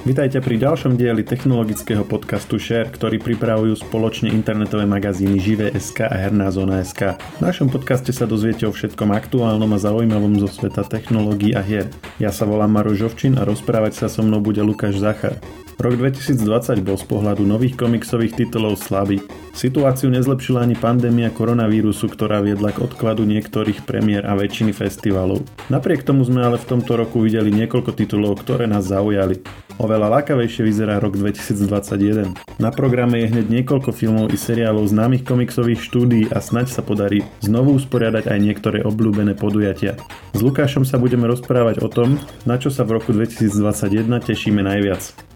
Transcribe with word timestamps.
Vitajte 0.00 0.40
pri 0.40 0.56
ďalšom 0.56 0.96
dieli 0.96 1.20
technologického 1.20 2.08
podcastu 2.08 2.56
Share, 2.56 2.88
ktorý 2.88 3.20
pripravujú 3.20 3.84
spoločne 3.84 4.32
internetové 4.32 4.88
magazíny 4.88 5.36
Živé.sk 5.36 6.08
a 6.08 6.16
Herná 6.16 6.48
zóna.sk. 6.48 7.20
V 7.20 7.40
našom 7.44 7.68
podcaste 7.68 8.08
sa 8.08 8.24
dozviete 8.24 8.64
o 8.64 8.72
všetkom 8.72 9.12
aktuálnom 9.12 9.68
a 9.68 9.78
zaujímavom 9.78 10.40
zo 10.40 10.48
sveta 10.48 10.88
technológií 10.88 11.52
a 11.52 11.60
hier. 11.60 11.92
Ja 12.16 12.32
sa 12.32 12.48
volám 12.48 12.72
Maro 12.72 12.96
Žovčin 12.96 13.36
a 13.36 13.44
rozprávať 13.44 14.00
sa 14.00 14.06
so 14.08 14.24
mnou 14.24 14.40
bude 14.40 14.64
Lukáš 14.64 14.96
Zachar. 14.96 15.36
Rok 15.80 15.96
2020 15.96 16.84
bol 16.84 17.00
z 17.00 17.08
pohľadu 17.08 17.48
nových 17.48 17.72
komiksových 17.72 18.36
titulov 18.36 18.76
slabý. 18.76 19.24
Situáciu 19.56 20.12
nezlepšila 20.12 20.68
ani 20.68 20.76
pandémia 20.76 21.32
koronavírusu, 21.32 22.04
ktorá 22.04 22.44
viedla 22.44 22.68
k 22.68 22.84
odkladu 22.84 23.24
niektorých 23.24 23.88
premiér 23.88 24.28
a 24.28 24.36
väčšiny 24.36 24.76
festivalov. 24.76 25.40
Napriek 25.72 26.04
tomu 26.04 26.20
sme 26.28 26.44
ale 26.44 26.60
v 26.60 26.68
tomto 26.68 27.00
roku 27.00 27.24
videli 27.24 27.48
niekoľko 27.48 27.96
titulov, 27.96 28.44
ktoré 28.44 28.68
nás 28.68 28.92
zaujali. 28.92 29.40
Oveľa 29.80 30.20
lákavejšie 30.20 30.68
vyzerá 30.68 31.00
rok 31.00 31.16
2021. 31.16 32.36
Na 32.60 32.68
programe 32.68 33.24
je 33.24 33.32
hneď 33.32 33.48
niekoľko 33.48 33.96
filmov 33.96 34.28
i 34.28 34.36
seriálov 34.36 34.84
známych 34.84 35.24
komiksových 35.24 35.80
štúdií 35.80 36.28
a 36.28 36.44
snaď 36.44 36.76
sa 36.76 36.84
podarí 36.84 37.24
znovu 37.40 37.72
usporiadať 37.80 38.28
aj 38.28 38.36
niektoré 38.36 38.78
obľúbené 38.84 39.32
podujatia. 39.32 39.96
S 40.36 40.44
Lukášom 40.44 40.84
sa 40.84 41.00
budeme 41.00 41.24
rozprávať 41.24 41.80
o 41.80 41.88
tom, 41.88 42.20
na 42.44 42.60
čo 42.60 42.68
sa 42.68 42.84
v 42.84 43.00
roku 43.00 43.16
2021 43.16 44.28
tešíme 44.28 44.60
najviac. 44.60 45.30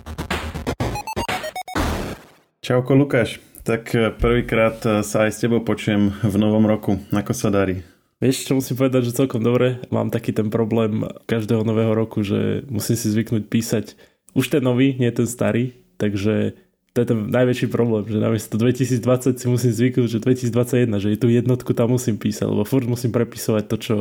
Čauko 2.64 2.96
Lukáš, 2.96 3.44
tak 3.60 3.92
eh, 3.92 4.08
prvýkrát 4.08 4.80
eh, 4.88 5.04
sa 5.04 5.28
aj 5.28 5.36
s 5.36 5.40
tebou 5.44 5.60
počujem 5.60 6.16
v 6.24 6.36
novom 6.40 6.64
roku. 6.64 6.96
Ako 7.12 7.36
sa 7.36 7.52
darí? 7.52 7.84
Vieš, 8.24 8.48
čo 8.48 8.56
musím 8.56 8.80
povedať, 8.80 9.12
že 9.12 9.20
celkom 9.20 9.44
dobre. 9.44 9.84
Mám 9.92 10.08
taký 10.08 10.32
ten 10.32 10.48
problém 10.48 11.04
každého 11.28 11.60
nového 11.60 11.92
roku, 11.92 12.24
že 12.24 12.64
musím 12.72 12.96
si 12.96 13.12
zvyknúť 13.12 13.52
písať 13.52 14.00
už 14.32 14.48
ten 14.48 14.64
nový, 14.64 14.96
nie 14.96 15.12
ten 15.12 15.28
starý, 15.28 15.76
takže 16.00 16.56
to 16.94 17.02
je 17.02 17.10
ten 17.10 17.26
najväčší 17.26 17.74
problém, 17.74 18.06
že 18.06 18.22
namiesto 18.22 18.54
2020 18.54 19.34
si 19.34 19.46
musím 19.50 19.72
zvyknúť, 19.74 20.08
že 20.14 20.22
2021, 20.22 21.02
že 21.02 21.18
tu 21.18 21.26
jednotku 21.26 21.74
tam 21.74 21.90
musím 21.90 22.14
písať, 22.22 22.46
lebo 22.46 22.62
furt 22.62 22.86
musím 22.86 23.10
prepisovať 23.10 23.64
to, 23.66 23.76
čo 23.82 23.94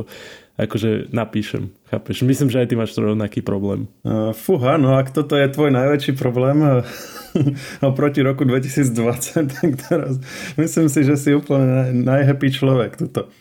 akože 0.62 1.10
napíšem. 1.10 1.74
Chápeš? 1.90 2.22
Myslím, 2.22 2.54
že 2.54 2.62
aj 2.62 2.70
ty 2.70 2.78
máš 2.78 2.94
rovnaký 2.94 3.42
problém. 3.42 3.90
Uh, 4.06 4.30
fúha, 4.38 4.78
no 4.78 4.94
ak 4.94 5.10
toto 5.10 5.34
je 5.34 5.50
tvoj 5.50 5.74
najväčší 5.74 6.14
problém 6.14 6.86
oproti 7.90 8.22
roku 8.22 8.46
2020, 8.46 8.94
tak 9.58 9.70
teraz 9.90 10.22
myslím 10.62 10.86
si, 10.86 11.02
že 11.02 11.18
si 11.18 11.34
úplne 11.34 11.98
najhappy 11.98 12.48
človek. 12.54 13.02
Tuto. 13.02 13.34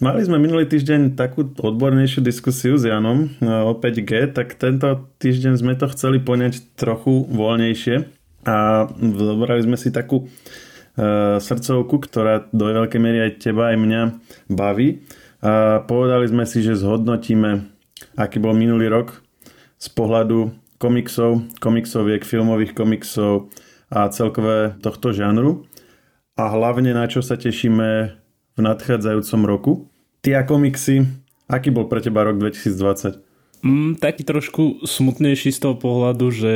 Mali 0.00 0.24
sme 0.24 0.40
minulý 0.40 0.64
týždeň 0.64 1.12
takú 1.12 1.44
odbornejšiu 1.44 2.24
diskusiu 2.24 2.80
s 2.80 2.88
Janom 2.88 3.36
o 3.44 3.72
5G, 3.76 4.32
tak 4.32 4.56
tento 4.56 5.12
týždeň 5.20 5.60
sme 5.60 5.76
to 5.76 5.92
chceli 5.92 6.22
poňať 6.22 6.72
trochu 6.78 7.28
voľnejšie 7.28 8.17
a 8.48 8.88
zobrali 8.96 9.60
sme 9.60 9.76
si 9.76 9.92
takú 9.92 10.24
uh, 10.24 11.36
srdcovku, 11.36 12.00
ktorá 12.08 12.48
do 12.48 12.72
veľkej 12.72 13.00
miery 13.00 13.18
aj 13.28 13.44
teba, 13.44 13.68
aj 13.68 13.76
mňa 13.76 14.02
baví. 14.48 15.04
A 15.44 15.84
povedali 15.84 16.26
sme 16.32 16.48
si, 16.48 16.64
že 16.64 16.80
zhodnotíme, 16.80 17.68
aký 18.16 18.40
bol 18.40 18.56
minulý 18.56 18.88
rok 18.88 19.20
z 19.76 19.86
pohľadu 19.92 20.50
komiksov, 20.80 21.44
komiksoviek, 21.60 22.24
filmových 22.24 22.72
komiksov 22.72 23.52
a 23.92 24.08
celkové 24.08 24.80
tohto 24.80 25.12
žánru. 25.12 25.68
A 26.38 26.50
hlavne 26.50 26.94
na 26.96 27.04
čo 27.06 27.20
sa 27.20 27.36
tešíme 27.36 27.88
v 28.54 28.60
nadchádzajúcom 28.62 29.42
roku. 29.44 29.72
Ty 30.22 30.40
a 30.40 30.42
komiksy, 30.42 31.06
aký 31.46 31.70
bol 31.70 31.86
pre 31.86 32.02
teba 32.02 32.26
rok 32.26 32.38
2020? 32.42 33.27
Mm, 33.62 33.98
taký 33.98 34.22
trošku 34.22 34.86
smutnejší 34.86 35.50
z 35.50 35.58
toho 35.58 35.74
pohľadu, 35.74 36.30
že 36.30 36.52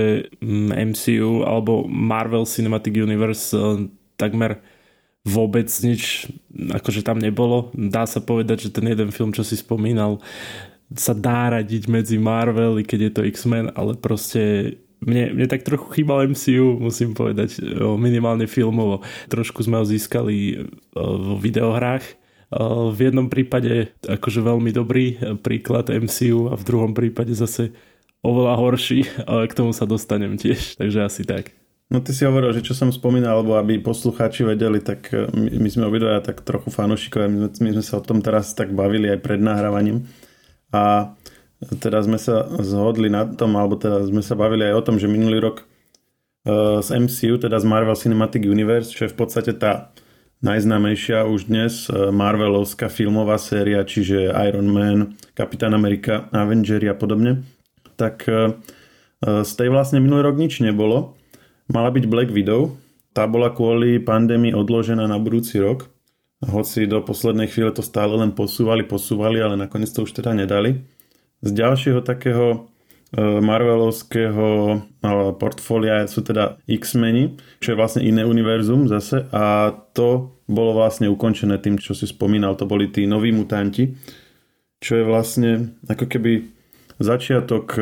MCU 0.70 1.42
mm, 1.42 1.46
alebo 1.46 1.86
Marvel 1.90 2.46
Cinematic 2.46 2.94
Universe 2.94 3.50
eh, 3.54 3.90
takmer 4.14 4.62
vôbec 5.26 5.70
nič 5.82 6.30
akože 6.54 7.02
tam 7.02 7.18
nebolo. 7.18 7.74
Dá 7.74 8.06
sa 8.06 8.22
povedať, 8.22 8.70
že 8.70 8.74
ten 8.74 8.86
jeden 8.86 9.10
film, 9.10 9.34
čo 9.34 9.42
si 9.42 9.58
spomínal, 9.58 10.22
sa 10.94 11.14
dá 11.14 11.50
radiť 11.50 11.90
medzi 11.90 12.18
Marvel, 12.18 12.82
keď 12.82 12.98
je 13.08 13.12
to 13.14 13.22
X-Men, 13.30 13.72
ale 13.74 13.98
proste 13.98 14.76
mne, 15.02 15.34
mne 15.34 15.46
tak 15.50 15.66
trochu 15.66 15.90
chýbal 15.98 16.30
MCU, 16.30 16.78
musím 16.78 17.18
povedať, 17.18 17.58
eh, 17.58 17.82
minimálne 17.98 18.46
filmovo. 18.46 19.02
Trošku 19.26 19.66
sme 19.66 19.82
ho 19.82 19.84
získali 19.86 20.36
eh, 20.54 20.62
vo 20.94 21.34
videohrách, 21.34 22.21
v 22.92 22.98
jednom 23.00 23.32
prípade 23.32 23.96
akože 24.04 24.44
veľmi 24.44 24.70
dobrý 24.76 25.16
príklad 25.40 25.88
MCU 25.88 26.52
a 26.52 26.54
v 26.54 26.66
druhom 26.66 26.92
prípade 26.92 27.32
zase 27.32 27.72
oveľa 28.20 28.54
horší, 28.60 29.08
ale 29.30 29.48
k 29.48 29.56
tomu 29.56 29.72
sa 29.72 29.88
dostanem 29.88 30.36
tiež, 30.36 30.72
takže 30.80 31.00
asi 31.04 31.22
tak. 31.24 31.56
No 31.92 32.00
ty 32.00 32.16
si 32.16 32.24
hovoril, 32.24 32.56
že 32.56 32.64
čo 32.64 32.72
som 32.72 32.88
spomínal, 32.88 33.44
alebo 33.44 33.60
aby 33.60 33.76
poslucháči 33.76 34.48
vedeli, 34.48 34.80
tak 34.80 35.12
e, 35.12 35.28
my, 35.28 35.60
my 35.60 35.68
sme 35.68 35.84
obidvaja 35.92 36.24
tak 36.24 36.40
trochu 36.40 36.72
fanúšikovia, 36.72 37.28
my, 37.28 37.52
my 37.52 37.70
sme 37.76 37.84
sa 37.84 38.00
o 38.00 38.04
tom 38.04 38.24
teraz 38.24 38.56
tak 38.56 38.72
bavili 38.72 39.12
aj 39.12 39.20
pred 39.20 39.36
nahrávaním 39.36 40.08
a 40.72 41.12
teda 41.60 42.00
sme 42.00 42.16
sa 42.16 42.48
zhodli 42.64 43.12
na 43.12 43.28
tom, 43.28 43.60
alebo 43.60 43.76
teda 43.76 44.08
sme 44.08 44.24
sa 44.24 44.32
bavili 44.32 44.72
aj 44.72 44.74
o 44.80 44.84
tom, 44.88 44.96
že 44.96 45.06
minulý 45.06 45.38
rok 45.38 45.68
z 46.82 46.88
MCU, 46.98 47.38
teda 47.38 47.62
z 47.62 47.66
Marvel 47.70 47.94
Cinematic 47.94 48.42
Universe, 48.42 48.90
čo 48.90 49.06
je 49.06 49.14
v 49.14 49.18
podstate 49.18 49.54
tá 49.54 49.94
najznámejšia 50.42 51.24
už 51.24 51.46
dnes 51.46 51.86
e, 51.86 52.10
Marvelovská 52.10 52.90
filmová 52.90 53.38
séria, 53.38 53.86
čiže 53.86 54.34
Iron 54.50 54.68
Man, 54.68 55.14
Kapitán 55.38 55.72
Amerika, 55.72 56.26
Avengers 56.34 56.90
a 56.90 56.94
podobne, 56.98 57.46
tak 57.94 58.26
e, 58.26 58.58
e, 59.22 59.46
z 59.46 59.52
tej 59.54 59.70
vlastne 59.70 60.02
minulý 60.02 60.26
rok 60.26 60.36
nič 60.36 60.58
nebolo. 60.58 61.14
Mala 61.70 61.94
byť 61.94 62.04
Black 62.10 62.34
Widow, 62.34 62.74
tá 63.14 63.30
bola 63.30 63.54
kvôli 63.54 64.02
pandémii 64.02 64.50
odložená 64.52 65.06
na 65.06 65.16
budúci 65.16 65.62
rok, 65.62 65.86
hoci 66.42 66.90
do 66.90 66.98
poslednej 66.98 67.46
chvíle 67.46 67.70
to 67.70 67.86
stále 67.86 68.18
len 68.18 68.34
posúvali, 68.34 68.82
posúvali, 68.82 69.38
ale 69.38 69.54
nakoniec 69.54 69.94
to 69.94 70.02
už 70.02 70.10
teda 70.10 70.34
nedali. 70.34 70.82
Z 71.38 71.54
ďalšieho 71.54 72.02
takého 72.02 72.66
Marvelovského 73.20 74.80
portfólia 75.36 76.08
sú 76.08 76.24
teda 76.24 76.56
X-meni, 76.64 77.36
čo 77.60 77.72
je 77.72 77.78
vlastne 77.78 78.00
iné 78.00 78.24
univerzum 78.24 78.88
zase. 78.88 79.28
A 79.36 79.68
to 79.92 80.40
bolo 80.48 80.80
vlastne 80.80 81.12
ukončené 81.12 81.60
tým, 81.60 81.76
čo 81.76 81.92
si 81.92 82.08
spomínal, 82.08 82.56
to 82.56 82.64
boli 82.64 82.88
tí 82.88 83.04
noví 83.04 83.28
mutanti, 83.28 83.92
čo 84.80 84.96
je 84.96 85.04
vlastne 85.04 85.76
ako 85.92 86.08
keby 86.08 86.48
začiatok 86.96 87.76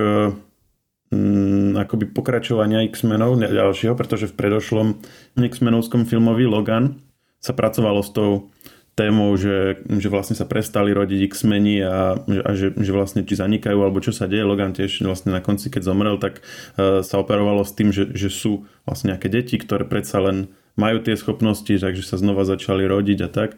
mm, 1.14 1.78
akoby 1.78 2.10
pokračovania 2.10 2.82
X-menov 2.90 3.38
ďalšieho, 3.38 3.94
pretože 3.94 4.26
v 4.26 4.34
predošlom 4.34 4.98
X-menovskom 5.38 6.10
filmovi 6.10 6.50
Logan 6.50 6.98
sa 7.38 7.54
pracovalo 7.54 8.02
s 8.02 8.10
tou 8.10 8.50
témou, 9.00 9.32
že, 9.40 9.80
že 9.88 10.12
vlastne 10.12 10.36
sa 10.36 10.44
prestali 10.44 10.92
rodiť 10.92 11.32
X-meni 11.32 11.80
a, 11.80 12.20
a 12.20 12.50
že, 12.52 12.76
že 12.76 12.92
vlastne 12.92 13.24
či 13.24 13.40
zanikajú 13.40 13.80
alebo 13.80 14.04
čo 14.04 14.12
sa 14.12 14.28
deje. 14.28 14.44
Logan 14.44 14.76
tiež 14.76 15.00
vlastne 15.08 15.32
na 15.32 15.40
konci, 15.40 15.72
keď 15.72 15.88
zomrel, 15.88 16.20
tak 16.20 16.44
uh, 16.44 17.00
sa 17.00 17.16
operovalo 17.16 17.64
s 17.64 17.72
tým, 17.72 17.96
že, 17.96 18.12
že 18.12 18.28
sú 18.28 18.68
vlastne 18.84 19.16
nejaké 19.16 19.32
deti, 19.32 19.56
ktoré 19.56 19.88
predsa 19.88 20.20
len 20.20 20.52
majú 20.76 21.00
tie 21.00 21.16
schopnosti, 21.16 21.72
takže 21.72 22.04
sa 22.04 22.20
znova 22.20 22.44
začali 22.44 22.84
rodiť 22.84 23.18
a 23.24 23.28
tak. 23.32 23.56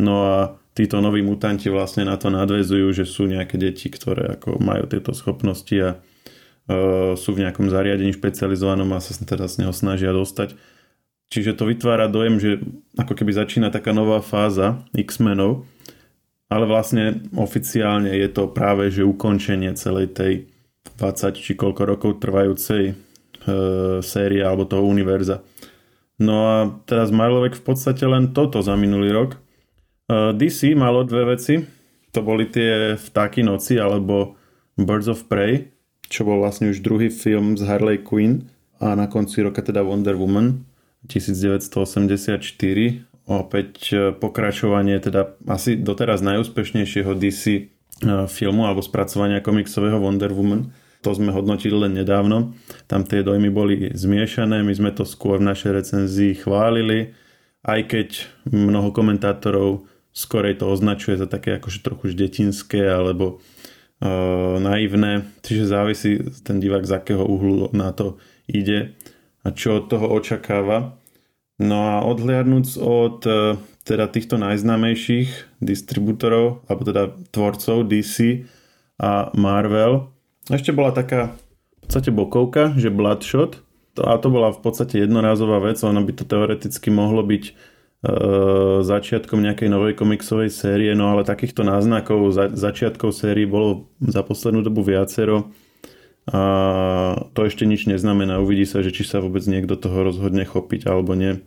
No 0.00 0.24
a 0.24 0.36
títo 0.72 1.04
noví 1.04 1.20
mutanti 1.20 1.68
vlastne 1.68 2.08
na 2.08 2.16
to 2.16 2.32
nadvezujú, 2.32 2.96
že 2.96 3.04
sú 3.04 3.28
nejaké 3.28 3.60
deti, 3.60 3.92
ktoré 3.92 4.40
ako 4.40 4.56
majú 4.56 4.88
tieto 4.88 5.12
schopnosti 5.12 5.76
a 5.76 6.00
uh, 6.00 7.12
sú 7.12 7.36
v 7.36 7.44
nejakom 7.44 7.68
zariadení 7.68 8.16
špecializovanom 8.16 8.88
a 8.96 9.04
sa 9.04 9.12
teda 9.20 9.44
z 9.52 9.68
neho 9.68 9.72
snažia 9.76 10.16
dostať. 10.16 10.56
Čiže 11.32 11.56
to 11.56 11.64
vytvára 11.64 12.12
dojem, 12.12 12.36
že 12.36 12.60
ako 13.00 13.16
keby 13.16 13.32
začína 13.32 13.72
taká 13.72 13.96
nová 13.96 14.20
fáza 14.20 14.84
X-menov, 14.92 15.64
ale 16.52 16.68
vlastne 16.68 17.24
oficiálne 17.32 18.12
je 18.12 18.28
to 18.28 18.52
práve, 18.52 18.92
že 18.92 19.00
ukončenie 19.00 19.72
celej 19.72 20.12
tej 20.12 20.32
20 21.00 21.40
či 21.40 21.56
koľko 21.56 21.88
rokov 21.88 22.20
trvajúcej 22.20 22.92
e, 22.92 22.94
série 24.04 24.44
alebo 24.44 24.68
toho 24.68 24.84
univerza. 24.84 25.40
No 26.20 26.36
a 26.44 26.56
teraz 26.84 27.08
Marlovek 27.08 27.56
v 27.56 27.64
podstate 27.64 28.04
len 28.04 28.36
toto 28.36 28.60
za 28.60 28.76
minulý 28.76 29.16
rok. 29.16 29.30
E, 29.32 30.36
DC 30.36 30.76
malo 30.76 31.00
dve 31.08 31.32
veci, 31.32 31.64
to 32.12 32.20
boli 32.20 32.44
tie 32.52 33.00
Vtáky 33.00 33.40
noci 33.40 33.80
alebo 33.80 34.36
Birds 34.76 35.08
of 35.08 35.24
Prey, 35.32 35.72
čo 36.12 36.28
bol 36.28 36.44
vlastne 36.44 36.68
už 36.68 36.84
druhý 36.84 37.08
film 37.08 37.56
z 37.56 37.64
Harley 37.64 38.04
Quinn 38.04 38.52
a 38.84 38.92
na 38.92 39.08
konci 39.08 39.40
roka 39.40 39.64
teda 39.64 39.80
Wonder 39.80 40.20
Woman 40.20 40.68
1984 41.06 43.06
opäť 43.26 43.70
e, 43.90 43.94
pokračovanie 44.14 44.98
teda 44.98 45.38
asi 45.46 45.78
doteraz 45.78 46.22
najúspešnejšieho 46.22 47.14
DC 47.14 47.42
e, 47.50 47.62
filmu 48.26 48.66
alebo 48.66 48.82
spracovania 48.82 49.42
komiksového 49.42 49.98
Wonder 49.98 50.34
Woman. 50.34 50.74
To 51.02 51.10
sme 51.10 51.34
hodnotili 51.34 51.74
len 51.74 51.98
nedávno. 51.98 52.54
Tam 52.86 53.02
tie 53.02 53.26
dojmy 53.26 53.50
boli 53.50 53.90
zmiešané, 53.90 54.62
my 54.62 54.74
sme 54.74 54.90
to 54.94 55.02
skôr 55.02 55.42
v 55.42 55.50
našej 55.50 55.74
recenzii 55.74 56.38
chválili, 56.38 57.18
aj 57.66 57.80
keď 57.90 58.08
mnoho 58.46 58.94
komentátorov 58.94 59.90
skorej 60.14 60.62
to 60.62 60.70
označuje 60.70 61.18
za 61.18 61.26
také 61.26 61.58
akože 61.58 61.82
trochu 61.82 62.14
detinské 62.14 62.86
alebo 62.86 63.42
naivné, 64.58 65.30
čiže 65.46 65.70
závisí 65.70 66.18
ten 66.42 66.58
divák 66.58 66.82
z 66.82 66.98
akého 66.98 67.22
uhlu 67.22 67.70
na 67.70 67.94
to 67.94 68.18
ide 68.50 68.98
a 69.42 69.48
čo 69.50 69.82
od 69.82 69.90
toho 69.90 70.06
očakáva. 70.10 70.98
No 71.62 71.78
a 71.86 71.94
odhliadnúc 72.02 72.74
od 72.78 73.22
e, 73.26 73.58
teda 73.86 74.10
týchto 74.10 74.38
najznámejších 74.38 75.62
distribútorov, 75.62 76.66
alebo 76.66 76.82
teda 76.86 77.02
tvorcov 77.30 77.86
DC 77.86 78.46
a 78.98 79.30
Marvel, 79.34 80.10
ešte 80.50 80.74
bola 80.74 80.90
taká 80.90 81.34
v 81.34 81.76
podstate 81.86 82.10
bokovka, 82.10 82.74
že 82.74 82.90
Bloodshot, 82.90 83.62
to, 83.94 84.00
a 84.02 84.16
to 84.18 84.32
bola 84.32 84.50
v 84.50 84.60
podstate 84.64 84.98
jednorázová 84.98 85.62
vec, 85.62 85.78
len 85.84 86.02
by 86.02 86.12
to 86.16 86.24
teoreticky 86.26 86.88
mohlo 86.90 87.22
byť 87.22 87.44
e, 87.46 87.52
začiatkom 88.82 89.38
nejakej 89.38 89.68
novej 89.70 89.94
komiksovej 89.94 90.50
série, 90.50 90.90
no 90.98 91.14
ale 91.14 91.22
takýchto 91.22 91.62
náznakov 91.62 92.32
za, 92.34 92.50
začiatkov 92.50 93.14
série 93.14 93.46
bolo 93.46 93.92
za 94.02 94.26
poslednú 94.26 94.66
dobu 94.66 94.82
viacero 94.82 95.52
a 96.30 96.42
to 97.34 97.40
ešte 97.42 97.66
nič 97.66 97.90
neznamená. 97.90 98.38
Uvidí 98.38 98.62
sa, 98.62 98.78
že 98.78 98.94
či 98.94 99.02
sa 99.02 99.18
vôbec 99.18 99.42
niekto 99.50 99.74
toho 99.74 100.06
rozhodne 100.06 100.46
chopiť 100.46 100.86
alebo 100.86 101.18
nie. 101.18 101.42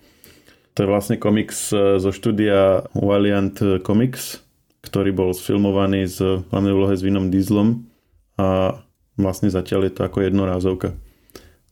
To 0.75 0.83
je 0.83 0.91
vlastne 0.91 1.15
komiks 1.15 1.71
e, 1.71 2.03
zo 2.03 2.11
štúdia 2.11 2.91
Valiant 2.91 3.55
Comics, 3.87 4.43
ktorý 4.83 5.15
bol 5.15 5.31
sfilmovaný 5.31 6.11
z 6.11 6.43
hlavnej 6.51 6.73
úlohe 6.75 6.95
s 6.99 7.01
Vinom 7.01 7.31
Dieslom 7.31 7.87
a 8.35 8.79
vlastne 9.15 9.47
zatiaľ 9.47 9.87
je 9.87 9.93
to 9.95 10.01
ako 10.03 10.27
jednorázovka. 10.27 10.99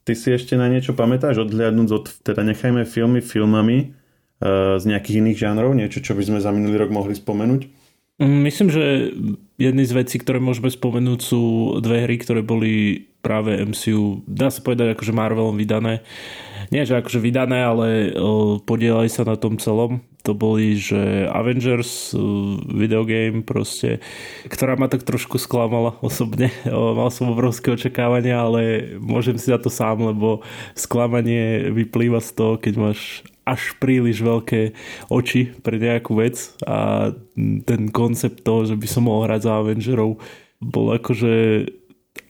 Ty 0.04 0.12
si 0.16 0.32
ešte 0.32 0.56
na 0.56 0.68
niečo 0.68 0.96
pamätáš, 0.96 1.44
odhľadnúť 1.44 1.88
od, 1.92 2.06
teda 2.24 2.40
nechajme 2.44 2.88
filmy 2.88 3.20
filmami 3.20 3.76
e, 3.80 3.86
z 4.80 4.84
nejakých 4.88 5.20
iných 5.20 5.38
žánrov, 5.44 5.76
niečo, 5.76 6.00
čo 6.00 6.16
by 6.16 6.24
sme 6.24 6.38
za 6.40 6.48
minulý 6.52 6.80
rok 6.80 6.90
mohli 6.92 7.12
spomenúť? 7.12 7.83
Mm, 8.22 8.46
myslím, 8.46 8.68
že 8.70 9.10
jedny 9.58 9.82
z 9.82 9.92
vecí, 9.92 10.22
ktoré 10.22 10.38
môžeme 10.38 10.70
spomenúť 10.70 11.20
sú 11.20 11.42
dve 11.82 12.06
hry, 12.06 12.16
ktoré 12.18 12.46
boli 12.46 13.06
práve 13.24 13.56
MCU, 13.56 14.22
dá 14.28 14.52
sa 14.52 14.60
povedať 14.60 14.94
akože 14.94 15.16
Marvelom 15.16 15.56
vydané. 15.56 16.04
Nie, 16.68 16.84
že 16.84 17.00
akože 17.00 17.18
vydané, 17.24 17.64
ale 17.64 18.12
podielali 18.68 19.08
sa 19.08 19.24
na 19.24 19.34
tom 19.40 19.56
celom. 19.56 20.04
To 20.24 20.32
boli, 20.32 20.76
že 20.76 21.28
Avengers 21.28 22.16
videogame 22.68 23.44
proste, 23.44 24.00
ktorá 24.48 24.76
ma 24.76 24.88
tak 24.88 25.04
trošku 25.04 25.36
sklamala 25.36 25.96
osobne. 26.00 26.52
Mal 26.68 27.08
som 27.12 27.32
obrovské 27.32 27.72
očakávania, 27.72 28.44
ale 28.44 28.60
môžem 29.00 29.36
si 29.36 29.52
za 29.52 29.60
to 29.60 29.68
sám, 29.68 30.00
lebo 30.00 30.44
sklamanie 30.72 31.68
vyplýva 31.72 32.20
z 32.24 32.30
toho, 32.36 32.52
keď 32.56 32.74
máš 32.76 33.24
až 33.44 33.76
príliš 33.76 34.24
veľké 34.24 34.72
oči 35.12 35.52
pre 35.60 35.76
nejakú 35.76 36.16
vec 36.16 36.56
a 36.64 37.12
ten 37.68 37.92
koncept 37.92 38.40
toho, 38.40 38.64
že 38.64 38.74
by 38.76 38.86
som 38.88 39.08
mohol 39.08 39.28
hrať 39.28 39.40
za 39.44 39.52
Avengerov 39.60 40.20
bol 40.64 40.96
akože 40.96 41.68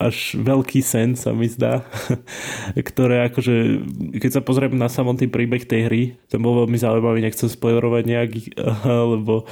až 0.01 0.35
veľký 0.41 0.81
sen 0.83 1.15
sa 1.15 1.31
mi 1.37 1.47
zdá, 1.47 1.87
ktoré 2.89 3.31
akože, 3.31 3.85
keď 4.19 4.31
sa 4.41 4.43
pozriem 4.43 4.75
na 4.75 4.91
samotný 4.91 5.31
príbeh 5.31 5.63
tej 5.69 5.81
hry, 5.87 6.03
ten 6.27 6.41
bol 6.43 6.65
veľmi 6.65 6.75
zaujímavý, 6.75 7.23
nechcem 7.23 7.47
spoilerovať 7.47 8.03
nejak, 8.09 8.31
lebo 9.15 9.47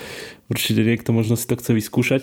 určite 0.51 0.83
niekto 0.83 1.15
možno 1.15 1.39
si 1.39 1.47
to 1.47 1.55
chce 1.61 1.71
vyskúšať. 1.77 2.23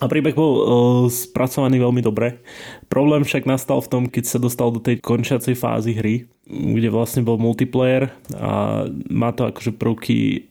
A 0.00 0.08
príbeh 0.08 0.32
bol 0.32 0.52
uh, 0.56 0.64
spracovaný 1.12 1.76
veľmi 1.76 2.00
dobre. 2.00 2.40
Problém 2.88 3.28
však 3.28 3.44
nastal 3.44 3.84
v 3.84 3.90
tom, 3.92 4.02
keď 4.08 4.24
sa 4.24 4.38
dostal 4.40 4.72
do 4.72 4.80
tej 4.80 5.04
končiacej 5.04 5.52
fázy 5.52 5.92
hry, 5.92 6.14
kde 6.48 6.88
vlastne 6.88 7.20
bol 7.20 7.36
multiplayer 7.36 8.08
a 8.32 8.88
má 9.12 9.30
to 9.36 9.52
akože 9.52 9.76
prvky 9.76 10.48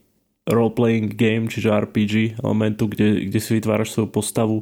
role-playing 0.50 1.14
game, 1.14 1.46
čiže 1.50 1.74
RPG 1.74 2.42
elementu, 2.42 2.90
kde, 2.90 3.30
kde 3.30 3.40
si 3.42 3.58
vytváraš 3.58 3.94
svoju 3.94 4.10
postavu, 4.10 4.58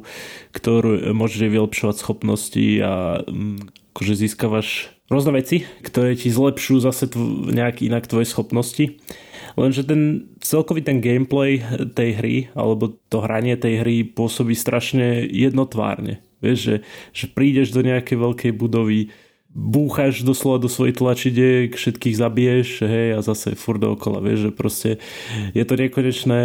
ktorú 0.52 1.12
môžeš 1.16 1.48
vylepšovať 1.48 1.96
schopnosti 1.96 2.66
a 2.80 3.24
um, 3.24 3.56
akože 3.96 4.14
získavaš 4.26 4.92
rôzne 5.10 5.34
veci, 5.34 5.66
ktoré 5.82 6.14
ti 6.14 6.30
zlepšujú 6.30 6.78
zase 6.80 7.10
tv- 7.10 7.50
nejak 7.50 7.82
inak 7.82 8.06
tvoje 8.06 8.30
schopnosti. 8.30 8.96
Lenže 9.58 9.82
ten 9.82 10.30
celkový 10.38 10.86
ten 10.86 11.02
gameplay 11.02 11.58
tej 11.92 12.10
hry, 12.16 12.36
alebo 12.54 12.94
to 13.10 13.18
hranie 13.18 13.58
tej 13.58 13.82
hry 13.82 13.96
pôsobí 14.06 14.54
strašne 14.54 15.26
jednotvárne. 15.26 16.22
Vieš, 16.38 16.58
že, 16.62 16.76
že 17.10 17.26
prídeš 17.28 17.74
do 17.74 17.82
nejakej 17.82 18.16
veľkej 18.16 18.52
budovy, 18.54 19.10
búchaš 19.50 20.22
doslova 20.22 20.62
do 20.62 20.70
svojej 20.70 20.94
tlačidiek, 20.94 21.74
všetkých 21.74 22.16
zabiješ, 22.16 22.68
hej, 22.86 23.08
a 23.18 23.20
zase 23.20 23.58
furt 23.58 23.82
dookola, 23.82 24.22
vieš, 24.22 24.48
že 24.48 24.50
proste 24.54 24.90
je 25.58 25.64
to 25.66 25.74
nekonečné 25.74 26.42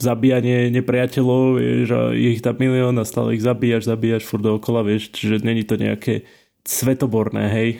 zabíjanie 0.00 0.72
nepriateľov, 0.72 1.60
vieš, 1.60 1.88
a 1.92 2.00
je 2.16 2.28
ich 2.32 2.40
tam 2.40 2.56
milión 2.56 2.96
a 2.96 3.04
stále 3.04 3.36
ich 3.36 3.44
zabíjaš, 3.44 3.84
zabíjaš 3.84 4.24
furt 4.24 4.40
dookola, 4.40 4.88
vieš, 4.88 5.12
čiže 5.12 5.44
není 5.44 5.68
to 5.68 5.76
nejaké 5.76 6.24
svetoborné, 6.68 7.48
hej, 7.48 7.70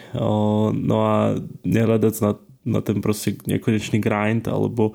no 0.73 0.97
a 1.05 1.37
nehľadať 1.61 2.15
na 2.25 2.31
na 2.69 2.83
ten 2.83 2.99
proste 2.99 3.39
nekonečný 3.47 3.97
grind 4.03 4.45
alebo 4.45 4.93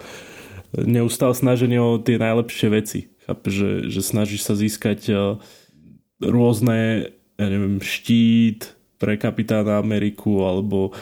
neustále 0.76 1.32
snaženie 1.32 1.80
o 1.80 1.98
tie 1.98 2.20
najlepšie 2.20 2.68
veci. 2.70 3.00
Chápe, 3.24 3.48
že, 3.48 3.88
že 3.88 4.00
snažíš 4.04 4.44
sa 4.44 4.54
získať 4.54 5.10
rôzne, 6.20 7.10
ja 7.40 7.46
neviem, 7.48 7.80
štít 7.80 8.76
pre 9.00 9.16
kapitána 9.16 9.80
Ameriku 9.80 10.44
alebo 10.44 10.92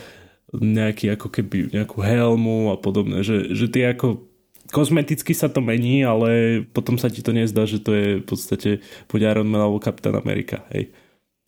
nejaký 0.53 1.17
ako 1.17 1.29
keby 1.33 1.73
nejakú 1.73 1.99
helmu 2.05 2.71
a 2.73 2.77
podobné, 2.77 3.25
že, 3.25 3.53
že 3.57 3.73
ty 3.73 3.89
ako 3.89 4.29
kozmeticky 4.69 5.33
sa 5.33 5.49
to 5.49 5.65
mení, 5.65 6.05
ale 6.05 6.63
potom 6.73 6.97
sa 6.97 7.09
ti 7.09 7.25
to 7.25 7.33
nezdá, 7.33 7.65
že 7.65 7.81
to 7.81 7.93
je 7.93 8.09
v 8.21 8.25
podstate 8.25 8.71
buď 9.09 9.21
Iron 9.37 9.49
Man 9.49 9.65
alebo 9.65 9.81
Kapitán 9.81 10.17
Amerika, 10.17 10.65
hej. 10.73 10.93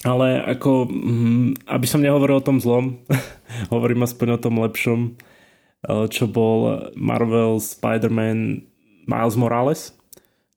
Ale 0.04 0.44
ako, 0.44 0.84
mm, 0.84 1.64
aby 1.64 1.86
som 1.88 2.04
nehovoril 2.04 2.38
o 2.38 2.46
tom 2.46 2.60
zlom, 2.60 3.00
hovorím 3.74 4.04
aspoň 4.04 4.36
o 4.36 4.42
tom 4.42 4.60
lepšom, 4.60 5.00
eh, 5.16 6.06
čo 6.12 6.28
bol 6.28 6.92
Marvel 6.92 7.56
Spider-Man 7.56 8.68
Miles 9.08 9.36
Morales, 9.40 9.96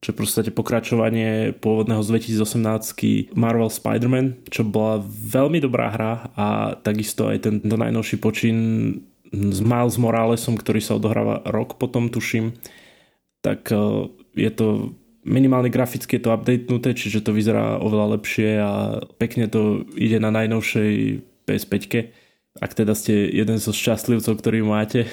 čo 0.04 0.14
je 0.14 0.20
proste 0.20 0.52
pokračovanie 0.52 1.58
pôvodného 1.58 2.04
z 2.04 2.38
2018 2.38 3.34
Marvel 3.34 3.72
Spider-Man, 3.72 4.52
čo 4.52 4.68
bola 4.68 5.02
veľmi 5.08 5.64
dobrá 5.64 5.90
hra 5.96 6.14
a 6.38 6.48
takisto 6.78 7.32
aj 7.32 7.48
ten, 7.48 7.56
najnovší 7.64 8.20
počin 8.22 8.58
s 9.32 9.60
Miles 9.64 9.96
Moralesom, 9.96 10.60
ktorý 10.60 10.80
sa 10.84 11.00
odohráva 11.00 11.44
rok 11.48 11.80
potom, 11.80 12.12
tuším, 12.12 12.52
tak 13.40 13.72
eh, 13.72 14.12
je 14.36 14.52
to 14.52 14.92
minimálne 15.28 15.68
graficky 15.68 16.18
je 16.18 16.24
to 16.24 16.34
updatenuté, 16.34 16.96
čiže 16.96 17.22
to 17.22 17.36
vyzerá 17.36 17.78
oveľa 17.78 18.18
lepšie 18.18 18.50
a 18.58 19.04
pekne 19.20 19.52
to 19.52 19.84
ide 20.00 20.24
na 20.24 20.32
najnovšej 20.32 20.92
PS5. 21.44 21.76
Ak 22.58 22.74
teda 22.74 22.98
ste 22.98 23.30
jeden 23.30 23.62
zo 23.62 23.76
šťastlivcov, 23.76 24.34
ktorý 24.40 24.66
máte, 24.66 25.06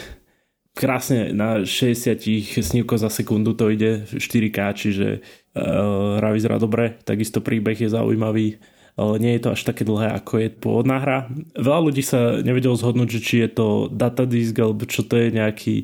krásne 0.75 1.30
na 1.30 1.62
60 1.62 2.18
snímkov 2.62 2.99
za 2.99 3.11
sekundu 3.11 3.54
to 3.54 3.71
ide 3.71 4.06
4K, 4.11 4.59
čiže 4.75 5.09
uh, 5.21 6.18
hra 6.18 6.35
vyzerá 6.35 6.56
dobre, 6.59 6.99
takisto 7.06 7.38
príbeh 7.44 7.78
je 7.78 7.92
zaujímavý, 7.92 8.59
ale 8.94 9.14
nie 9.18 9.38
je 9.38 9.42
to 9.47 9.52
až 9.54 9.61
také 9.66 9.83
dlhé, 9.83 10.14
ako 10.14 10.33
je 10.38 10.49
pôvodná 10.54 11.02
hra. 11.02 11.18
Veľa 11.59 11.80
ľudí 11.90 12.02
sa 12.02 12.38
nevedelo 12.42 12.78
zhodnúť, 12.78 13.18
že 13.18 13.21
či 13.23 13.35
je 13.42 13.50
to 13.50 13.66
datadisk, 13.90 14.54
alebo 14.59 14.87
čo 14.87 15.02
to 15.02 15.18
je 15.18 15.35
nejaký 15.35 15.75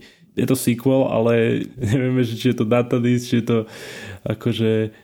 je 0.40 0.47
to 0.49 0.56
sequel, 0.56 1.04
ale 1.12 1.64
nevieme, 1.92 2.25
či 2.25 2.50
je 2.50 2.56
to 2.56 2.64
datadisk, 2.64 3.28
či 3.28 3.35
je 3.40 3.47
to 3.47 3.59
akože 4.25 4.97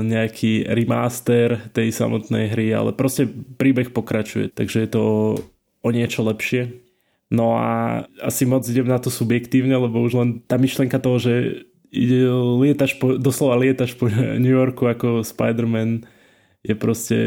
nejaký 0.00 0.64
remaster 0.64 1.60
tej 1.76 1.92
samotnej 1.92 2.48
hry, 2.48 2.72
ale 2.72 2.96
proste 2.96 3.28
príbeh 3.60 3.92
pokračuje, 3.92 4.48
takže 4.48 4.88
je 4.88 4.90
to 4.90 5.02
o 5.84 5.88
niečo 5.92 6.24
lepšie. 6.24 6.80
No 7.30 7.60
a 7.60 8.02
asi 8.24 8.48
moc 8.48 8.64
idem 8.66 8.88
na 8.88 8.96
to 8.98 9.12
subjektívne, 9.12 9.76
lebo 9.76 10.00
už 10.00 10.12
len 10.16 10.28
tá 10.48 10.56
myšlenka 10.56 10.96
toho, 10.98 11.20
že 11.20 11.34
lietaš 11.92 12.98
po, 12.98 13.20
doslova 13.20 13.60
lietaš 13.60 13.94
po 14.00 14.08
New 14.42 14.50
Yorku 14.50 14.88
ako 14.88 15.22
Spider-Man 15.22 16.08
je 16.60 16.74
proste 16.76 17.18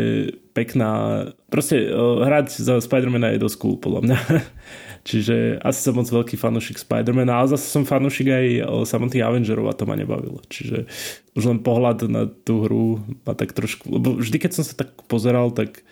pekná. 0.53 1.25
Proste 1.49 1.89
hrať 1.93 2.61
za 2.61 2.77
Spider-Mana 2.77 3.33
je 3.33 3.41
dosť 3.41 3.57
cool, 3.61 3.75
podľa 3.81 4.01
mňa. 4.05 4.17
Čiže 5.03 5.59
asi 5.59 5.79
som 5.83 5.99
moc 5.99 6.07
veľký 6.07 6.39
fanúšik 6.39 6.79
Spider-Mana, 6.79 7.43
ale 7.43 7.51
zase 7.51 7.67
som 7.67 7.83
fanúšik 7.83 8.31
aj 8.31 8.45
samotných 8.87 9.27
Avengerov 9.27 9.67
a 9.67 9.75
to 9.75 9.83
ma 9.83 9.99
nebavilo. 9.99 10.39
Čiže 10.47 10.87
už 11.35 11.43
len 11.43 11.59
pohľad 11.59 12.07
na 12.07 12.31
tú 12.31 12.63
hru 12.63 13.03
ma 13.27 13.35
tak 13.35 13.51
trošku... 13.51 13.91
Lebo 13.91 14.15
vždy, 14.15 14.39
keď 14.39 14.51
som 14.55 14.63
sa 14.63 14.79
tak 14.79 14.95
pozeral, 15.11 15.51
tak 15.51 15.83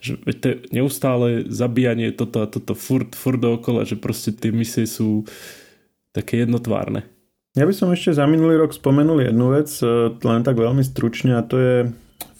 že 0.00 0.16
to 0.40 0.64
neustále 0.72 1.44
zabíjanie 1.52 2.08
toto 2.16 2.40
a 2.40 2.48
toto 2.48 2.72
furt, 2.72 3.12
furt 3.12 3.36
dookola, 3.36 3.84
že 3.84 4.00
proste 4.00 4.32
tie 4.32 4.48
misie 4.48 4.88
sú 4.88 5.28
také 6.16 6.40
jednotvárne. 6.42 7.04
Ja 7.58 7.66
by 7.66 7.74
som 7.74 7.90
ešte 7.90 8.16
za 8.16 8.24
minulý 8.30 8.56
rok 8.62 8.72
spomenul 8.72 9.26
jednu 9.26 9.52
vec, 9.52 9.68
e, 9.82 10.14
len 10.14 10.40
tak 10.46 10.56
veľmi 10.56 10.80
stručne 10.86 11.36
a 11.36 11.44
to 11.44 11.56
je 11.58 11.76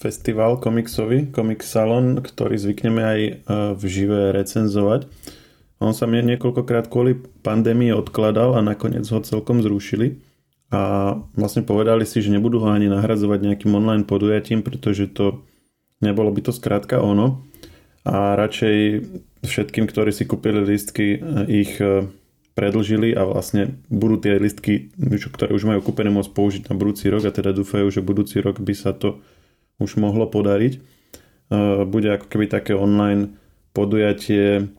festival 0.01 0.57
komiksový, 0.57 1.29
Comic 1.35 1.61
Salon, 1.61 2.23
ktorý 2.23 2.57
zvykneme 2.57 3.03
aj 3.03 3.21
e, 3.21 3.33
v 3.77 3.83
živé 3.91 4.33
recenzovať. 4.33 5.11
On 5.81 5.97
sa 5.97 6.05
mne 6.05 6.37
niekoľkokrát 6.37 6.93
kvôli 6.93 7.17
pandémii 7.17 7.97
odkladal 7.97 8.53
a 8.53 8.61
nakoniec 8.61 9.09
ho 9.09 9.21
celkom 9.25 9.65
zrušili. 9.65 10.21
a 10.71 11.19
vlastne 11.35 11.67
povedali 11.67 12.07
si, 12.07 12.23
že 12.23 12.31
nebudú 12.31 12.63
ho 12.63 12.71
ani 12.71 12.87
nahradzovať 12.87 13.43
nejakým 13.43 13.75
online 13.75 14.07
podujatím, 14.07 14.63
pretože 14.63 15.11
to 15.11 15.43
nebolo 15.99 16.31
by 16.31 16.47
to 16.47 16.53
skrátka 16.55 17.03
ono 17.03 17.43
a 18.05 18.39
radšej 18.39 18.77
všetkým, 19.45 19.85
ktorí 19.89 20.11
si 20.13 20.25
kúpili 20.25 20.65
listky, 20.65 21.21
ich 21.49 21.77
e, 21.81 22.09
predlžili 22.57 23.13
a 23.13 23.29
vlastne 23.29 23.77
budú 23.93 24.21
tie 24.21 24.41
listky, 24.41 24.93
ktoré 25.33 25.53
už 25.53 25.69
majú 25.69 25.81
kúpené, 25.85 26.09
môcť 26.09 26.33
použiť 26.33 26.63
na 26.73 26.75
budúci 26.77 27.13
rok 27.13 27.29
a 27.29 27.33
teda 27.35 27.53
dúfajú, 27.53 27.93
že 27.93 28.05
budúci 28.05 28.41
rok 28.41 28.61
by 28.61 28.73
sa 28.73 28.97
to 28.97 29.21
už 29.81 30.01
mohlo 30.01 30.25
podariť. 30.29 30.73
E, 30.77 30.81
bude 31.85 32.09
ako 32.17 32.27
keby 32.29 32.47
také 32.49 32.73
online 32.73 33.37
podujatie 33.77 34.73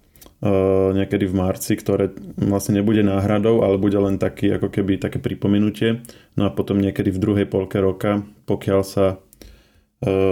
niekedy 0.98 1.30
v 1.30 1.38
marci, 1.38 1.78
ktoré 1.78 2.10
vlastne 2.34 2.82
nebude 2.82 3.06
náhradou, 3.06 3.62
ale 3.62 3.78
bude 3.78 3.98
len 4.02 4.18
taký, 4.18 4.58
ako 4.58 4.74
keby 4.74 4.98
také 4.98 5.22
pripomenutie. 5.22 6.02
No 6.34 6.50
a 6.50 6.54
potom 6.54 6.82
niekedy 6.82 7.14
v 7.14 7.22
druhej 7.22 7.46
polke 7.46 7.78
roka, 7.78 8.26
pokiaľ 8.50 8.82
sa 8.82 9.22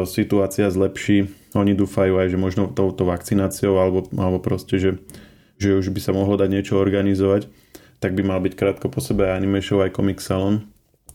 situácia 0.10 0.66
zlepší, 0.74 1.30
oni 1.54 1.78
dúfajú 1.78 2.18
aj, 2.18 2.34
že 2.34 2.42
možno 2.42 2.74
touto 2.74 3.06
vakcináciou 3.06 3.78
alebo, 3.78 4.10
alebo 4.18 4.42
proste, 4.42 4.82
že, 4.82 4.98
že 5.62 5.78
už 5.78 5.94
by 5.94 6.02
sa 6.02 6.10
mohlo 6.10 6.42
dať 6.42 6.50
niečo 6.50 6.82
organizovať, 6.82 7.46
tak 8.02 8.18
by 8.18 8.26
mal 8.26 8.42
byť 8.42 8.58
krátko 8.58 8.90
po 8.90 8.98
sebe 9.06 9.30
aj 9.30 9.38
anime 9.38 9.62
show, 9.62 9.78
aj 9.86 9.94
comic 9.94 10.26
salon. 10.26 10.66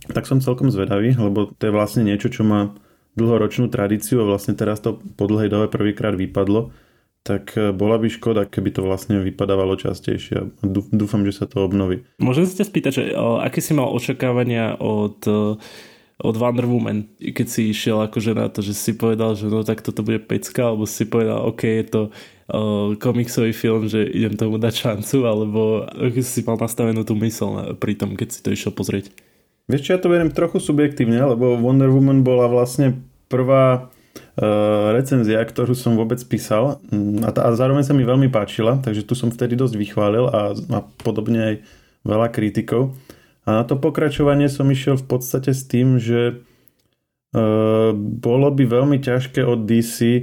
Tak 0.06 0.30
som 0.30 0.38
celkom 0.38 0.70
zvedavý, 0.70 1.18
lebo 1.18 1.50
to 1.50 1.62
je 1.66 1.74
vlastne 1.74 2.06
niečo, 2.06 2.30
čo 2.30 2.46
má 2.46 2.78
dlhoročnú 3.18 3.74
tradíciu 3.74 4.22
a 4.22 4.28
vlastne 4.30 4.54
teraz 4.54 4.78
to 4.78 5.02
po 5.02 5.26
dlhej 5.26 5.50
dobe 5.50 5.66
prvýkrát 5.66 6.14
vypadlo 6.14 6.70
tak 7.24 7.56
e, 7.56 7.72
bola 7.72 7.96
by 7.96 8.12
škoda, 8.12 8.44
keby 8.44 8.70
to 8.70 8.84
vlastne 8.84 9.16
vypadávalo 9.16 9.80
častejšie. 9.80 10.60
Dúfam, 10.92 11.24
že 11.24 11.32
sa 11.32 11.48
to 11.48 11.64
obnoví. 11.64 12.04
Môžem 12.20 12.44
sa 12.44 12.60
ťa 12.60 12.66
spýtať, 12.68 12.92
že 12.92 13.04
o, 13.16 13.40
aké 13.40 13.64
si 13.64 13.72
mal 13.72 13.88
očakávania 13.88 14.76
od, 14.76 15.24
e, 15.24 15.56
od 16.20 16.34
Wonder 16.36 16.68
Woman, 16.68 17.08
keď 17.16 17.46
si 17.48 17.72
išiel 17.72 18.04
akože 18.04 18.36
na 18.36 18.52
to, 18.52 18.60
že 18.60 18.76
si 18.76 18.92
povedal, 18.92 19.32
že 19.40 19.48
no 19.48 19.64
tak 19.64 19.80
toto 19.80 20.04
bude 20.04 20.20
pecka, 20.20 20.68
alebo 20.68 20.84
si 20.84 21.08
povedal, 21.08 21.48
ok, 21.48 21.62
je 21.64 21.86
to 21.88 22.02
o, 22.04 22.10
komiksový 23.00 23.56
film, 23.56 23.88
že 23.88 24.04
idem 24.04 24.36
tomu 24.36 24.60
dať 24.60 24.74
šancu, 24.76 25.24
alebo 25.24 25.88
ako 25.88 26.20
si 26.20 26.44
mal 26.44 26.60
nastavenú 26.60 27.08
tú 27.08 27.16
mysl 27.24 27.72
pri 27.80 27.96
tom, 27.96 28.20
keď 28.20 28.28
si 28.36 28.44
to 28.44 28.52
išiel 28.52 28.76
pozrieť? 28.76 29.08
Vieš 29.64 29.80
čo, 29.80 29.90
ja 29.96 29.98
to 29.98 30.12
beriem 30.12 30.28
trochu 30.28 30.60
subjektívne, 30.60 31.24
lebo 31.24 31.56
Wonder 31.56 31.88
Woman 31.88 32.20
bola 32.20 32.52
vlastne 32.52 33.00
prvá 33.32 33.88
Eh, 33.88 33.93
recenzia, 34.90 35.38
ktorú 35.38 35.78
som 35.78 35.94
vôbec 35.94 36.18
písal 36.26 36.82
mm, 36.90 37.22
a, 37.22 37.30
tá, 37.30 37.46
a 37.46 37.54
zároveň 37.54 37.86
sa 37.86 37.94
mi 37.94 38.02
veľmi 38.02 38.26
páčila, 38.34 38.82
takže 38.82 39.06
tu 39.06 39.14
som 39.14 39.30
vtedy 39.30 39.54
dosť 39.54 39.78
vychválil 39.78 40.26
a, 40.26 40.58
a 40.58 40.78
podobne 40.98 41.40
aj 41.40 41.54
veľa 42.02 42.28
kritikov. 42.34 42.98
A 43.46 43.60
na 43.60 43.62
to 43.62 43.78
pokračovanie 43.78 44.50
som 44.50 44.66
išiel 44.66 44.98
v 44.98 45.06
podstate 45.06 45.54
s 45.54 45.62
tým, 45.68 46.02
že 46.02 46.42
uh, 46.42 47.94
bolo 47.94 48.48
by 48.50 48.64
veľmi 48.66 48.98
ťažké 48.98 49.44
od 49.44 49.68
DC 49.68 49.98
eh, 50.00 50.20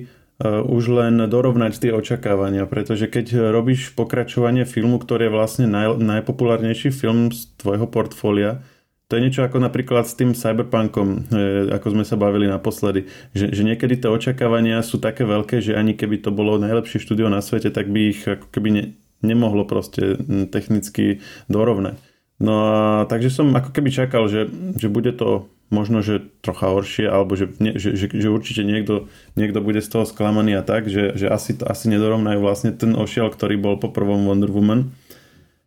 už 0.50 0.84
len 0.89 1.22
dorovnať 1.30 1.77
tie 1.77 1.91
očakávania, 1.94 2.65
pretože 2.65 3.06
keď 3.06 3.53
robíš 3.53 3.94
pokračovanie 3.94 4.65
filmu, 4.65 4.98
ktorý 4.98 5.30
je 5.30 5.36
vlastne 5.38 5.65
naj, 5.70 6.01
najpopulárnejší 6.01 6.89
film 6.89 7.30
z 7.30 7.46
tvojho 7.62 7.86
portfólia, 7.86 8.65
to 9.12 9.20
je 9.20 9.25
niečo 9.27 9.44
ako 9.44 9.60
napríklad 9.60 10.08
s 10.08 10.15
tým 10.15 10.32
cyberpunkom, 10.32 11.27
e, 11.27 11.68
ako 11.75 12.00
sme 12.00 12.08
sa 12.08 12.15
bavili 12.15 12.48
naposledy, 12.48 13.12
že, 13.36 13.51
že 13.51 13.68
niekedy 13.68 14.00
tie 14.00 14.08
očakávania 14.08 14.80
sú 14.80 15.03
také 15.03 15.27
veľké, 15.27 15.60
že 15.60 15.75
ani 15.75 16.00
keby 16.00 16.24
to 16.24 16.32
bolo 16.32 16.56
najlepšie 16.56 17.03
štúdio 17.03 17.27
na 17.27 17.44
svete, 17.44 17.75
tak 17.75 17.91
by 17.91 18.15
ich 18.15 18.24
ako 18.24 18.48
keby 18.48 18.70
ne, 18.72 18.84
nemohlo 19.20 19.68
proste 19.68 20.15
technicky 20.48 21.20
dorovnať. 21.51 22.00
No 22.39 22.53
a 22.63 22.77
takže 23.12 23.27
som 23.27 23.51
ako 23.51 23.75
keby 23.75 23.91
čakal, 23.91 24.32
že, 24.32 24.48
že 24.80 24.88
bude 24.88 25.12
to 25.12 25.51
možno, 25.72 26.00
že 26.00 26.32
trocha 26.39 26.72
horšie, 26.72 27.08
alebo 27.08 27.36
že, 27.36 27.51
že, 27.80 27.96
že, 27.96 28.08
že 28.12 28.27
určite 28.27 28.63
niekto, 28.63 29.12
niekto 29.36 29.60
bude 29.60 29.84
z 29.84 29.91
toho 29.91 30.08
sklamaný 30.08 30.56
a 30.60 30.63
tak, 30.63 30.88
že, 30.88 31.20
že 31.20 31.27
asi 31.27 31.60
to 31.60 31.68
asi 31.68 31.91
nedorovnajú 31.91 32.39
vlastne 32.39 32.72
ten 32.75 32.96
ošiel, 32.96 33.27
ktorý 33.27 33.60
bol 33.60 33.75
po 33.75 33.91
prvom 33.91 34.24
Wonder 34.24 34.51
Woman 34.51 34.96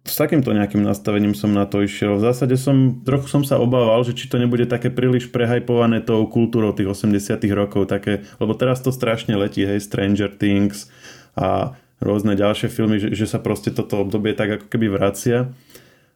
s 0.04 0.20
takýmto 0.20 0.52
nejakým 0.52 0.84
nastavením 0.84 1.32
som 1.32 1.48
na 1.56 1.64
to 1.64 1.80
išiel. 1.80 2.20
V 2.20 2.28
zásade 2.28 2.60
som, 2.60 3.00
trochu 3.08 3.24
som 3.32 3.40
sa 3.40 3.56
obával, 3.56 4.04
že 4.04 4.12
či 4.12 4.28
to 4.28 4.36
nebude 4.36 4.68
také 4.68 4.92
príliš 4.92 5.32
prehajpované 5.32 6.04
tou 6.04 6.28
kultúrou 6.28 6.76
tých 6.76 6.92
80 6.92 7.40
rokov, 7.56 7.88
také, 7.88 8.20
lebo 8.36 8.52
teraz 8.52 8.84
to 8.84 8.92
strašne 8.92 9.32
letí, 9.32 9.64
hej, 9.64 9.80
Stranger 9.80 10.28
Things 10.28 10.92
a 11.32 11.72
rôzne 12.04 12.36
ďalšie 12.36 12.68
filmy, 12.68 13.00
že, 13.00 13.16
že 13.16 13.24
sa 13.24 13.40
proste 13.40 13.72
toto 13.72 14.04
obdobie 14.04 14.36
tak 14.36 14.60
ako 14.60 14.66
keby 14.68 14.92
vracia 14.92 15.48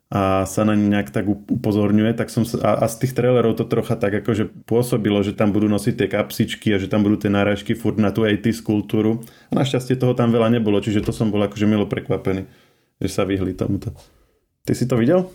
a 0.08 0.48
sa 0.48 0.64
na 0.64 0.72
ne 0.72 0.88
nejak 0.88 1.12
tak 1.12 1.28
upozorňuje, 1.28 2.16
tak 2.16 2.32
som 2.32 2.44
sa, 2.44 2.60
a, 2.60 2.70
a 2.80 2.86
z 2.88 3.04
tých 3.04 3.12
trailerov 3.12 3.60
to 3.60 3.68
trocha 3.68 3.92
tak 3.96 4.20
akože 4.24 4.68
pôsobilo, 4.68 5.20
že 5.20 5.36
tam 5.36 5.52
budú 5.52 5.68
nosiť 5.68 5.94
tie 5.96 6.08
kapsičky 6.08 6.76
a 6.76 6.80
že 6.80 6.88
tam 6.88 7.04
budú 7.04 7.20
tie 7.24 7.32
náražky 7.32 7.76
furt 7.76 8.00
na 8.00 8.08
tú 8.08 8.24
80 8.24 8.64
kultúru. 8.64 9.20
A 9.48 9.52
našťastie 9.52 10.00
toho 10.00 10.16
tam 10.16 10.32
veľa 10.32 10.48
nebolo, 10.48 10.80
čiže 10.80 11.04
to 11.04 11.12
som 11.12 11.28
bol 11.28 11.44
akože 11.44 11.68
milo 11.68 11.84
prekvapený 11.84 12.67
že 12.98 13.08
sa 13.08 13.22
vyhli 13.24 13.54
tomuto. 13.54 13.94
Ty 14.66 14.72
si 14.74 14.84
to 14.84 14.98
videl? 14.98 15.30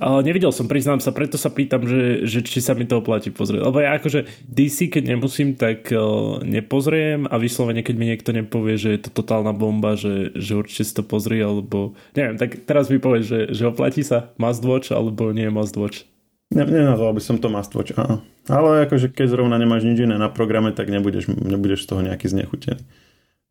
Ale 0.00 0.24
nevidel 0.24 0.52
som, 0.52 0.68
priznám 0.68 1.04
sa, 1.04 1.12
preto 1.12 1.36
sa 1.36 1.52
pýtam, 1.52 1.84
že, 1.84 2.24
že 2.24 2.40
či 2.40 2.64
sa 2.64 2.72
mi 2.72 2.88
to 2.88 3.00
oplatí 3.00 3.28
pozrieť. 3.28 3.60
Lebo 3.60 3.78
ja 3.84 3.96
akože 3.96 4.24
DC, 4.48 4.88
keď 4.88 5.16
nemusím, 5.16 5.52
tak 5.56 5.92
uh, 5.92 6.40
nepozriem 6.40 7.28
a 7.28 7.36
vyslovene, 7.36 7.84
keď 7.84 7.94
mi 7.96 8.08
niekto 8.08 8.32
nepovie, 8.32 8.80
že 8.80 8.96
je 8.96 9.00
to 9.08 9.10
totálna 9.12 9.52
bomba, 9.52 9.94
že, 9.94 10.32
že 10.36 10.56
určite 10.56 10.84
si 10.84 10.92
to 10.96 11.04
pozrie, 11.04 11.44
alebo 11.44 11.92
neviem, 12.16 12.40
tak 12.40 12.64
teraz 12.64 12.88
mi 12.88 12.96
povie, 12.96 13.20
že, 13.24 13.52
že 13.52 13.68
oplatí 13.68 14.00
sa 14.00 14.32
must 14.40 14.64
watch, 14.64 14.92
alebo 14.92 15.32
nie 15.32 15.48
must 15.52 15.76
watch. 15.76 16.08
Ne, 16.54 16.62
nenazval 16.62 17.10
by 17.10 17.22
som 17.22 17.36
to 17.42 17.50
must 17.50 17.74
watch, 17.74 17.92
áno. 17.98 18.22
Ale 18.46 18.86
akože 18.86 19.10
keď 19.10 19.34
zrovna 19.34 19.58
nemáš 19.58 19.82
nič 19.82 20.06
iné 20.06 20.14
na 20.14 20.30
programe, 20.30 20.70
tak 20.70 20.86
nebudeš, 20.86 21.26
nebudeš 21.26 21.84
z 21.84 21.88
toho 21.90 22.00
nejaký 22.06 22.30
znechutený. 22.30 22.80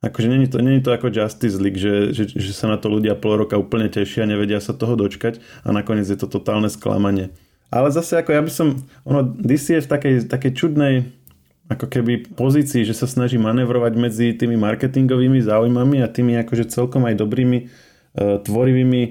Akože 0.05 0.29
není 0.29 0.45
to, 0.45 0.61
není 0.61 0.85
to 0.85 0.93
ako 0.93 1.09
Justice 1.09 1.57
League, 1.57 1.81
že, 1.81 2.13
že, 2.13 2.29
že 2.29 2.53
sa 2.53 2.69
na 2.69 2.77
to 2.77 2.93
ľudia 2.93 3.17
pol 3.17 3.41
roka 3.41 3.57
úplne 3.57 3.89
tešia, 3.89 4.29
nevedia 4.29 4.61
sa 4.61 4.77
toho 4.77 4.93
dočkať 4.93 5.41
a 5.65 5.73
nakoniec 5.73 6.05
je 6.05 6.13
to 6.13 6.29
totálne 6.29 6.69
sklamanie. 6.69 7.33
Ale 7.73 7.89
zase 7.89 8.21
ako 8.21 8.29
ja 8.29 8.41
by 8.45 8.51
som, 8.53 8.85
ono 9.01 9.25
DC 9.25 9.81
je 9.81 9.81
v 9.81 9.89
takej, 9.89 10.13
takej 10.29 10.51
čudnej 10.53 10.93
ako 11.65 11.89
keby 11.89 12.37
pozícii, 12.37 12.85
že 12.85 12.93
sa 12.93 13.09
snaží 13.09 13.41
manevrovať 13.41 13.93
medzi 13.97 14.37
tými 14.37 14.53
marketingovými 14.61 15.41
záujmami 15.41 16.05
a 16.05 16.11
tými 16.13 16.37
akože 16.45 16.69
celkom 16.69 17.09
aj 17.09 17.17
dobrými 17.17 17.57
e, 17.57 17.65
tvorivými 18.45 19.01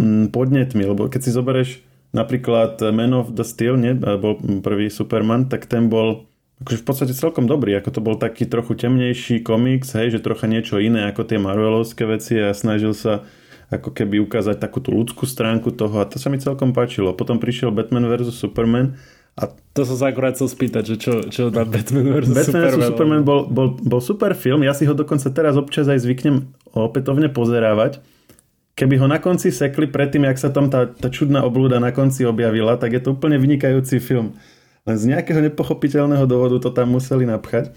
m, 0.00 0.32
podnetmi, 0.32 0.88
lebo 0.88 1.12
keď 1.12 1.20
si 1.20 1.36
zoberieš 1.36 1.70
napríklad 2.16 2.80
Man 2.96 3.12
of 3.12 3.36
the 3.36 3.44
Steel, 3.44 3.76
nie, 3.76 3.92
bol 3.92 4.40
prvý 4.64 4.88
Superman, 4.88 5.52
tak 5.52 5.68
ten 5.68 5.92
bol 5.92 6.31
akože 6.62 6.78
v 6.78 6.86
podstate 6.86 7.12
celkom 7.12 7.50
dobrý, 7.50 7.74
ako 7.74 7.90
to 7.90 8.00
bol 8.00 8.14
taký 8.14 8.46
trochu 8.46 8.78
temnejší 8.78 9.42
komiks, 9.42 9.98
hej, 9.98 10.14
že 10.14 10.22
trocha 10.22 10.46
niečo 10.46 10.78
iné 10.78 11.10
ako 11.10 11.26
tie 11.26 11.42
Marvelovské 11.42 12.06
veci 12.06 12.38
a 12.38 12.54
snažil 12.54 12.94
sa 12.94 13.26
ako 13.72 13.90
keby 13.90 14.22
ukázať 14.22 14.62
takú 14.62 14.78
tú 14.78 14.94
ľudskú 14.94 15.26
stránku 15.26 15.74
toho 15.74 15.98
a 15.98 16.06
to 16.06 16.22
sa 16.22 16.30
mi 16.30 16.38
celkom 16.38 16.70
páčilo. 16.70 17.16
Potom 17.16 17.42
prišiel 17.42 17.74
Batman 17.74 18.06
vs. 18.06 18.30
Superman 18.30 18.94
a 19.34 19.48
to 19.48 19.88
som 19.88 19.96
sa 19.96 20.12
akurát 20.12 20.36
chcel 20.36 20.52
spýtať, 20.52 20.82
že 20.92 20.96
čo, 21.00 21.12
čo 21.26 21.42
na 21.48 21.64
Batman 21.64 22.20
vs. 22.20 22.30
Batman 22.30 22.68
Superman. 22.68 22.88
Superman 22.92 23.22
bol, 23.24 23.40
bol, 23.48 23.68
bol 23.80 24.00
super 24.04 24.36
film, 24.36 24.62
ja 24.62 24.76
si 24.76 24.84
ho 24.86 24.94
dokonca 24.94 25.32
teraz 25.32 25.58
občas 25.58 25.88
aj 25.88 26.04
zvyknem 26.04 26.52
opätovne 26.76 27.32
pozerávať. 27.32 27.98
Keby 28.72 29.04
ho 29.04 29.06
na 29.08 29.20
konci 29.20 29.52
sekli 29.52 29.84
predtým, 29.84 30.24
jak 30.24 30.40
sa 30.40 30.48
tam 30.48 30.72
tá, 30.72 30.88
tá 30.88 31.12
čudná 31.12 31.44
oblúda 31.44 31.76
na 31.76 31.92
konci 31.92 32.24
objavila, 32.24 32.80
tak 32.80 32.96
je 32.96 33.04
to 33.04 33.12
úplne 33.12 33.36
vynikajúci 33.36 34.00
film. 34.00 34.32
Len 34.82 34.96
z 34.98 35.14
nejakého 35.14 35.38
nepochopiteľného 35.46 36.26
dôvodu 36.26 36.58
to 36.58 36.70
tam 36.74 36.90
museli 36.90 37.22
napchať. 37.22 37.70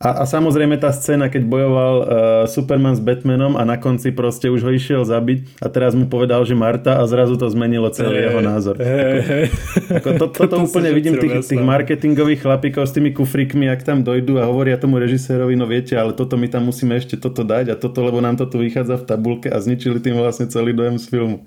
A, 0.00 0.16
a 0.16 0.24
samozrejme 0.24 0.80
tá 0.80 0.88
scéna, 0.96 1.28
keď 1.28 1.44
bojoval 1.44 1.94
uh, 2.00 2.06
Superman 2.48 2.96
s 2.96 3.04
Batmanom 3.04 3.52
a 3.60 3.68
na 3.68 3.76
konci 3.76 4.16
proste 4.16 4.48
už 4.48 4.64
ho 4.64 4.72
išiel 4.72 5.04
zabiť 5.04 5.60
a 5.60 5.68
teraz 5.68 5.92
mu 5.92 6.08
povedal, 6.08 6.40
že 6.48 6.56
Marta 6.56 6.96
a 6.96 7.04
zrazu 7.04 7.36
to 7.36 7.44
zmenilo 7.52 7.92
celý 7.92 8.16
hey, 8.16 8.24
jeho 8.32 8.40
názor. 8.40 8.80
Hey, 8.80 9.52
ako, 9.92 9.92
ako 9.92 10.10
to, 10.16 10.26
toto 10.40 10.56
to 10.56 10.64
úplne 10.64 10.96
vidím 10.96 11.20
tých, 11.20 11.44
tých 11.44 11.60
marketingových 11.60 12.40
chlapíkov 12.40 12.88
s 12.88 12.96
tými 12.96 13.12
kufrikmi, 13.12 13.68
ak 13.68 13.84
tam 13.84 14.00
dojdu 14.00 14.40
a 14.40 14.48
hovoria 14.48 14.80
tomu 14.80 14.96
režisérovi, 14.96 15.52
no 15.52 15.68
viete, 15.68 15.92
ale 16.00 16.16
toto 16.16 16.40
my 16.40 16.48
tam 16.48 16.64
musíme 16.64 16.96
ešte 16.96 17.20
toto 17.20 17.44
dať 17.44 17.68
a 17.68 17.76
toto, 17.76 18.00
lebo 18.00 18.24
nám 18.24 18.40
to 18.40 18.48
tu 18.48 18.56
vychádza 18.56 18.96
v 18.96 19.04
tabulke 19.04 19.52
a 19.52 19.60
zničili 19.60 20.00
tým 20.00 20.16
vlastne 20.16 20.48
celý 20.48 20.72
dojem 20.72 20.96
z 20.96 21.12
filmu. 21.12 21.44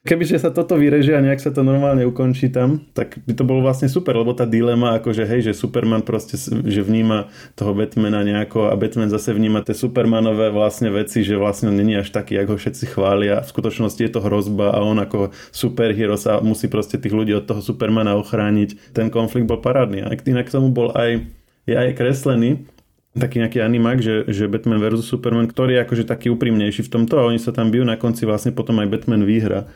Kebyže 0.00 0.40
sa 0.40 0.48
toto 0.48 0.80
vyrežia 0.80 1.20
a 1.20 1.24
nejak 1.24 1.44
sa 1.44 1.52
to 1.52 1.60
normálne 1.60 2.08
ukončí 2.08 2.48
tam, 2.48 2.88
tak 2.96 3.20
by 3.28 3.36
to 3.36 3.44
bolo 3.44 3.60
vlastne 3.60 3.84
super, 3.84 4.16
lebo 4.16 4.32
tá 4.32 4.48
dilema, 4.48 4.96
akože 4.96 5.28
hej, 5.28 5.52
že 5.52 5.52
Superman 5.52 6.00
proste, 6.00 6.40
že 6.40 6.80
vníma 6.80 7.28
toho 7.52 7.76
Batmana 7.76 8.24
nejako 8.24 8.72
a 8.72 8.80
Batman 8.80 9.12
zase 9.12 9.36
vníma 9.36 9.60
tie 9.60 9.76
Supermanové 9.76 10.48
vlastne 10.56 10.88
veci, 10.88 11.20
že 11.20 11.36
vlastne 11.36 11.68
není 11.68 12.00
až 12.00 12.16
taký, 12.16 12.40
ako 12.40 12.56
ho 12.56 12.58
všetci 12.64 12.96
chvália. 12.96 13.44
V 13.44 13.52
skutočnosti 13.52 14.00
je 14.00 14.08
to 14.08 14.24
hrozba 14.24 14.72
a 14.72 14.80
on 14.80 14.96
ako 15.04 15.36
superhero 15.52 16.16
sa 16.16 16.40
musí 16.40 16.72
proste 16.72 16.96
tých 16.96 17.12
ľudí 17.12 17.36
od 17.36 17.44
toho 17.44 17.60
Supermana 17.60 18.16
ochrániť. 18.16 18.96
Ten 18.96 19.12
konflikt 19.12 19.52
bol 19.52 19.60
parádny. 19.60 20.00
A 20.00 20.16
inak 20.16 20.48
k 20.48 20.54
tomu 20.56 20.72
bol 20.72 20.96
aj, 20.96 21.28
je 21.68 21.76
aj 21.76 21.92
kreslený, 22.00 22.64
taký 23.12 23.44
nejaký 23.44 23.60
animák, 23.60 24.00
že, 24.00 24.24
že 24.32 24.48
Batman 24.48 24.80
vs. 24.80 25.04
Superman, 25.04 25.44
ktorý 25.44 25.76
je 25.76 25.84
akože 25.84 26.04
taký 26.08 26.32
úprimnejší 26.32 26.88
v 26.88 26.92
tomto 26.96 27.20
a 27.20 27.28
oni 27.28 27.36
sa 27.36 27.52
tam 27.52 27.68
bijú 27.68 27.84
na 27.84 28.00
konci 28.00 28.24
vlastne 28.24 28.56
potom 28.56 28.80
aj 28.80 28.88
Batman 28.88 29.28
výhra 29.28 29.68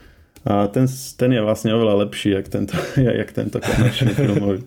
A 0.45 0.69
ten, 0.69 0.85
ten 0.89 1.31
je 1.33 1.41
vlastne 1.41 1.73
oveľa 1.73 2.05
lepší, 2.05 2.37
jak 2.37 2.53
tento, 2.53 2.77
jak 3.01 3.33
tento 3.33 3.59
komerčný 3.61 4.13
filmový. 4.21 4.61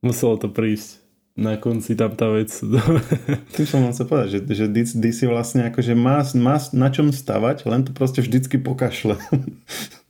Muselo 0.00 0.38
to 0.38 0.46
prísť 0.46 1.06
na 1.36 1.60
konci 1.60 1.92
tam 1.92 2.16
tá 2.16 2.32
vec. 2.32 2.48
Tým 3.54 3.66
som 3.68 3.84
chcel 3.92 4.08
povedať, 4.08 4.28
že, 4.40 4.40
že 4.48 4.66
DC 4.72 5.28
vlastne 5.28 5.68
akože 5.68 5.92
má, 5.92 6.24
má 6.40 6.56
na 6.72 6.88
čom 6.88 7.12
stavať, 7.12 7.68
len 7.68 7.84
to 7.84 7.92
proste 7.92 8.24
vždycky 8.24 8.56
pokašle. 8.56 9.20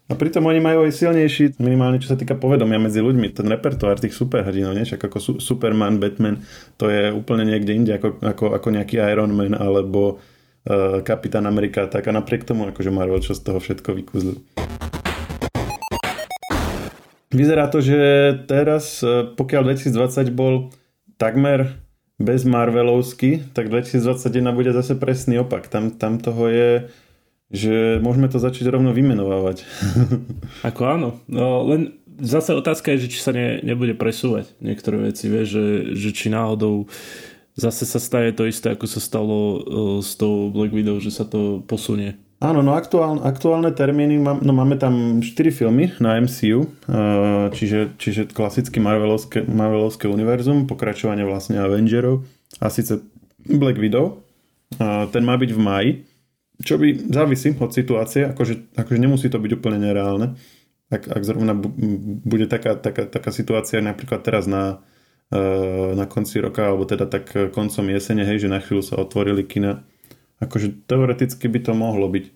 A 0.06 0.14
pritom 0.14 0.46
oni 0.46 0.62
majú 0.62 0.86
aj 0.86 1.02
silnejší, 1.02 1.58
minimálne 1.58 1.98
čo 1.98 2.14
sa 2.14 2.18
týka 2.18 2.38
povedomia 2.38 2.78
medzi 2.78 3.02
ľuďmi, 3.02 3.26
ten 3.34 3.50
repertoár 3.50 3.98
tých 3.98 4.14
superhrdinov, 4.14 4.78
nie? 4.78 4.86
Však 4.86 5.02
ako 5.02 5.18
su- 5.18 5.40
Superman, 5.42 5.98
Batman, 5.98 6.46
to 6.78 6.86
je 6.86 7.10
úplne 7.10 7.42
niekde 7.42 7.74
inde 7.74 7.98
ako, 7.98 8.22
ako, 8.22 8.54
ako 8.54 8.68
nejaký 8.70 9.02
Iron 9.02 9.34
Man 9.34 9.58
alebo 9.58 10.22
uh, 10.22 11.02
Kapitán 11.02 11.50
Amerika, 11.50 11.90
tak 11.90 12.06
a 12.06 12.14
napriek 12.14 12.46
tomu 12.46 12.70
akože 12.70 12.94
Marvel 12.94 13.18
čo 13.18 13.34
z 13.34 13.50
toho 13.50 13.58
všetko 13.58 13.98
vykúzli. 13.98 14.38
Vyzerá 17.34 17.66
to, 17.66 17.82
že 17.82 17.98
teraz, 18.46 19.02
e, 19.02 19.26
pokiaľ 19.34 19.74
2020 19.74 20.30
bol 20.30 20.70
takmer 21.18 21.82
bez 22.16 22.46
Marvelovsky, 22.46 23.42
tak 23.52 23.68
2021 23.68 24.54
bude 24.54 24.70
zase 24.72 24.94
presný 24.94 25.42
opak. 25.42 25.68
Tam, 25.68 25.92
tam 25.92 26.22
toho 26.22 26.48
je 26.48 26.70
že 27.46 28.02
môžeme 28.02 28.26
to 28.26 28.42
začať 28.42 28.66
rovno 28.74 28.90
vymenovávať. 28.90 29.62
Ako 30.68 30.82
áno, 30.82 31.08
no, 31.30 31.62
len 31.62 31.94
zase 32.18 32.56
otázka 32.56 32.90
je, 32.94 33.06
že 33.06 33.12
či 33.14 33.18
sa 33.22 33.30
ne, 33.30 33.62
nebude 33.62 33.94
presúvať 33.94 34.50
niektoré 34.58 35.10
veci, 35.10 35.30
vieš, 35.30 35.54
že, 35.54 35.66
že 35.94 36.10
či 36.10 36.26
náhodou 36.32 36.90
zase 37.54 37.86
sa 37.86 38.02
stane 38.02 38.34
to 38.34 38.50
isté, 38.50 38.74
ako 38.74 38.86
sa 38.90 39.00
stalo 39.00 39.38
uh, 39.38 39.60
s 40.02 40.18
tou 40.18 40.50
Black 40.50 40.74
Widow, 40.74 40.98
že 40.98 41.14
sa 41.14 41.22
to 41.22 41.62
posunie. 41.64 42.18
Áno, 42.36 42.60
no 42.60 42.76
aktuálne, 42.76 43.24
aktuálne 43.24 43.72
termíny, 43.72 44.20
no 44.20 44.52
máme 44.52 44.76
tam 44.76 45.24
4 45.24 45.56
filmy 45.56 45.96
na 45.96 46.20
MCU, 46.20 46.68
uh, 46.68 47.48
čiže, 47.48 47.96
čiže 47.96 48.28
klasicky 48.28 48.76
Marvelovské, 48.76 49.48
Marvelovské 49.48 50.04
univerzum, 50.04 50.68
pokračovanie 50.68 51.24
vlastne 51.24 51.56
Avengerov 51.64 52.28
a 52.60 52.68
síce 52.68 53.00
Black 53.40 53.80
Widow, 53.80 54.20
uh, 54.76 55.08
ten 55.08 55.24
má 55.24 55.40
byť 55.40 55.50
v 55.56 55.60
maji, 55.64 55.90
čo 56.60 56.76
by 56.76 57.08
závisí 57.08 57.56
od 57.56 57.72
situácie, 57.72 58.28
akože, 58.28 58.76
akože 58.76 59.00
nemusí 59.00 59.32
to 59.32 59.40
byť 59.40 59.52
úplne 59.56 59.80
nereálne. 59.80 60.36
Ak, 60.92 61.08
ak 61.08 61.22
zrovna 61.24 61.56
bude 61.56 62.46
taká, 62.52 62.76
taká, 62.76 63.08
taká 63.08 63.32
situácia 63.32 63.82
napríklad 63.82 64.22
teraz 64.22 64.46
na, 64.46 64.80
e, 65.34 65.42
na 65.92 66.06
konci 66.06 66.38
roka, 66.40 66.62
alebo 66.64 66.86
teda 66.86 67.10
tak 67.10 67.28
koncom 67.50 67.90
jesene, 67.90 68.22
hej, 68.22 68.46
že 68.46 68.52
na 68.52 68.62
chvíľu 68.62 68.86
sa 68.86 68.96
otvorili 69.02 69.42
kina, 69.44 69.82
akože 70.40 70.86
teoreticky 70.88 71.48
by 71.48 71.60
to 71.64 71.72
mohlo 71.72 72.06
byť. 72.10 72.26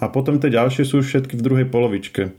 A 0.00 0.08
potom 0.08 0.40
tie 0.40 0.50
ďalšie 0.50 0.86
sú 0.86 1.02
všetky 1.04 1.36
v 1.36 1.44
druhej 1.44 1.66
polovičke. 1.68 2.32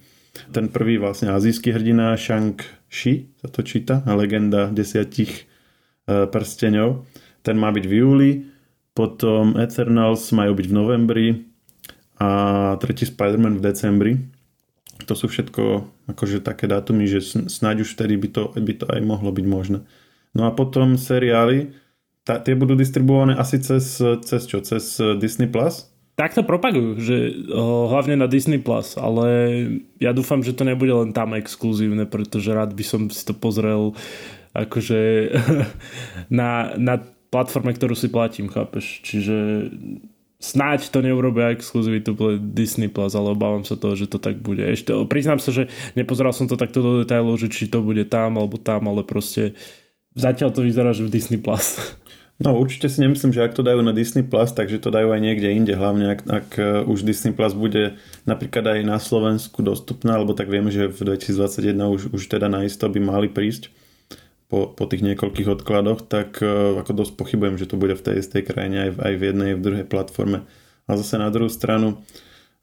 Ten 0.55 0.71
prvý 0.71 0.95
vlastne 0.95 1.35
azijský 1.35 1.75
hrdina 1.75 2.15
Shang-Chi, 2.15 3.35
sa 3.43 3.47
to 3.51 3.61
číta, 3.67 3.99
legenda 4.07 4.71
desiatich 4.71 5.43
e, 6.07 6.25
prsteňov. 6.25 7.03
Ten 7.43 7.59
má 7.59 7.69
byť 7.75 7.85
v 7.85 7.93
júli, 7.93 8.31
potom 8.95 9.59
Eternals 9.59 10.31
majú 10.31 10.55
byť 10.55 10.65
v 10.67 10.75
novembri 10.75 11.27
a 12.21 12.29
tretí 12.79 13.03
Spider-Man 13.03 13.59
v 13.59 13.65
decembri. 13.65 14.13
To 15.09 15.17
sú 15.17 15.27
všetko 15.27 15.89
akože 16.13 16.45
také 16.45 16.69
dátumy, 16.69 17.09
že 17.09 17.25
snáď 17.49 17.83
už 17.83 17.97
vtedy 17.97 18.15
by 18.15 18.29
to, 18.29 18.43
by 18.53 18.73
to 18.77 18.85
aj 18.87 19.01
mohlo 19.01 19.33
byť 19.33 19.45
možné. 19.49 19.79
No 20.31 20.47
a 20.47 20.51
potom 20.55 20.95
seriály, 20.95 21.75
tá, 22.21 22.37
tie 22.37 22.53
budú 22.53 22.77
distribuované 22.77 23.33
asi 23.33 23.57
cez, 23.57 23.97
cez 23.99 24.41
čo? 24.45 24.61
Cez 24.61 25.01
Disney+. 25.17 25.49
Plus? 25.49 25.91
Tak 26.21 26.37
to 26.37 26.45
propagujú, 26.45 27.01
že 27.01 27.33
o, 27.49 27.89
hlavne 27.89 28.13
na 28.13 28.29
Disney+, 28.29 28.61
Plus, 28.61 28.93
ale 28.93 29.27
ja 29.97 30.13
dúfam, 30.13 30.45
že 30.45 30.53
to 30.53 30.67
nebude 30.67 30.93
len 30.93 31.15
tam 31.17 31.33
exkluzívne, 31.33 32.05
pretože 32.05 32.53
rád 32.53 32.77
by 32.77 32.83
som 32.85 33.01
si 33.09 33.25
to 33.25 33.33
pozrel 33.33 33.97
akože 34.53 35.33
na, 36.29 36.77
na 36.77 37.01
platforme, 37.31 37.73
ktorú 37.73 37.95
si 37.95 38.11
platím, 38.11 38.51
chápeš? 38.51 39.01
Čiže 39.01 39.37
snáď 40.37 40.91
to 40.91 40.99
neurobia 40.99 41.55
exkluzivitu 41.55 42.11
pre 42.13 42.37
Disney 42.37 42.91
Plus, 42.91 43.15
ale 43.15 43.31
obávam 43.31 43.63
sa 43.63 43.79
toho, 43.79 43.95
že 43.95 44.11
to 44.11 44.19
tak 44.19 44.43
bude. 44.43 44.61
Ešte, 44.61 44.91
priznám 45.07 45.39
sa, 45.39 45.55
že 45.55 45.71
nepozeral 45.95 46.35
som 46.35 46.45
to 46.45 46.59
takto 46.59 46.83
do 46.83 46.91
detailov, 47.01 47.39
že 47.39 47.47
či 47.47 47.71
to 47.71 47.79
bude 47.79 48.03
tam 48.11 48.35
alebo 48.35 48.59
tam, 48.59 48.91
ale 48.91 49.07
proste 49.07 49.55
zatiaľ 50.13 50.51
to 50.51 50.67
vyzerá, 50.67 50.91
že 50.91 51.07
v 51.07 51.13
Disney 51.13 51.39
Plus. 51.39 51.79
No 52.41 52.57
určite 52.57 52.89
si 52.89 53.05
nemyslím, 53.05 53.37
že 53.37 53.45
ak 53.45 53.53
to 53.53 53.61
dajú 53.61 53.85
na 53.85 53.93
Disney 53.93 54.25
Plus, 54.25 54.49
takže 54.49 54.81
to 54.81 54.89
dajú 54.89 55.13
aj 55.13 55.21
niekde 55.21 55.53
inde, 55.53 55.77
hlavne 55.77 56.17
ak, 56.17 56.19
ak 56.25 56.47
e, 56.57 56.81
už 56.89 57.05
Disney 57.05 57.37
Plus 57.37 57.53
bude 57.53 58.01
napríklad 58.25 58.65
aj 58.65 58.79
na 58.81 58.97
Slovensku 58.97 59.61
dostupná, 59.61 60.17
alebo 60.17 60.33
tak 60.33 60.49
vieme, 60.49 60.73
že 60.73 60.89
v 60.89 61.13
2021 61.13 61.77
už, 61.77 62.01
už 62.09 62.21
teda 62.25 62.49
naisto 62.49 62.89
by 62.89 62.97
mali 62.97 63.29
prísť 63.29 63.69
po, 64.49 64.73
po 64.73 64.83
tých 64.89 65.05
niekoľkých 65.05 65.53
odkladoch, 65.53 66.09
tak 66.09 66.41
uh, 66.41 66.81
ako 66.81 67.05
dosť 67.05 67.13
pochybujem, 67.13 67.61
že 67.61 67.69
to 67.69 67.77
bude 67.77 67.93
v 67.93 68.03
tej 68.03 68.25
istej 68.25 68.41
krajine 68.43 68.89
aj 68.89 68.91
v, 68.91 68.97
aj 68.99 69.13
v 69.13 69.21
jednej, 69.21 69.47
aj 69.53 69.57
v 69.61 69.65
druhej 69.69 69.85
platforme. 69.85 70.37
A 70.89 70.97
zase 70.97 71.15
na 71.21 71.29
druhú 71.29 71.47
stranu, 71.47 72.01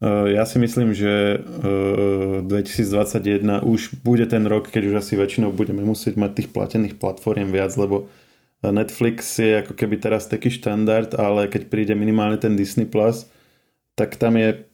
uh, 0.02 0.26
ja 0.26 0.42
si 0.42 0.58
myslím, 0.60 0.92
že 0.92 1.40
uh, 1.40 2.42
e, 2.42 2.50
2021 2.50 3.62
už 3.62 4.02
bude 4.04 4.26
ten 4.26 4.42
rok, 4.44 4.68
keď 4.68 4.90
už 4.90 4.94
asi 5.06 5.14
väčšinou 5.16 5.54
budeme 5.54 5.80
musieť 5.80 6.20
mať 6.20 6.30
tých 6.34 6.48
platených 6.50 7.00
platform 7.00 7.54
viac, 7.54 7.72
lebo 7.78 8.10
Netflix 8.62 9.38
je 9.38 9.62
ako 9.62 9.78
keby 9.78 10.02
teraz 10.02 10.26
taký 10.26 10.50
štandard, 10.50 11.14
ale 11.14 11.46
keď 11.46 11.70
príde 11.70 11.94
minimálne 11.94 12.38
ten 12.42 12.58
Disney+, 12.58 12.90
Plus, 12.90 13.30
tak 13.94 14.18
tam 14.18 14.34
je 14.34 14.66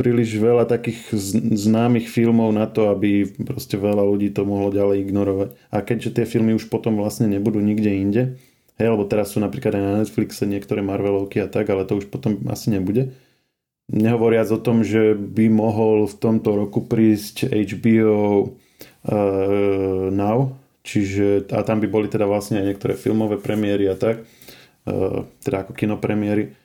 príliš 0.00 0.40
veľa 0.40 0.64
takých 0.64 1.12
známych 1.54 2.08
filmov 2.08 2.56
na 2.56 2.64
to, 2.64 2.88
aby 2.88 3.28
proste 3.44 3.76
veľa 3.76 4.00
ľudí 4.00 4.32
to 4.32 4.48
mohlo 4.48 4.72
ďalej 4.72 5.04
ignorovať. 5.04 5.48
A 5.68 5.84
keďže 5.84 6.16
tie 6.16 6.24
filmy 6.24 6.56
už 6.56 6.72
potom 6.72 6.96
vlastne 6.96 7.28
nebudú 7.28 7.60
nikde 7.60 7.92
inde, 7.92 8.22
hej, 8.80 8.88
lebo 8.88 9.04
teraz 9.04 9.36
sú 9.36 9.44
napríklad 9.44 9.76
aj 9.76 9.84
na 9.84 9.92
Netflixe 10.00 10.48
niektoré 10.48 10.80
Marvelovky 10.80 11.44
a 11.44 11.52
tak, 11.52 11.68
ale 11.68 11.84
to 11.84 12.00
už 12.00 12.08
potom 12.08 12.40
asi 12.48 12.72
nebude. 12.72 13.12
Nehovoriac 13.92 14.48
o 14.54 14.62
tom, 14.62 14.80
že 14.80 15.12
by 15.12 15.52
mohol 15.52 16.08
v 16.08 16.14
tomto 16.16 16.56
roku 16.56 16.80
prísť 16.80 17.52
HBO 17.52 18.54
uh, 19.04 20.08
Now, 20.08 20.56
čiže 20.90 21.46
a 21.54 21.62
tam 21.62 21.78
by 21.78 21.86
boli 21.86 22.10
teda 22.10 22.26
vlastne 22.26 22.58
aj 22.58 22.74
niektoré 22.74 22.98
filmové 22.98 23.38
premiéry 23.38 23.86
a 23.86 23.94
tak, 23.94 24.26
uh, 24.90 25.22
teda 25.46 25.62
ako 25.62 25.72
kinopremiéry. 25.78 26.58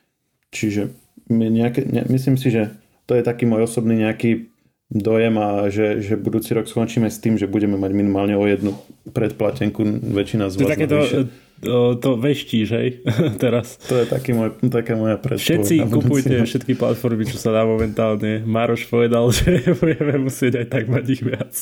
Čiže 0.50 0.90
nejaké, 1.30 1.86
ne, 1.86 2.02
myslím 2.10 2.42
si, 2.42 2.50
že 2.50 2.74
to 3.06 3.14
je 3.14 3.22
taký 3.22 3.46
môj 3.46 3.70
osobný 3.70 4.02
nejaký 4.02 4.50
dojem 4.90 5.36
a 5.38 5.70
že, 5.70 6.02
že 6.02 6.14
budúci 6.18 6.54
rok 6.54 6.70
skončíme 6.70 7.10
s 7.10 7.18
tým, 7.18 7.38
že 7.38 7.50
budeme 7.50 7.78
mať 7.78 7.92
minimálne 7.94 8.38
o 8.38 8.46
jednu 8.46 8.78
predplatenku 9.10 9.82
väčšina 10.02 10.50
z 10.50 10.56
vás. 10.62 10.70
To 10.70 10.74
je 10.74 10.90
to, 10.90 11.02
to 11.64 12.10
veštíš, 12.20 12.68
hej, 12.76 12.90
teraz. 13.44 13.80
To 13.88 13.96
je 14.02 14.06
taký 14.06 14.36
môj, 14.36 14.60
taká 14.68 15.00
moja 15.00 15.16
predstava. 15.16 15.64
Všetci 15.64 15.76
kupujte 15.88 16.36
všetky 16.44 16.74
platformy, 16.76 17.24
čo 17.26 17.40
sa 17.40 17.56
dá 17.56 17.64
momentálne. 17.64 18.44
Maroš 18.44 18.92
povedal, 18.92 19.32
že 19.36 19.64
budeme 19.80 20.28
musieť 20.28 20.66
aj 20.66 20.68
tak 20.68 20.84
mať 20.92 21.06
ich 21.08 21.24
viac. 21.24 21.54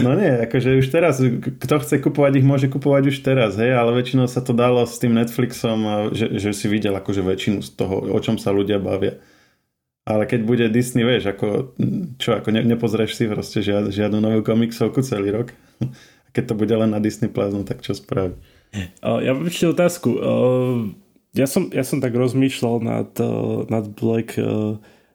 No 0.00 0.16
nie, 0.16 0.32
akože 0.48 0.80
už 0.80 0.86
teraz, 0.88 1.20
kto 1.60 1.74
chce 1.84 2.00
kupovať 2.00 2.40
ich, 2.40 2.46
môže 2.46 2.66
kupovať 2.72 3.12
už 3.12 3.16
teraz, 3.20 3.60
hej, 3.60 3.76
ale 3.76 3.92
väčšinou 3.94 4.26
sa 4.26 4.40
to 4.40 4.56
dalo 4.56 4.82
s 4.88 4.96
tým 4.96 5.12
Netflixom, 5.12 6.12
že, 6.16 6.40
že 6.40 6.50
si 6.56 6.66
videl 6.66 6.96
akože 6.96 7.20
väčšinu 7.20 7.60
z 7.60 7.70
toho, 7.76 8.00
o 8.10 8.18
čom 8.18 8.40
sa 8.40 8.50
ľudia 8.50 8.80
bavia. 8.80 9.20
Ale 10.06 10.22
keď 10.22 10.40
bude 10.46 10.66
Disney, 10.70 11.02
vieš, 11.02 11.34
ako, 11.34 11.74
čo, 12.22 12.38
ako 12.38 12.54
ne, 12.54 12.62
nepozrieš 12.62 13.18
si 13.18 13.26
proste 13.26 13.58
žiad, 13.58 13.90
žiadnu 13.90 14.22
novú 14.22 14.46
komiksovku 14.46 15.02
celý 15.02 15.34
rok. 15.34 15.50
A 15.82 16.30
keď 16.34 16.54
to 16.54 16.54
bude 16.54 16.70
len 16.70 16.94
na 16.94 17.02
Disney 17.02 17.26
Plus, 17.26 17.50
no 17.50 17.66
tak 17.66 17.82
čo 17.82 17.90
spraví? 17.90 18.38
Ja 19.02 19.30
mám 19.32 19.46
ešte 19.48 19.72
otázku. 19.72 20.10
Ja 21.36 21.44
som, 21.44 21.68
ja 21.68 21.84
som 21.84 22.00
tak 22.00 22.16
rozmýšľal 22.16 22.76
nad, 22.80 23.10
nad 23.68 23.84
Black, 23.92 24.40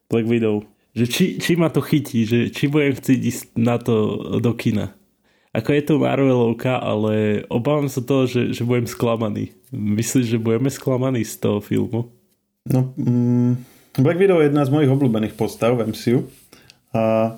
Black 0.06 0.28
Widow, 0.30 0.70
že 0.94 1.06
či, 1.08 1.26
či 1.40 1.56
ma 1.56 1.72
to 1.72 1.82
chytí, 1.82 2.28
že 2.28 2.40
či 2.52 2.68
budem 2.68 2.94
chcieť 2.94 3.20
ísť 3.20 3.44
na 3.58 3.80
to 3.82 4.20
do 4.44 4.52
kina. 4.54 4.94
Ako 5.52 5.76
je 5.76 5.84
to 5.84 6.00
Marvelovka, 6.00 6.80
ale 6.80 7.44
obávam 7.52 7.92
sa 7.92 8.00
toho, 8.00 8.24
že, 8.24 8.56
že 8.56 8.64
budem 8.64 8.88
sklamaný. 8.88 9.52
Myslíš, 9.76 10.36
že 10.36 10.40
budeme 10.40 10.72
sklamaní 10.72 11.28
z 11.28 11.44
toho 11.44 11.60
filmu? 11.60 12.08
No, 12.64 12.96
mm, 12.96 13.60
Black 14.00 14.16
Widow 14.16 14.40
je 14.40 14.48
jedna 14.48 14.64
z 14.64 14.72
mojich 14.72 14.92
obľúbených 14.92 15.36
postav 15.36 15.76
v 15.76 15.92
MCU 15.92 16.24
a 16.96 17.36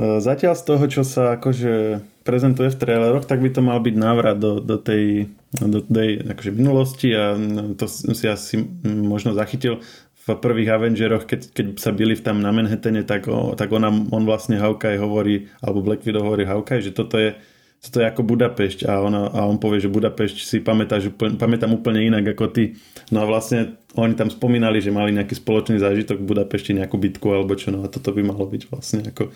e, 0.00 0.20
zatiaľ 0.24 0.56
z 0.56 0.62
toho, 0.64 0.84
čo 0.88 1.02
sa 1.04 1.36
akože 1.36 2.00
prezentuje 2.26 2.74
v 2.74 2.80
traileroch, 2.82 3.24
tak 3.24 3.38
by 3.38 3.54
to 3.54 3.62
mal 3.62 3.78
byť 3.78 3.94
návrat 3.94 4.36
do, 4.42 4.58
do 4.58 4.76
tej, 4.76 5.30
do 5.54 5.78
tej 5.78 6.26
akože 6.26 6.50
minulosti 6.50 7.14
a 7.14 7.38
to 7.78 7.86
si 7.86 8.26
asi 8.26 8.66
možno 8.84 9.32
zachytil 9.38 9.78
v 10.26 10.34
prvých 10.34 10.74
Avengeroch, 10.74 11.22
keď, 11.22 11.54
keď 11.54 11.66
sa 11.78 11.94
byli 11.94 12.18
tam 12.18 12.42
na 12.42 12.50
Manhattane, 12.50 13.06
tak, 13.06 13.30
o, 13.30 13.54
tak 13.54 13.70
ona, 13.70 13.94
on 13.94 14.26
vlastne 14.26 14.58
Hawkeye 14.58 14.98
hovorí, 14.98 15.46
alebo 15.62 15.86
Black 15.86 16.02
Widow 16.02 16.26
hovorí 16.26 16.42
Hawkeye, 16.42 16.82
že 16.82 16.90
toto 16.90 17.14
je 17.14 17.38
to 17.86 18.02
je 18.02 18.08
ako 18.08 18.26
Budapešť 18.26 18.88
a, 18.88 18.98
ona, 18.98 19.30
a 19.30 19.46
on 19.46 19.62
povie, 19.62 19.78
že 19.78 19.92
Budapešť 19.92 20.36
si 20.42 20.58
pamätá, 20.58 20.98
že 20.98 21.12
pamätám 21.14 21.70
úplne 21.70 22.02
inak 22.02 22.34
ako 22.34 22.50
ty. 22.50 22.74
No 23.14 23.22
a 23.22 23.28
vlastne 23.28 23.78
oni 23.94 24.18
tam 24.18 24.26
spomínali, 24.26 24.82
že 24.82 24.90
mali 24.90 25.14
nejaký 25.14 25.38
spoločný 25.38 25.78
zážitok 25.78 26.18
v 26.18 26.28
Budapešti, 26.34 26.74
nejakú 26.74 26.98
bitku 26.98 27.30
alebo 27.30 27.54
čo, 27.54 27.70
no 27.70 27.86
a 27.86 27.92
toto 27.92 28.10
by 28.10 28.26
malo 28.26 28.48
byť 28.48 28.62
vlastne 28.72 29.00
ako, 29.06 29.30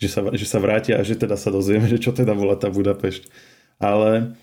že 0.00 0.08
sa, 0.08 0.20
že 0.32 0.46
sa 0.48 0.58
vrátia 0.58 0.96
a 0.96 1.04
že 1.04 1.14
teda 1.14 1.36
sa 1.36 1.52
dozvieme, 1.52 1.84
že 1.84 2.00
čo 2.00 2.16
teda 2.16 2.32
bola 2.32 2.56
tá 2.56 2.72
Budapešť. 2.72 3.28
Ale 3.76 4.34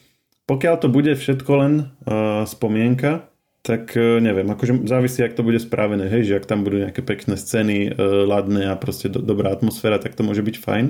pokiaľ 0.46 0.76
to 0.78 0.88
bude 0.88 1.12
všetko 1.18 1.52
len 1.58 1.74
uh, 2.06 2.46
spomienka, 2.46 3.28
tak 3.66 3.98
uh, 3.98 4.22
neviem, 4.22 4.46
akože 4.48 4.86
závisí, 4.86 5.26
ak 5.26 5.34
to 5.34 5.42
bude 5.42 5.58
spravené, 5.58 6.06
hej, 6.08 6.30
že 6.30 6.38
ak 6.38 6.46
tam 6.46 6.62
budú 6.62 6.86
nejaké 6.86 7.02
pekné 7.02 7.36
scény, 7.36 7.92
uh, 7.92 8.24
ladné 8.30 8.70
a 8.70 8.78
proste 8.78 9.10
do, 9.10 9.20
dobrá 9.20 9.50
atmosféra, 9.50 9.98
tak 9.98 10.14
to 10.14 10.22
môže 10.22 10.46
byť 10.46 10.56
fajn. 10.62 10.86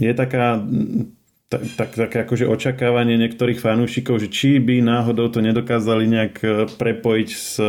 Je 0.00 0.12
taká 0.16 0.60
tak, 1.46 1.62
tak, 1.78 1.90
také 1.94 2.26
akože 2.26 2.50
očakávanie 2.50 3.14
niektorých 3.22 3.62
fanúšikov, 3.62 4.18
že 4.18 4.28
či 4.28 4.58
by 4.58 4.82
náhodou 4.82 5.30
to 5.30 5.38
nedokázali 5.38 6.04
nejak 6.10 6.34
prepojiť 6.74 7.28
s, 7.30 7.62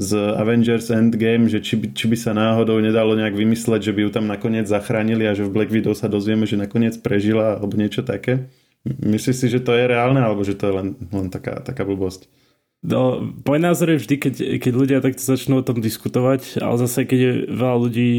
z 0.00 0.16
Avengers 0.16 0.88
Endgame, 0.88 1.44
že 1.52 1.60
či 1.60 1.76
by, 1.76 1.92
či 1.92 2.08
by 2.08 2.16
sa 2.16 2.32
náhodou 2.32 2.80
nedalo 2.80 3.12
nejak 3.12 3.36
vymysleť, 3.36 3.84
že 3.84 3.92
by 3.92 4.08
ju 4.08 4.10
tam 4.10 4.24
nakoniec 4.32 4.64
zachránili 4.64 5.28
a 5.28 5.36
že 5.36 5.44
v 5.44 5.52
Black 5.52 5.68
Widow 5.68 5.92
sa 5.92 6.08
dozvieme, 6.08 6.48
že 6.48 6.56
nakoniec 6.56 6.96
prežila 7.04 7.60
alebo 7.60 7.76
niečo 7.76 8.00
také. 8.00 8.48
Myslíš 8.88 9.36
si, 9.36 9.46
že 9.52 9.60
to 9.60 9.76
je 9.76 9.84
reálne 9.84 10.16
alebo 10.16 10.40
že 10.40 10.56
to 10.56 10.72
je 10.72 10.72
len, 10.72 10.88
len 11.12 11.28
taká, 11.28 11.60
taká 11.60 11.84
blbosť? 11.84 12.32
No, 12.80 13.20
môj 13.20 13.60
názor 13.60 13.92
je 13.92 14.00
vždy, 14.00 14.16
keď, 14.16 14.34
keď 14.56 14.72
ľudia 14.72 14.98
takto 15.04 15.20
začnú 15.20 15.60
o 15.60 15.66
tom 15.68 15.84
diskutovať, 15.84 16.64
ale 16.64 16.80
zase 16.80 17.04
keď 17.04 17.18
je 17.20 17.32
veľa 17.52 17.76
ľudí 17.76 18.10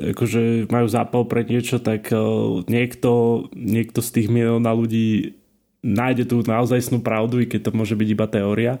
akože 0.00 0.68
majú 0.68 0.86
zápal 0.88 1.24
pre 1.24 1.48
niečo, 1.48 1.80
tak 1.80 2.12
eh, 2.12 2.20
niekto, 2.68 3.48
niekto 3.56 4.04
z 4.04 4.10
tých 4.20 4.28
milióna 4.28 4.68
ľudí 4.76 5.40
nájde 5.80 6.28
tú 6.28 6.44
naozajstnú 6.44 7.00
pravdu, 7.00 7.40
i 7.40 7.48
keď 7.48 7.72
to 7.72 7.76
môže 7.76 7.96
byť 7.96 8.08
iba 8.12 8.26
teória. 8.28 8.72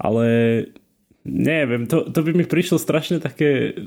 Ale 0.00 0.24
neviem, 1.24 1.86
to, 1.86 2.08
to 2.10 2.20
by 2.22 2.30
mi 2.34 2.44
prišlo 2.46 2.78
strašne 2.78 3.22
také 3.22 3.78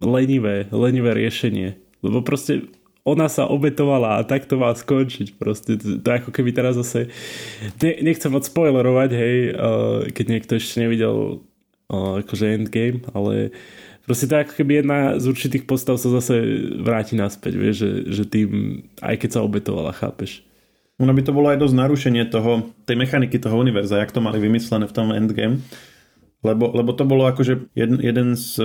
lenivé, 0.00 0.66
lenivé 0.72 1.12
riešenie. 1.14 1.76
Lebo 2.00 2.24
proste 2.24 2.70
ona 3.04 3.28
sa 3.32 3.48
obetovala 3.48 4.20
a 4.20 4.26
tak 4.26 4.44
to 4.44 4.60
má 4.60 4.72
skončiť. 4.72 5.36
Proste 5.36 5.76
to, 5.80 6.00
to 6.00 6.08
ako 6.08 6.30
keby 6.32 6.52
teraz 6.52 6.76
zase... 6.76 7.08
Ne, 7.80 8.00
nechcem 8.04 8.32
moc 8.32 8.44
spoilerovať, 8.44 9.10
hej, 9.12 9.36
uh, 9.52 10.06
keď 10.12 10.26
niekto 10.28 10.52
ešte 10.56 10.84
nevidel 10.84 11.40
uh, 11.88 12.20
akože 12.20 12.44
Endgame, 12.60 13.00
ale 13.16 13.56
proste 14.04 14.28
to 14.28 14.36
ako 14.36 14.52
keby 14.52 14.84
jedna 14.84 15.16
z 15.16 15.24
určitých 15.32 15.64
postav 15.64 15.96
sa 15.96 16.08
zase 16.12 16.40
vráti 16.80 17.16
naspäť, 17.16 17.52
vieš, 17.56 17.76
že, 17.80 17.90
že 18.08 18.24
tým, 18.28 18.50
aj 19.00 19.16
keď 19.16 19.30
sa 19.36 19.44
obetovala, 19.44 19.96
chápeš. 19.96 20.44
Ono 21.00 21.16
by 21.16 21.22
to 21.24 21.32
bolo 21.32 21.48
aj 21.48 21.64
dosť 21.64 21.76
narušenie 21.80 22.28
toho, 22.28 22.76
tej 22.84 22.96
mechaniky 23.00 23.40
toho 23.40 23.56
univerza, 23.56 23.96
jak 23.96 24.12
to 24.12 24.20
mali 24.20 24.36
vymyslené 24.36 24.84
v 24.84 24.92
tom 24.92 25.08
endgame. 25.16 25.64
Lebo, 26.40 26.72
lebo 26.72 26.90
to 26.96 27.04
bolo 27.04 27.28
akože 27.28 27.72
jeden, 27.76 28.00
jeden 28.00 28.32
z 28.32 28.60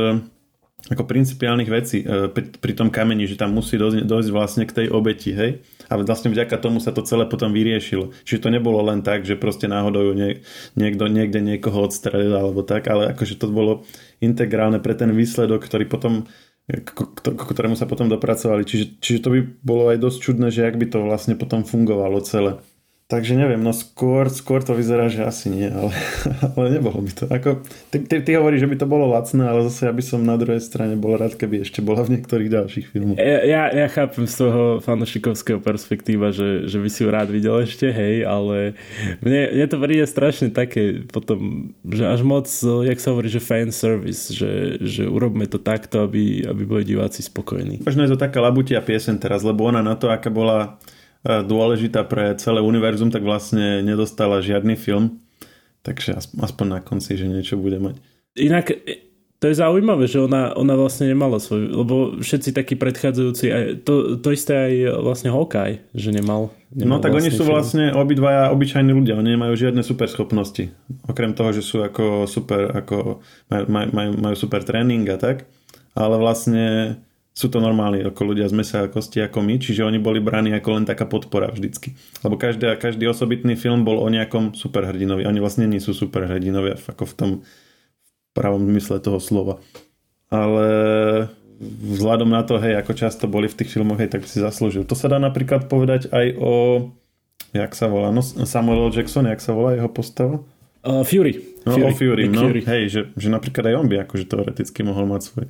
ako 0.85 1.09
principiálnych 1.09 1.69
vecí 1.71 2.05
e, 2.05 2.29
pri, 2.29 2.53
pri 2.61 2.73
tom 2.77 2.93
kameni, 2.93 3.25
že 3.25 3.41
tam 3.41 3.57
musí 3.57 3.73
dojsť, 3.73 4.05
dojsť 4.05 4.29
vlastne 4.29 4.63
k 4.69 4.75
tej 4.83 4.87
obeti, 4.93 5.33
hej? 5.33 5.65
A 5.89 5.97
vlastne 5.97 6.29
vďaka 6.29 6.61
tomu 6.61 6.77
sa 6.77 6.93
to 6.93 7.01
celé 7.01 7.25
potom 7.25 7.49
vyriešilo. 7.49 8.13
Čiže 8.21 8.45
to 8.45 8.53
nebolo 8.53 8.85
len 8.85 9.01
tak, 9.01 9.25
že 9.25 9.33
proste 9.33 9.65
náhodou 9.65 10.13
nie, 10.13 10.45
niekto 10.77 11.09
niekde 11.09 11.41
niekoho 11.41 11.89
odstrelil 11.89 12.37
alebo 12.37 12.61
tak, 12.61 12.85
ale 12.85 13.17
akože 13.17 13.33
to 13.41 13.49
bolo 13.49 13.81
integrálne 14.21 14.77
pre 14.77 14.93
ten 14.93 15.09
výsledok, 15.09 15.65
ktorý 15.65 15.89
potom 15.89 16.29
k 16.65 16.97
ktorému 17.45 17.77
sa 17.77 17.85
potom 17.85 18.09
dopracovali. 18.09 18.65
Čiže, 18.65 18.85
čiže 18.97 19.19
to 19.21 19.29
by 19.29 19.39
bolo 19.61 19.93
aj 19.93 20.01
dosť 20.01 20.17
čudné, 20.17 20.47
že 20.49 20.65
ak 20.65 20.81
by 20.81 20.89
to 20.89 21.05
vlastne 21.05 21.37
potom 21.37 21.61
fungovalo 21.61 22.25
celé. 22.25 22.57
Takže 23.05 23.37
neviem, 23.37 23.61
no 23.61 23.69
skôr, 23.69 24.33
skôr 24.33 24.65
to 24.65 24.73
vyzerá, 24.73 25.13
že 25.13 25.21
asi 25.21 25.53
nie, 25.53 25.69
ale, 25.69 25.93
ale 26.57 26.73
nebolo 26.73 27.05
by 27.05 27.11
to. 27.13 27.23
Ako, 27.29 27.61
ty, 27.93 28.01
ty, 28.01 28.17
ty 28.25 28.33
hovoríš, 28.33 28.65
že 28.65 28.71
by 28.73 28.77
to 28.81 28.89
bolo 28.89 29.13
lacné, 29.13 29.45
ale 29.45 29.61
zase 29.69 29.85
ja 29.85 29.93
by 29.93 30.01
som 30.01 30.25
na 30.25 30.33
druhej 30.41 30.57
strane 30.57 30.97
bol 30.97 31.13
rád, 31.13 31.37
keby 31.37 31.61
ešte 31.61 31.85
bola 31.85 32.01
v 32.01 32.17
niektorých 32.17 32.49
ďalších 32.49 32.85
filmoch. 32.89 33.21
Ja, 33.21 33.45
ja, 33.45 33.63
ja 33.69 33.87
chápem 33.93 34.25
z 34.25 34.41
toho 34.41 34.81
fanošikovského 34.81 35.61
perspektíva, 35.61 36.33
že, 36.33 36.65
že 36.65 36.81
by 36.81 36.89
si 36.89 37.05
ju 37.05 37.13
rád 37.13 37.29
videl 37.29 37.61
ešte, 37.61 37.93
hej, 37.93 38.25
ale 38.25 38.73
mne, 39.21 39.53
mne 39.53 39.67
to 39.69 39.77
príde 39.77 40.05
strašne 40.09 40.49
také 40.49 41.05
potom, 41.05 41.69
že 41.85 42.09
až 42.09 42.25
moc, 42.25 42.49
jak 42.89 42.97
sa 42.97 43.13
hovorí, 43.13 43.29
že 43.29 43.37
fan 43.37 43.69
service, 43.69 44.33
že, 44.33 44.81
že 44.81 45.05
urobme 45.05 45.45
to 45.45 45.61
takto, 45.61 46.09
aby, 46.09 46.41
aby 46.41 46.65
boli 46.65 46.81
diváci 46.81 47.21
spokojní. 47.21 47.85
Možno 47.85 48.01
je 48.01 48.17
to 48.17 48.23
taká 48.25 48.41
labutia 48.41 48.81
piesen 48.81 49.21
teraz, 49.21 49.45
lebo 49.45 49.69
ona 49.69 49.85
na 49.85 49.93
to, 49.93 50.09
aká 50.09 50.33
bola 50.33 50.81
dôležitá 51.25 52.05
pre 52.05 52.37
celé 52.37 52.61
univerzum, 52.61 53.09
tak 53.09 53.25
vlastne 53.25 53.81
nedostala 53.81 54.45
žiadny 54.45 54.77
film. 54.77 55.19
Takže 55.81 56.17
aspoň 56.17 56.65
na 56.65 56.79
konci, 56.81 57.17
že 57.17 57.29
niečo 57.29 57.57
bude 57.57 57.77
mať. 57.77 57.97
Inak 58.37 58.73
e, 58.73 59.05
to 59.37 59.53
je 59.53 59.61
zaujímavé, 59.61 60.09
že 60.09 60.23
ona, 60.25 60.57
ona 60.57 60.73
vlastne 60.73 61.05
nemala 61.11 61.37
svoj, 61.37 61.69
lebo 61.69 61.95
všetci 62.17 62.49
takí 62.49 62.73
predchádzajúci, 62.73 63.45
aj, 63.53 63.63
to, 63.85 64.17
to 64.17 64.29
isté 64.33 64.53
aj 64.57 64.73
vlastne 65.05 65.29
Hawkeye, 65.29 65.85
že 65.93 66.09
nemal. 66.09 66.49
nemal 66.73 66.97
no 66.97 67.03
tak 67.03 67.13
vlastne 67.13 67.29
oni 67.29 67.37
sú 67.37 67.43
film. 67.45 67.53
vlastne 67.53 67.85
obidvaja 67.93 68.49
obyčajní 68.49 68.91
ľudia, 68.95 69.19
oni 69.19 69.37
nemajú 69.37 69.53
žiadne 69.53 69.85
super 69.85 70.09
schopnosti. 70.09 70.73
Okrem 71.05 71.37
toho, 71.37 71.53
že 71.53 71.61
sú 71.61 71.85
ako 71.85 72.25
super, 72.25 72.73
ako 72.73 73.21
maj, 73.51 73.85
majú, 73.93 74.11
majú 74.17 74.35
super 74.39 74.65
tréning 74.65 75.05
a 75.13 75.21
tak, 75.21 75.45
ale 75.93 76.15
vlastne 76.17 76.97
sú 77.35 77.51
to 77.51 77.59
normálni 77.59 77.99
ako 77.99 78.31
ľudia 78.31 78.47
z 78.47 78.55
mesa 78.55 78.87
a 78.87 78.87
kosti 78.87 79.19
ako 79.19 79.43
my, 79.43 79.59
čiže 79.59 79.83
oni 79.83 79.99
boli 79.99 80.23
braní 80.23 80.55
ako 80.55 80.79
len 80.79 80.85
taká 80.87 81.03
podpora 81.03 81.51
vždycky. 81.51 81.91
Lebo 82.23 82.39
každý, 82.39 82.71
každý 82.79 83.11
osobitný 83.11 83.59
film 83.59 83.83
bol 83.83 83.99
o 83.99 84.07
nejakom 84.07 84.55
superhrdinovi. 84.55 85.27
Oni 85.27 85.43
vlastne 85.43 85.67
nie 85.67 85.83
sú 85.83 85.91
superhrdinovia 85.91 86.79
ako 86.79 87.03
v 87.03 87.13
tom 87.19 87.31
pravom 88.31 88.63
zmysle 88.71 89.03
toho 89.03 89.19
slova. 89.19 89.59
Ale 90.31 90.67
vzhľadom 91.59 92.31
na 92.31 92.47
to, 92.47 92.55
hej, 92.55 92.79
ako 92.79 92.95
často 92.95 93.27
boli 93.27 93.51
v 93.51 93.57
tých 93.59 93.75
filmoch, 93.75 93.99
hej, 93.99 94.15
tak 94.15 94.23
si 94.23 94.39
zaslúžil. 94.39 94.87
To 94.87 94.95
sa 94.95 95.11
dá 95.11 95.19
napríklad 95.19 95.67
povedať 95.67 96.07
aj 96.15 96.39
o 96.39 96.51
jak 97.51 97.71
sa 97.75 97.87
volá, 97.91 98.15
no 98.15 98.23
Samuel 98.23 98.87
L. 98.87 98.95
Jackson, 98.95 99.27
jak 99.27 99.43
sa 99.43 99.51
volá 99.51 99.75
jeho 99.75 99.87
postava? 99.91 100.39
Uh, 100.83 101.03
Fury. 101.03 101.39
No, 101.67 101.75
Fury. 101.75 101.83
o 101.83 101.91
Fury, 101.95 102.23
no, 102.31 102.41
Fury. 102.47 102.61
hej, 102.63 102.83
že, 102.91 103.01
že 103.15 103.27
napríklad 103.27 103.71
aj 103.71 103.75
on 103.75 103.87
by 103.87 104.03
akože 104.07 104.27
teoreticky 104.27 104.83
mohol 104.87 105.07
mať 105.07 105.21
svoj 105.31 105.45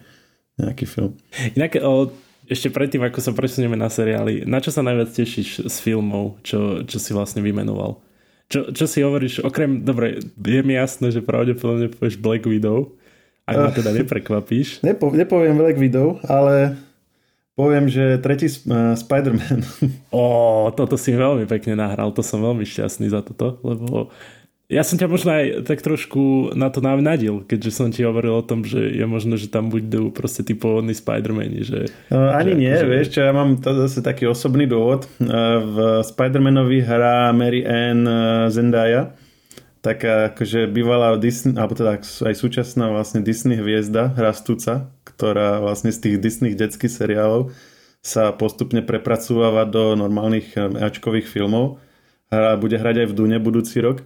nejaký 0.59 0.85
film. 0.87 1.15
Inak 1.55 1.79
o, 1.83 2.11
ešte 2.47 2.69
predtým, 2.71 3.03
ako 3.03 3.19
sa 3.19 3.31
presunieme 3.33 3.75
na 3.75 3.89
seriály, 3.91 4.45
na 4.47 4.61
čo 4.61 4.71
sa 4.71 4.85
najviac 4.85 5.11
tešíš 5.11 5.65
z 5.67 5.75
filmov, 5.81 6.39
čo, 6.45 6.85
čo 6.85 6.97
si 7.01 7.11
vlastne 7.11 7.41
vymenoval? 7.41 7.99
Čo, 8.45 8.69
čo 8.71 8.85
si 8.85 9.01
hovoríš, 9.01 9.41
okrem, 9.41 9.81
dobre, 9.81 10.21
je 10.21 10.61
mi 10.61 10.77
jasné, 10.77 11.09
že 11.09 11.25
pravdepodobne 11.25 11.89
povieš 11.89 12.21
Black 12.21 12.45
Widow, 12.45 12.93
ak 13.49 13.55
ma 13.57 13.71
teda 13.73 13.89
neprekvapíš. 14.01 14.85
Nepo, 14.85 15.09
nepoviem 15.09 15.57
Black 15.57 15.81
Widow, 15.81 16.21
ale 16.29 16.77
poviem, 17.57 17.89
že 17.89 18.21
tretí 18.21 18.45
uh, 18.45 18.93
Spider-Man. 18.93 19.65
Ó, 20.13 20.69
toto 20.77 20.95
si 20.95 21.17
veľmi 21.17 21.49
pekne 21.49 21.73
nahral, 21.79 22.13
to 22.13 22.21
som 22.21 22.43
veľmi 22.43 22.67
šťastný 22.67 23.09
za 23.09 23.25
toto, 23.25 23.57
lebo 23.65 24.13
ja 24.65 24.81
som 24.81 24.97
ťa 24.97 25.05
možno 25.05 25.29
aj 25.29 25.45
tak 25.69 25.85
trošku 25.85 26.49
na 26.57 26.73
to 26.73 26.81
navnadil, 26.81 27.45
keďže 27.45 27.69
som 27.69 27.93
ti 27.93 28.01
hovoril 28.01 28.41
o 28.41 28.45
tom, 28.45 28.65
že 28.65 28.81
je 28.81 29.05
možno, 29.05 29.37
že 29.37 29.45
tam 29.45 29.69
budú 29.69 30.09
proste 30.09 30.41
tí 30.41 30.57
pôvodní 30.57 30.97
Spider-Mani. 30.97 31.61
Že, 31.61 31.79
no, 32.09 32.33
ani 32.33 32.57
že, 32.57 32.57
nie, 32.57 32.73
že... 32.73 32.85
vieš 32.89 33.07
čo, 33.13 33.19
ja 33.29 33.29
mám 33.29 33.61
to 33.61 33.69
zase 33.85 34.01
taký 34.01 34.25
osobný 34.25 34.65
dôvod. 34.65 35.05
V 35.21 35.75
Spider-Manovi 36.01 36.81
hrá 36.81 37.29
Mary 37.29 37.61
Ann 37.61 38.09
e, 38.09 38.17
Zendaya, 38.49 39.13
taká 39.85 40.33
akože 40.33 40.65
bývalá 40.65 41.13
Disney, 41.21 41.53
alebo 41.53 41.77
teda 41.77 42.01
aj 42.01 42.33
súčasná 42.33 42.89
vlastne 42.89 43.21
Disney 43.21 43.61
hviezda, 43.61 44.17
rastúca, 44.17 44.89
ktorá 45.05 45.61
vlastne 45.61 45.93
z 45.93 46.09
tých 46.09 46.15
Disney 46.17 46.57
detských 46.57 46.89
seriálov 46.89 47.53
sa 48.01 48.33
postupne 48.33 48.81
prepracúva 48.81 49.61
do 49.69 49.93
normálnych 49.93 50.57
e, 50.57 50.89
Ačkových 50.89 51.29
filmov. 51.29 51.77
Bude 52.33 52.81
hrať 52.81 53.05
aj 53.05 53.07
v 53.13 53.15
Dune 53.15 53.37
budúci 53.37 53.77
rok 53.85 54.01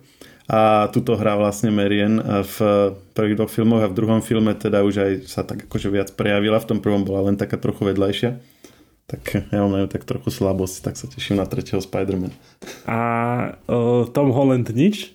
a 0.50 0.90
tuto 0.90 1.14
hrá 1.14 1.38
vlastne 1.38 1.70
Marian 1.70 2.18
v 2.42 2.58
prvých 3.14 3.38
dvoch 3.38 3.54
filmoch 3.54 3.86
a 3.86 3.92
v 3.92 3.98
druhom 4.02 4.18
filme 4.26 4.50
teda 4.58 4.82
už 4.82 4.96
aj 4.98 5.12
sa 5.30 5.46
tak 5.46 5.70
akože 5.70 5.94
viac 5.94 6.10
prejavila, 6.18 6.58
v 6.58 6.70
tom 6.74 6.80
prvom 6.82 7.06
bola 7.06 7.30
len 7.30 7.38
taká 7.38 7.62
trochu 7.62 7.86
vedľajšia. 7.86 8.42
Tak 9.10 9.50
ja 9.50 9.62
mám 9.66 9.90
tak 9.90 10.06
trochu 10.06 10.30
slabosť, 10.30 10.86
tak 10.86 10.94
sa 10.94 11.10
teším 11.10 11.42
na 11.42 11.46
tretieho 11.50 11.82
Spider-Man. 11.82 12.30
A 12.86 12.98
uh, 13.66 14.06
Tom 14.10 14.30
Holland 14.30 14.70
nič? 14.70 15.14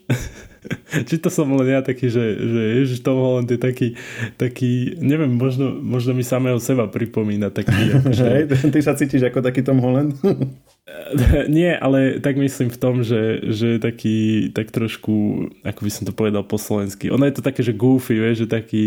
Či 1.09 1.21
to 1.21 1.29
som 1.29 1.51
len 1.55 1.69
ja 1.77 1.85
taký, 1.85 2.09
že, 2.09 2.25
že 2.41 2.63
Ježiš 2.83 3.05
Tom 3.05 3.21
Holland 3.21 3.47
je 3.47 3.61
taký, 3.61 3.95
taký 4.41 4.97
neviem, 4.99 5.31
možno, 5.31 5.71
možno 5.77 6.17
mi 6.17 6.25
samého 6.25 6.57
seba 6.57 6.89
pripomína 6.89 7.53
taký. 7.53 7.95
Že... 8.17 8.25
Hej, 8.25 8.45
ty 8.73 8.81
sa 8.81 8.97
cítiš 8.97 9.29
ako 9.29 9.45
taký 9.45 9.61
Tom 9.61 9.79
Holland? 9.79 10.17
Nie, 11.49 11.81
ale 11.81 12.21
tak 12.21 12.37
myslím 12.37 12.69
v 12.69 12.81
tom, 12.81 13.01
že, 13.01 13.41
že 13.49 13.81
taký, 13.81 14.51
tak 14.53 14.69
trošku, 14.69 15.49
ako 15.65 15.81
by 15.81 15.91
som 15.91 16.05
to 16.05 16.13
povedal 16.13 16.45
po 16.45 16.61
slovensky. 16.61 17.09
Ono 17.09 17.25
je 17.25 17.35
to 17.35 17.43
také, 17.43 17.65
že 17.65 17.73
goofy, 17.73 18.21
vieš, 18.21 18.45
že 18.45 18.49
taký... 18.53 18.85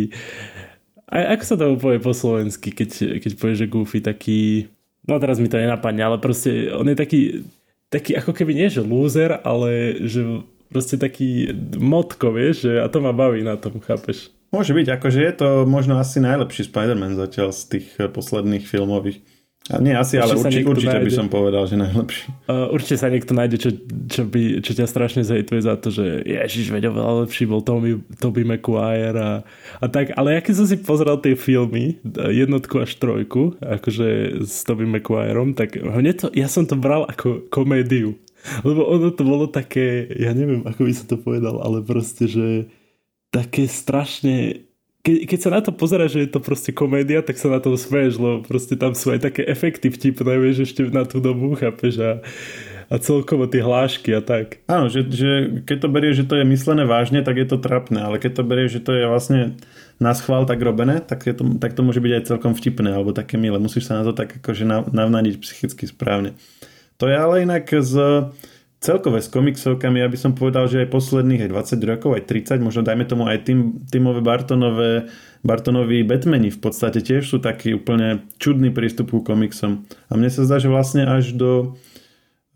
A 1.07 1.33
ako 1.33 1.43
sa 1.47 1.55
to 1.55 1.79
povie 1.79 2.03
po 2.03 2.11
slovensky, 2.11 2.69
keď, 2.69 3.19
keď 3.23 3.31
povie, 3.39 3.55
že 3.55 3.71
goofy, 3.71 3.99
taký... 4.03 4.69
No 5.07 5.17
teraz 5.23 5.39
mi 5.39 5.47
to 5.47 5.55
nenapadne, 5.55 6.03
ale 6.03 6.19
proste 6.19 6.67
on 6.69 6.85
je 6.85 6.97
taký 6.99 7.19
taký 7.89 8.19
ako 8.19 8.35
keby 8.35 8.51
nie, 8.55 8.67
že 8.67 8.83
loser, 8.83 9.39
ale 9.43 10.03
že 10.03 10.43
proste 10.67 10.99
taký 10.99 11.55
motko, 11.79 12.35
vieš, 12.35 12.67
že 12.67 12.83
a 12.83 12.87
to 12.91 12.99
ma 12.99 13.15
baví 13.15 13.43
na 13.43 13.55
tom, 13.55 13.79
chápeš? 13.79 14.31
Môže 14.51 14.71
byť, 14.71 14.87
akože 14.99 15.19
je 15.19 15.33
to 15.35 15.47
možno 15.67 15.99
asi 15.99 16.23
najlepší 16.23 16.71
Spider-Man 16.71 17.19
zatiaľ 17.19 17.51
z 17.51 17.61
tých 17.67 17.87
eh, 17.99 18.07
posledných 18.07 18.63
filmových. 18.63 19.19
A 19.67 19.83
nie 19.83 19.91
asi, 19.91 20.15
ale 20.15 20.39
určite, 20.39 20.63
určite 20.63 20.99
by 21.03 21.11
som 21.11 21.27
povedal, 21.27 21.67
že 21.67 21.75
najlepší. 21.75 22.47
Uh, 22.47 22.71
určite 22.71 22.95
sa 22.95 23.11
niekto 23.11 23.35
nájde, 23.35 23.57
čo, 23.59 23.69
čo, 24.07 24.21
by, 24.23 24.63
čo 24.63 24.71
ťa 24.71 24.87
strašne 24.87 25.27
zhejtuje 25.27 25.59
za 25.59 25.75
to, 25.75 25.91
že 25.91 26.23
ježiš, 26.23 26.71
veď 26.71 26.87
oveľa 26.87 27.27
lepší 27.27 27.43
bol 27.51 27.59
Tommy, 27.59 27.99
Toby 28.23 28.47
Maguire 28.47 29.19
a, 29.19 29.31
a 29.83 29.85
tak. 29.91 30.15
Ale 30.15 30.39
ja 30.39 30.41
keď 30.43 30.53
som 30.63 30.67
si 30.71 30.79
pozrel 30.79 31.19
tie 31.19 31.35
filmy, 31.35 31.99
jednotku 32.15 32.79
až 32.79 32.95
trojku, 32.95 33.59
akože 33.59 34.39
s 34.47 34.63
Toby 34.63 34.87
Maguireom, 34.87 35.51
tak 35.51 35.75
hneď 35.75 36.15
to, 36.15 36.27
ja 36.31 36.47
som 36.47 36.63
to 36.63 36.79
bral 36.79 37.03
ako 37.03 37.43
komédiu. 37.51 38.15
Lebo 38.63 38.87
ono 38.87 39.11
to 39.11 39.27
bolo 39.27 39.51
také, 39.51 40.07
ja 40.15 40.31
neviem, 40.31 40.63
ako 40.63 40.87
by 40.87 40.93
som 40.95 41.05
to 41.11 41.17
povedal, 41.19 41.59
ale 41.59 41.83
proste, 41.83 42.31
že 42.31 42.71
také 43.27 43.67
strašne 43.67 44.66
ke, 45.07 45.23
keď 45.23 45.39
sa 45.39 45.49
na 45.55 45.63
to 45.63 45.71
pozera, 45.71 46.11
že 46.11 46.27
je 46.27 46.29
to 46.35 46.43
proste 46.43 46.75
komédia, 46.75 47.23
tak 47.23 47.39
sa 47.39 47.47
na 47.47 47.63
to 47.63 47.79
smeješ, 47.79 48.19
lebo 48.19 48.43
proste 48.43 48.75
tam 48.75 48.91
sú 48.91 49.15
aj 49.15 49.23
také 49.23 49.47
efekty 49.47 49.87
vtipné, 49.87 50.35
vieš, 50.35 50.67
ešte 50.67 50.83
na 50.91 51.07
tú 51.07 51.23
dobu, 51.23 51.55
chápeš, 51.55 51.95
a, 52.03 52.11
a 52.91 52.95
celkovo 52.99 53.47
tie 53.47 53.63
hlášky 53.63 54.11
a 54.11 54.19
tak. 54.19 54.59
Áno, 54.67 54.91
že, 54.91 55.07
že 55.07 55.63
keď 55.63 55.77
to 55.79 55.87
berieš, 55.87 56.15
že 56.19 56.27
to 56.27 56.35
je 56.35 56.45
myslené 56.51 56.83
vážne, 56.83 57.23
tak 57.23 57.39
je 57.39 57.47
to 57.47 57.55
trapné, 57.55 58.03
ale 58.03 58.19
keď 58.19 58.43
to 58.43 58.43
berieš, 58.43 58.71
že 58.77 58.83
to 58.83 58.91
je 58.91 59.03
vlastne 59.07 59.55
na 59.97 60.11
schvál 60.11 60.43
tak 60.43 60.59
robené, 60.59 60.99
tak, 60.99 61.23
je 61.23 61.33
to, 61.33 61.55
tak 61.57 61.71
to 61.73 61.81
môže 61.87 62.03
byť 62.03 62.13
aj 62.19 62.27
celkom 62.27 62.51
vtipné, 62.51 62.91
alebo 62.91 63.15
také 63.15 63.39
milé. 63.39 63.57
Musíš 63.57 63.87
sa 63.87 63.97
na 63.97 64.03
to 64.03 64.11
tak 64.11 64.43
akože 64.43 64.67
navnadiť 64.91 65.39
psychicky 65.39 65.87
správne. 65.87 66.35
To 66.99 67.07
je 67.07 67.15
ale 67.15 67.47
inak 67.47 67.65
z 67.65 67.93
celkové 68.77 69.25
s 69.25 69.29
komiksovkami, 69.33 70.01
ja 70.01 70.09
by 70.09 70.17
som 70.17 70.37
povedal, 70.37 70.69
že 70.69 70.85
aj 70.85 70.93
posledných 70.93 71.49
aj 71.49 71.79
20 71.79 71.89
rokov, 71.89 72.09
aj 72.13 72.23
30, 72.29 72.61
možno 72.61 72.81
dajme 72.85 73.05
tomu 73.09 73.25
aj 73.25 73.49
tým, 73.49 73.81
Timové 73.89 74.21
Bartonové, 74.21 75.09
Bartonovi 75.41 76.05
Batmani 76.05 76.53
v 76.53 76.59
podstate 76.61 77.01
tiež 77.01 77.25
sú 77.25 77.37
taký 77.41 77.73
úplne 77.73 78.25
čudný 78.37 78.69
prístup 78.69 79.13
ku 79.13 79.25
komiksom. 79.25 79.85
A 80.09 80.17
mne 80.17 80.29
sa 80.29 80.45
zdá, 80.45 80.61
že 80.61 80.69
vlastne 80.69 81.09
až 81.09 81.33
do 81.33 81.77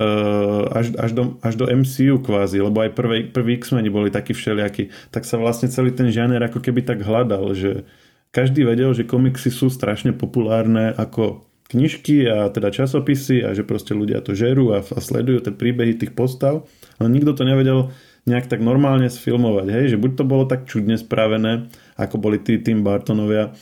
uh, 0.01 0.65
až, 0.73 0.93
až, 0.97 1.11
do, 1.13 1.23
až 1.41 1.53
do 1.57 1.65
MCU 1.69 2.21
kvázi, 2.21 2.61
lebo 2.61 2.81
aj 2.81 2.91
prvé, 2.93 3.17
prví 3.29 3.57
X-meni 3.61 3.89
boli 3.89 4.09
takí 4.09 4.33
všelijakí, 4.33 5.13
tak 5.13 5.25
sa 5.25 5.41
vlastne 5.41 5.69
celý 5.69 5.93
ten 5.93 6.09
žáner 6.09 6.41
ako 6.41 6.61
keby 6.61 6.85
tak 6.85 7.01
hľadal, 7.05 7.53
že 7.53 7.85
každý 8.29 8.63
vedel, 8.63 8.95
že 8.95 9.03
komiksy 9.09 9.51
sú 9.51 9.67
strašne 9.67 10.15
populárne 10.15 10.95
ako 10.95 11.45
knižky 11.71 12.27
a 12.27 12.51
teda 12.51 12.69
časopisy 12.69 13.47
a 13.47 13.55
že 13.55 13.63
proste 13.63 13.95
ľudia 13.95 14.19
to 14.19 14.35
žerú 14.35 14.75
a, 14.75 14.83
a 14.83 14.99
sledujú 14.99 15.47
tie 15.47 15.53
príbehy 15.55 15.95
tých 15.95 16.11
postav, 16.11 16.67
ale 16.99 17.07
nikto 17.07 17.31
to 17.31 17.47
nevedel 17.47 17.95
nejak 18.29 18.51
tak 18.51 18.61
normálne 18.61 19.09
sfilmovať, 19.09 19.67
hej, 19.71 19.85
že 19.95 20.01
buď 20.01 20.11
to 20.13 20.23
bolo 20.27 20.43
tak 20.45 20.69
čudne 20.69 20.93
spravené, 20.99 21.73
ako 21.97 22.21
boli 22.21 22.37
tí 22.37 22.61
Tim 22.61 22.85
Bartonovia, 22.85 23.57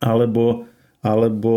alebo, 0.00 0.64
alebo 1.04 1.52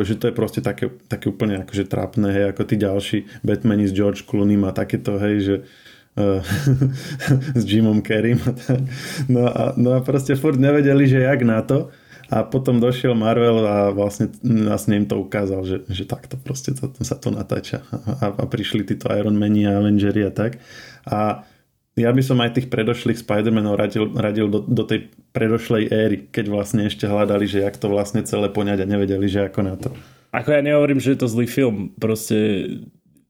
že 0.00 0.16
to 0.16 0.32
je 0.32 0.34
proste 0.34 0.60
také, 0.64 0.88
také 1.10 1.28
úplne 1.28 1.60
akože 1.66 1.84
trápne, 1.84 2.32
hej, 2.32 2.44
ako 2.56 2.62
tí 2.64 2.74
ďalší 2.80 3.18
Batmani 3.44 3.84
s 3.84 3.92
George 3.92 4.24
Clooney 4.24 4.56
a 4.64 4.72
takéto, 4.72 5.20
hej, 5.20 5.36
že 5.44 5.54
uh, 6.16 6.40
s 7.60 7.62
Jimom 7.68 8.00
Carreym 8.00 8.40
a 8.48 8.52
tak. 8.56 8.80
No 9.28 9.44
a, 9.44 9.76
no 9.76 9.88
a 9.92 10.00
proste 10.00 10.40
furt 10.40 10.56
nevedeli, 10.56 11.04
že 11.04 11.20
jak 11.20 11.44
na 11.44 11.60
to 11.60 11.92
a 12.28 12.44
potom 12.44 12.76
došiel 12.76 13.16
Marvel 13.16 13.64
a 13.64 13.88
vlastne, 13.88 14.28
vlastne 14.44 15.00
im 15.00 15.08
to 15.08 15.16
ukázal, 15.16 15.64
že, 15.64 15.76
že 15.88 16.04
takto 16.04 16.36
proste 16.36 16.76
to, 16.76 16.92
sa 17.00 17.16
to 17.16 17.32
natáča. 17.32 17.80
A, 18.20 18.28
a 18.36 18.44
prišli 18.44 18.84
títo 18.84 19.08
Iron 19.16 19.40
Mani 19.40 19.64
a 19.64 19.80
Avengeri 19.80 20.28
a 20.28 20.32
tak. 20.32 20.60
A 21.08 21.48
ja 21.96 22.10
by 22.12 22.22
som 22.22 22.38
aj 22.44 22.54
tých 22.54 22.68
predošlých 22.68 23.24
Spider-Manov 23.24 23.80
radil, 23.80 24.12
radil 24.12 24.46
do, 24.46 24.60
do 24.60 24.84
tej 24.84 25.08
predošlej 25.32 25.90
éry, 25.90 26.16
keď 26.30 26.46
vlastne 26.52 26.86
ešte 26.86 27.08
hľadali, 27.08 27.48
že 27.48 27.64
jak 27.64 27.80
to 27.80 27.90
vlastne 27.90 28.22
celé 28.22 28.52
poňať 28.52 28.84
a 28.84 28.90
nevedeli, 28.92 29.26
že 29.26 29.48
ako 29.48 29.60
na 29.64 29.74
to. 29.80 29.90
Ako 30.28 30.52
ja 30.52 30.60
nehovorím, 30.60 31.00
že 31.00 31.16
je 31.16 31.20
to 31.24 31.32
zlý 31.32 31.48
film, 31.48 31.96
proste 31.96 32.36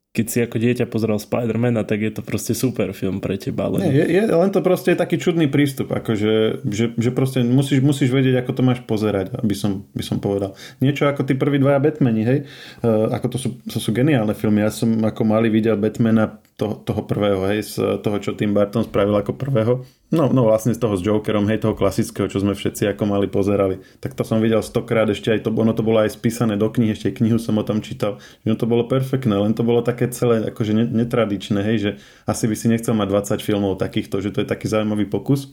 keď 0.08 0.26
si 0.26 0.38
ako 0.40 0.56
dieťa 0.56 0.88
pozeral 0.88 1.20
Spider-Mana, 1.20 1.84
tak 1.84 2.00
je 2.00 2.10
to 2.10 2.24
proste 2.24 2.56
super 2.56 2.90
film 2.96 3.20
pre 3.20 3.36
teba. 3.36 3.68
Len... 3.68 3.86
Nie, 3.86 4.02
je, 4.02 4.04
je, 4.08 4.22
len 4.24 4.50
to 4.50 4.64
proste 4.64 4.96
je 4.96 4.98
taký 4.98 5.20
čudný 5.20 5.46
prístup, 5.46 5.92
akože, 5.92 6.64
že, 6.64 6.84
že 6.96 7.10
proste 7.12 7.44
musíš, 7.44 7.84
musíš 7.84 8.10
vedieť, 8.10 8.40
ako 8.40 8.50
to 8.56 8.62
máš 8.64 8.80
pozerať, 8.88 9.36
aby 9.36 9.54
som, 9.54 9.84
by 9.92 10.02
som 10.02 10.18
povedal. 10.18 10.56
Niečo 10.80 11.06
ako 11.06 11.28
tí 11.28 11.36
prví 11.36 11.60
dvaja 11.60 11.78
Batmani, 11.78 12.22
hej? 12.24 12.38
Uh, 12.80 13.12
ako 13.12 13.26
to 13.30 13.38
sú, 13.38 13.48
to 13.68 13.78
sú 13.78 13.92
geniálne 13.92 14.32
filmy. 14.32 14.64
Ja 14.64 14.72
som 14.72 14.90
ako 15.04 15.22
malý 15.28 15.52
videl 15.52 15.76
Batmana 15.76 16.40
toho, 16.58 16.82
toho 16.82 17.06
prvého, 17.06 17.46
hej, 17.54 17.62
z 17.62 18.02
toho, 18.02 18.16
čo 18.18 18.34
Tim 18.34 18.50
Burton 18.50 18.82
spravil 18.82 19.14
ako 19.14 19.38
prvého. 19.38 19.86
No, 20.10 20.32
no 20.32 20.48
vlastne 20.48 20.72
z 20.74 20.80
toho 20.80 20.96
s 20.96 21.04
Jokerom, 21.04 21.46
hej, 21.46 21.62
toho 21.62 21.76
klasického, 21.76 22.26
čo 22.26 22.42
sme 22.42 22.56
všetci 22.56 22.90
ako 22.90 23.04
mali 23.06 23.30
pozerali. 23.30 23.78
Tak 24.02 24.16
to 24.18 24.26
som 24.26 24.42
videl 24.42 24.64
stokrát, 24.64 25.06
ešte 25.06 25.30
aj 25.30 25.46
to, 25.46 25.54
ono 25.54 25.70
to 25.76 25.86
bolo 25.86 26.02
aj 26.02 26.16
spísané 26.16 26.58
do 26.58 26.66
knihy, 26.66 26.96
ešte 26.96 27.14
knihu 27.14 27.38
som 27.38 27.60
o 27.60 27.62
tom 27.62 27.78
čítal, 27.84 28.18
no 28.42 28.56
to 28.58 28.66
bolo 28.66 28.88
perfektné, 28.88 29.36
len 29.38 29.54
to 29.54 29.62
bolo 29.62 29.84
také 29.98 30.14
celé 30.14 30.46
akože 30.46 30.94
netradičné, 30.94 31.58
hej, 31.66 31.76
že 31.82 31.90
asi 32.22 32.46
by 32.46 32.54
si 32.54 32.70
nechcel 32.70 32.94
mať 32.94 33.34
20 33.42 33.42
filmov 33.42 33.82
takýchto, 33.82 34.22
že 34.22 34.30
to 34.30 34.46
je 34.46 34.46
taký 34.46 34.70
zaujímavý 34.70 35.10
pokus 35.10 35.50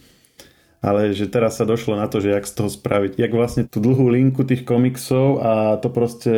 ale 0.85 1.17
že 1.17 1.25
teraz 1.25 1.57
sa 1.57 1.65
došlo 1.65 1.97
na 1.97 2.05
to, 2.05 2.21
že 2.21 2.29
jak 2.29 2.45
z 2.45 2.53
toho 2.61 2.69
spraviť, 2.69 3.17
jak 3.17 3.33
vlastne 3.33 3.65
tú 3.65 3.81
dlhú 3.81 4.05
linku 4.05 4.45
tých 4.45 4.61
komiksov 4.61 5.41
a 5.41 5.51
to 5.81 5.89
proste, 5.89 6.33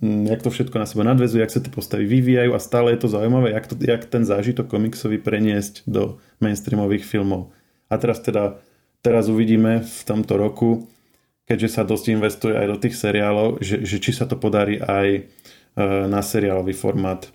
mm, 0.00 0.24
jak 0.24 0.40
to 0.40 0.48
všetko 0.48 0.76
na 0.80 0.88
seba 0.88 1.04
nadvezuje, 1.04 1.44
jak 1.44 1.52
sa 1.52 1.60
tie 1.60 1.68
postavy 1.68 2.08
vyvíjajú 2.08 2.56
a 2.56 2.64
stále 2.64 2.96
je 2.96 3.04
to 3.04 3.12
zaujímavé, 3.12 3.52
jak, 3.52 3.68
to, 3.68 3.74
jak 3.76 4.02
ten 4.08 4.24
zážitok 4.24 4.72
komiksový 4.72 5.20
preniesť 5.20 5.84
do 5.84 6.16
mainstreamových 6.40 7.04
filmov. 7.04 7.52
A 7.92 8.00
teraz 8.00 8.24
teda, 8.24 8.56
teraz 9.04 9.28
uvidíme 9.28 9.84
v 9.84 10.00
tomto 10.08 10.40
roku, 10.40 10.88
keďže 11.44 11.68
sa 11.68 11.82
dosť 11.84 12.04
investuje 12.16 12.54
aj 12.56 12.66
do 12.72 12.76
tých 12.80 12.96
seriálov, 12.96 13.60
že, 13.60 13.84
že 13.84 14.00
či 14.00 14.16
sa 14.16 14.24
to 14.24 14.40
podarí 14.40 14.80
aj 14.80 15.08
e, 15.12 15.22
na 16.08 16.24
seriálový 16.24 16.72
formát 16.72 17.28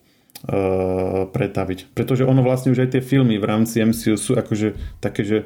pretaviť. 1.32 1.96
Pretože 1.98 2.28
ono 2.28 2.46
vlastne 2.46 2.70
už 2.70 2.86
aj 2.86 2.90
tie 2.98 3.02
filmy 3.02 3.40
v 3.40 3.48
rámci 3.50 3.82
MCU 3.82 4.20
sú 4.20 4.38
akože 4.38 5.00
také, 5.02 5.26
že 5.26 5.38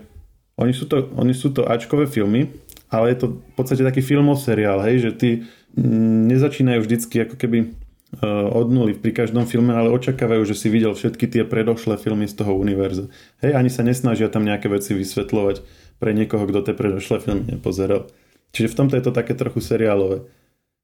oni 0.60 0.76
sú 0.76 0.92
to, 0.92 1.08
oni 1.16 1.32
sú 1.32 1.56
to 1.56 1.64
Ačkové 1.64 2.04
filmy, 2.04 2.52
ale 2.92 3.16
je 3.16 3.18
to 3.24 3.28
v 3.40 3.54
podstate 3.56 3.86
taký 3.86 4.04
filmov 4.04 4.42
seriál, 4.42 4.84
hej, 4.84 5.08
že 5.08 5.12
ty 5.16 5.30
mm, 5.78 6.36
nezačínajú 6.36 6.80
vždycky 6.84 7.16
ako 7.24 7.36
keby 7.40 7.58
uh, 7.64 8.50
od 8.52 8.68
nuly 8.74 8.98
pri 8.98 9.16
každom 9.16 9.48
filme, 9.48 9.72
ale 9.72 9.94
očakávajú, 9.94 10.44
že 10.44 10.58
si 10.58 10.68
videl 10.68 10.92
všetky 10.98 11.32
tie 11.32 11.44
predošlé 11.48 11.96
filmy 11.96 12.28
z 12.28 12.44
toho 12.44 12.58
univerza. 12.58 13.08
Hej, 13.40 13.56
ani 13.56 13.70
sa 13.72 13.88
nesnažia 13.88 14.28
tam 14.28 14.44
nejaké 14.44 14.68
veci 14.68 14.98
vysvetľovať 14.98 15.64
pre 16.02 16.12
niekoho, 16.12 16.44
kto 16.44 16.60
tie 16.66 16.76
predošlé 16.76 17.24
filmy 17.24 17.56
nepozeral. 17.56 18.10
Čiže 18.52 18.74
v 18.74 18.78
tomto 18.84 18.94
je 18.98 19.04
to 19.06 19.14
také 19.14 19.38
trochu 19.38 19.62
seriálové. 19.62 20.26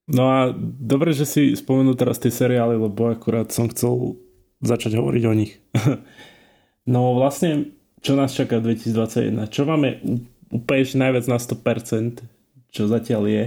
No 0.05 0.23
a 0.29 0.39
dobre, 0.61 1.17
že 1.17 1.25
si 1.25 1.57
spomenul 1.57 1.97
teraz 1.97 2.21
tie 2.21 2.29
seriály, 2.29 2.77
lebo 2.77 3.09
akurát 3.09 3.49
som 3.49 3.65
chcel 3.73 4.21
začať 4.61 5.01
hovoriť 5.01 5.23
o 5.25 5.33
nich. 5.33 5.57
no 6.93 7.17
vlastne 7.17 7.73
čo 8.05 8.13
nás 8.13 8.37
čaká 8.37 8.61
2021. 8.61 9.49
Čo 9.49 9.65
máme 9.65 9.97
úplne 10.53 10.85
najviac 10.85 11.25
na 11.25 11.41
100%, 11.41 12.21
čo 12.69 12.85
zatiaľ 12.85 13.23
je, 13.25 13.43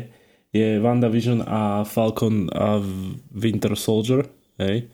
je 0.51 0.69
WandaVision 0.83 1.47
a 1.47 1.87
Falcon 1.87 2.51
a 2.51 2.83
Winter 3.31 3.79
Soldier. 3.79 4.27
Hej. 4.59 4.91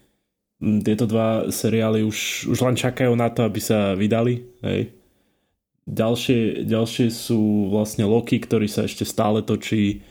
Tieto 0.61 1.09
dva 1.09 1.49
seriály 1.49 2.05
už, 2.05 2.53
už 2.53 2.59
len 2.61 2.77
čakajú 2.77 3.17
na 3.17 3.33
to, 3.33 3.49
aby 3.49 3.61
sa 3.63 3.97
vydali. 3.97 4.45
Hej. 4.61 4.93
Ďalšie, 5.89 6.69
ďalšie 6.69 7.09
sú 7.09 7.73
vlastne 7.73 8.05
Loki, 8.05 8.41
ktorý 8.41 8.69
sa 8.69 8.85
ešte 8.85 9.09
stále 9.09 9.41
točí. 9.41 10.05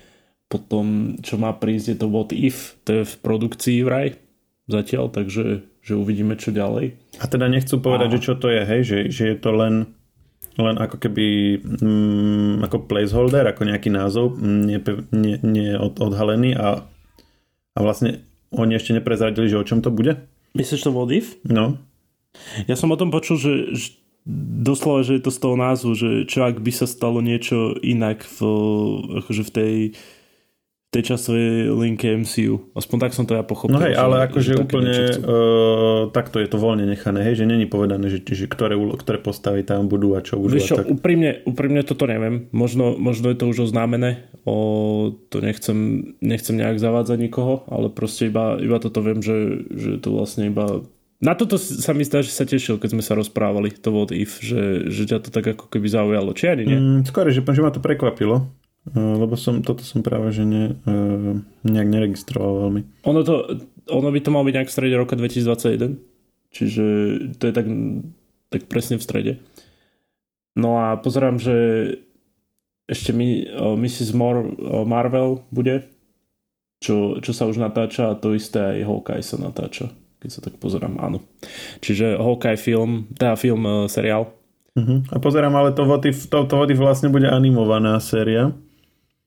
Potom, 0.54 1.18
čo 1.26 1.42
má 1.42 1.50
prísť, 1.58 1.86
je 1.90 1.98
to 1.98 2.08
What 2.14 2.30
If, 2.30 2.78
to 2.86 3.02
je 3.02 3.04
v 3.10 3.16
produkcii 3.26 3.82
vraj 3.82 4.22
zatiaľ, 4.70 5.10
takže 5.10 5.66
že 5.82 5.94
uvidíme, 5.98 6.38
čo 6.38 6.54
ďalej. 6.54 6.94
A 7.18 7.26
teda 7.26 7.50
nechcú 7.50 7.82
povedať, 7.82 8.08
a... 8.08 8.14
že 8.14 8.20
čo 8.22 8.34
to 8.38 8.54
je, 8.54 8.62
hej, 8.62 8.82
že, 8.86 8.98
že 9.10 9.24
je 9.34 9.38
to 9.42 9.50
len 9.50 9.90
len 10.54 10.78
ako 10.78 11.02
keby 11.02 11.58
mm, 11.66 12.62
ako 12.70 12.86
placeholder, 12.86 13.50
ako 13.50 13.66
nejaký 13.66 13.90
názov 13.90 14.38
nie, 14.38 14.78
nie, 15.10 15.42
nie 15.42 15.74
od, 15.74 15.98
odhalený 15.98 16.54
a, 16.54 16.86
a 17.74 17.80
vlastne 17.82 18.22
oni 18.54 18.78
ešte 18.78 18.94
neprezradili, 18.94 19.50
že 19.50 19.58
o 19.58 19.66
čom 19.66 19.82
to 19.82 19.90
bude? 19.90 20.30
Myslíš 20.54 20.86
to 20.86 20.92
Vodif? 20.94 21.42
No. 21.42 21.82
Ja 22.70 22.78
som 22.78 22.94
o 22.94 23.00
tom 23.02 23.10
počul, 23.10 23.42
že, 23.42 23.54
že 23.74 23.98
doslova, 24.62 25.02
že 25.02 25.18
je 25.18 25.24
to 25.26 25.32
z 25.34 25.40
toho 25.42 25.56
názvu, 25.58 25.92
že 25.98 26.10
čo 26.30 26.46
ak 26.46 26.62
by 26.62 26.70
sa 26.70 26.86
stalo 26.86 27.20
niečo 27.20 27.74
inak 27.82 28.22
v, 28.22 28.38
akože 29.26 29.44
v 29.50 29.52
tej 29.52 29.76
tej 30.94 31.18
časovej 31.18 31.74
linke 31.74 32.06
MCU. 32.14 32.70
Aspoň 32.78 32.98
tak 33.02 33.12
som 33.18 33.26
to 33.26 33.34
ja 33.34 33.42
pochopil. 33.42 33.74
No 33.74 33.82
hej, 33.82 33.98
ale 33.98 34.30
akože 34.30 34.62
úplne 34.62 34.94
uh, 35.18 36.14
takto 36.14 36.38
je 36.38 36.46
to 36.46 36.62
voľne 36.62 36.86
nechané, 36.86 37.26
hej, 37.26 37.42
že 37.42 37.50
není 37.50 37.66
povedané, 37.66 38.14
že, 38.14 38.22
že 38.22 38.46
ktoré, 38.46 38.78
ktoré 38.78 39.18
postavy 39.18 39.66
tam 39.66 39.90
budú 39.90 40.14
a 40.14 40.22
čo 40.22 40.38
budú. 40.38 40.54
Víš 40.54 40.70
čo, 40.70 40.78
tak... 40.78 40.86
úprimne, 40.86 41.42
úprimne 41.50 41.82
toto 41.82 42.06
neviem. 42.06 42.46
Možno, 42.54 42.94
možno 42.94 43.34
je 43.34 43.38
to 43.42 43.50
už 43.50 43.74
oznámené. 43.74 44.30
O, 44.46 45.18
to 45.34 45.42
nechcem, 45.42 46.14
nechcem 46.22 46.54
nejak 46.54 46.78
zavádzať 46.78 47.18
nikoho, 47.18 47.66
ale 47.66 47.90
proste 47.90 48.30
iba, 48.30 48.62
iba 48.62 48.78
toto 48.78 49.02
viem, 49.02 49.26
že, 49.26 49.66
že 49.74 49.98
to 49.98 50.14
vlastne 50.14 50.54
iba 50.54 50.86
na 51.24 51.40
toto 51.40 51.56
sa 51.56 51.96
mi 51.96 52.04
zdá, 52.04 52.20
že 52.20 52.36
sa 52.36 52.44
tešil, 52.44 52.84
keď 52.84 53.00
sme 53.00 53.04
sa 53.04 53.16
rozprávali, 53.16 53.72
to 53.72 53.96
What 53.96 54.12
If, 54.12 54.44
že, 54.44 54.92
že 54.92 55.08
ťa 55.08 55.24
to 55.24 55.30
tak 55.32 55.56
ako 55.56 55.72
keby 55.72 55.88
zaujalo. 55.88 56.36
Či 56.36 56.52
ani 56.52 56.64
nie? 56.68 56.76
Mm, 56.76 57.08
skôr, 57.08 57.32
že, 57.32 57.40
že 57.40 57.64
ma 57.64 57.72
to 57.72 57.80
prekvapilo. 57.80 58.52
Lebo 58.92 59.40
som, 59.40 59.64
toto 59.64 59.80
som 59.88 60.04
práve 60.04 60.36
že 60.36 60.44
ne, 60.44 60.76
nejak 61.64 61.88
neregistroval 61.88 62.68
veľmi. 62.68 62.82
Ono, 63.08 63.20
to, 63.24 63.64
ono 63.88 64.10
by 64.12 64.20
to 64.20 64.30
malo 64.36 64.44
byť 64.44 64.56
nejak 64.60 64.70
v 64.70 64.76
strede 64.76 64.96
roka 65.00 65.16
2021, 65.16 66.04
čiže 66.52 66.86
to 67.40 67.44
je 67.48 67.54
tak, 67.56 67.68
tak 68.52 68.62
presne 68.68 69.00
v 69.00 69.06
strede. 69.08 69.34
No 70.60 70.84
a 70.84 71.00
pozerám, 71.00 71.40
že 71.40 71.56
ešte 72.84 73.16
mi, 73.16 73.48
Mrs. 73.56 74.12
Uh, 74.12 74.84
Marvel 74.84 75.48
bude, 75.50 75.88
čo, 76.84 77.24
čo 77.24 77.32
sa 77.32 77.48
už 77.48 77.64
natáča 77.64 78.12
a 78.12 78.20
to 78.20 78.36
isté 78.36 78.60
aj 78.60 78.84
Hawkeye 78.84 79.24
sa 79.24 79.40
natáča, 79.40 79.88
keď 80.20 80.30
sa 80.30 80.40
tak 80.44 80.60
pozerám, 80.60 81.00
áno. 81.00 81.24
Čiže 81.80 82.20
Hawkeye 82.20 82.60
film, 82.60 83.08
teda 83.16 83.40
film, 83.40 83.88
seriál. 83.88 84.36
Uh-huh. 84.76 85.00
A 85.14 85.18
pozerám, 85.24 85.56
ale 85.56 85.72
to 85.72 85.88
If, 86.04 86.28
to, 86.28 86.44
to 86.44 86.56
If 86.68 86.80
vlastne 86.82 87.08
bude 87.08 87.32
animovaná 87.32 87.96
séria. 88.04 88.52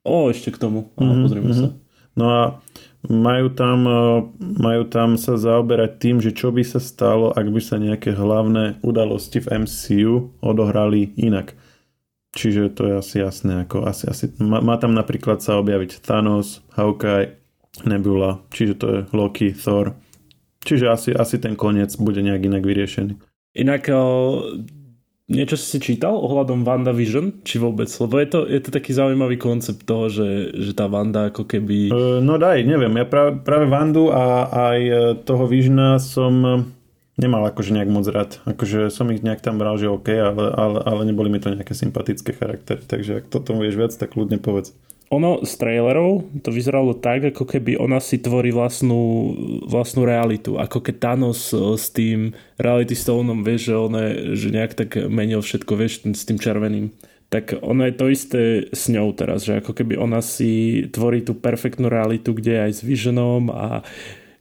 O, 0.07 0.31
ešte 0.31 0.55
k 0.55 0.63
tomu. 0.63 0.95
Áno, 0.95 1.13
mm-hmm. 1.13 1.25
pozrieme 1.27 1.53
sa. 1.53 1.69
Mhm. 1.69 1.77
No 2.17 2.25
a 2.33 2.43
majú 3.07 3.53
tam, 3.53 3.79
e, 3.85 4.01
majú 4.41 4.83
tam 4.89 5.21
sa 5.21 5.37
zaoberať 5.37 5.91
tým, 6.01 6.17
že 6.19 6.33
čo 6.33 6.49
by 6.51 6.63
sa 6.65 6.81
stalo, 6.81 7.31
ak 7.35 7.47
by 7.51 7.61
sa 7.61 7.77
nejaké 7.77 8.17
hlavné 8.17 8.81
udalosti 8.81 9.45
v 9.45 9.67
MCU 9.67 10.15
odohrali 10.41 11.13
inak. 11.21 11.55
Čiže 12.37 12.73
to 12.77 12.83
je 12.89 12.95
asi 13.01 13.17
jasné. 13.21 13.65
Ako 13.65 13.85
asi, 13.89 14.09
asi, 14.09 14.33
má, 14.41 14.61
má 14.61 14.77
tam 14.77 14.93
napríklad 14.93 15.41
sa 15.41 15.57
objaviť 15.61 16.05
Thanos, 16.05 16.61
Hawkeye, 16.77 17.37
Nebula, 17.85 18.41
čiže 18.49 18.75
to 18.81 18.87
je 18.89 19.01
Loki, 19.13 19.53
Thor. 19.53 19.97
Čiže 20.65 20.87
asi, 20.89 21.11
asi 21.13 21.37
ten 21.37 21.55
koniec 21.55 21.93
bude 22.01 22.25
nejak 22.25 22.49
inak 22.49 22.65
vyriešený. 22.65 23.21
Inak 23.57 23.89
Niečo 25.27 25.59
si 25.59 25.83
čítal 25.83 26.15
ohľadom 26.15 26.63
WandaVision? 26.63 27.43
Či 27.43 27.59
vôbec? 27.59 27.91
Lebo 27.91 28.15
je 28.23 28.29
to, 28.31 28.41
je 28.47 28.61
to 28.63 28.71
taký 28.71 28.95
zaujímavý 28.95 29.35
koncept 29.43 29.83
toho, 29.83 30.07
že, 30.07 30.55
že 30.55 30.71
tá 30.71 30.87
Wanda 30.87 31.35
ako 31.35 31.51
keby... 31.51 31.91
Uh, 31.91 32.23
no 32.23 32.39
daj, 32.39 32.63
neviem. 32.63 32.95
Ja 32.95 33.11
práve, 33.11 33.43
práve 33.43 33.67
Vandu 33.67 34.15
a 34.15 34.47
aj 34.71 34.81
e, 34.87 34.95
toho 35.27 35.51
Visiona 35.51 35.99
som 35.99 36.35
e, 36.47 36.55
nemal 37.19 37.43
akože 37.43 37.75
nejak 37.75 37.91
moc 37.91 38.07
rád. 38.07 38.39
Akože 38.47 38.87
som 38.87 39.11
ich 39.11 39.19
nejak 39.27 39.43
tam 39.43 39.59
bral, 39.59 39.75
že 39.83 39.91
OK, 39.91 40.15
ale, 40.15 40.47
ale, 40.47 40.79
ale 40.87 41.03
neboli 41.03 41.27
mi 41.27 41.43
to 41.43 41.51
nejaké 41.51 41.75
sympatické 41.75 42.31
charaktery. 42.31 42.87
Takže 42.87 43.19
ak 43.19 43.27
toto 43.27 43.59
vieš 43.59 43.75
viac, 43.83 43.93
tak 43.99 44.15
ľudne 44.15 44.39
povedz 44.39 44.79
ono 45.07 45.47
z 45.47 45.53
trailerov 45.55 46.43
to 46.43 46.51
vyzeralo 46.51 46.99
tak, 46.99 47.31
ako 47.31 47.47
keby 47.47 47.79
ona 47.79 48.03
si 48.03 48.19
tvorí 48.19 48.51
vlastnú, 48.51 49.35
vlastnú 49.67 50.03
realitu. 50.03 50.59
Ako 50.59 50.83
keď 50.83 50.95
Thanos 50.99 51.55
e, 51.55 51.79
s 51.79 51.95
tým 51.95 52.35
reality 52.59 52.99
stoneom, 52.99 53.47
vieš, 53.47 53.71
že, 53.71 53.75
one, 53.79 54.05
že 54.35 54.49
nejak 54.51 54.73
tak 54.75 54.91
menil 55.07 55.47
všetko, 55.47 55.73
vieš, 55.79 56.03
s 56.11 56.27
tým 56.27 56.43
červeným. 56.43 56.91
Tak 57.31 57.59
ono 57.63 57.87
je 57.87 57.95
to 57.95 58.07
isté 58.11 58.43
s 58.71 58.87
ňou 58.87 59.11
teraz, 59.15 59.47
že 59.47 59.59
ako 59.59 59.75
keby 59.75 59.99
ona 59.99 60.23
si 60.23 60.87
tvorí 60.91 61.27
tú 61.27 61.35
perfektnú 61.35 61.91
realitu, 61.91 62.35
kde 62.35 62.55
je 62.55 62.65
aj 62.71 62.73
s 62.75 62.83
Visionom 62.87 63.51
a 63.51 63.83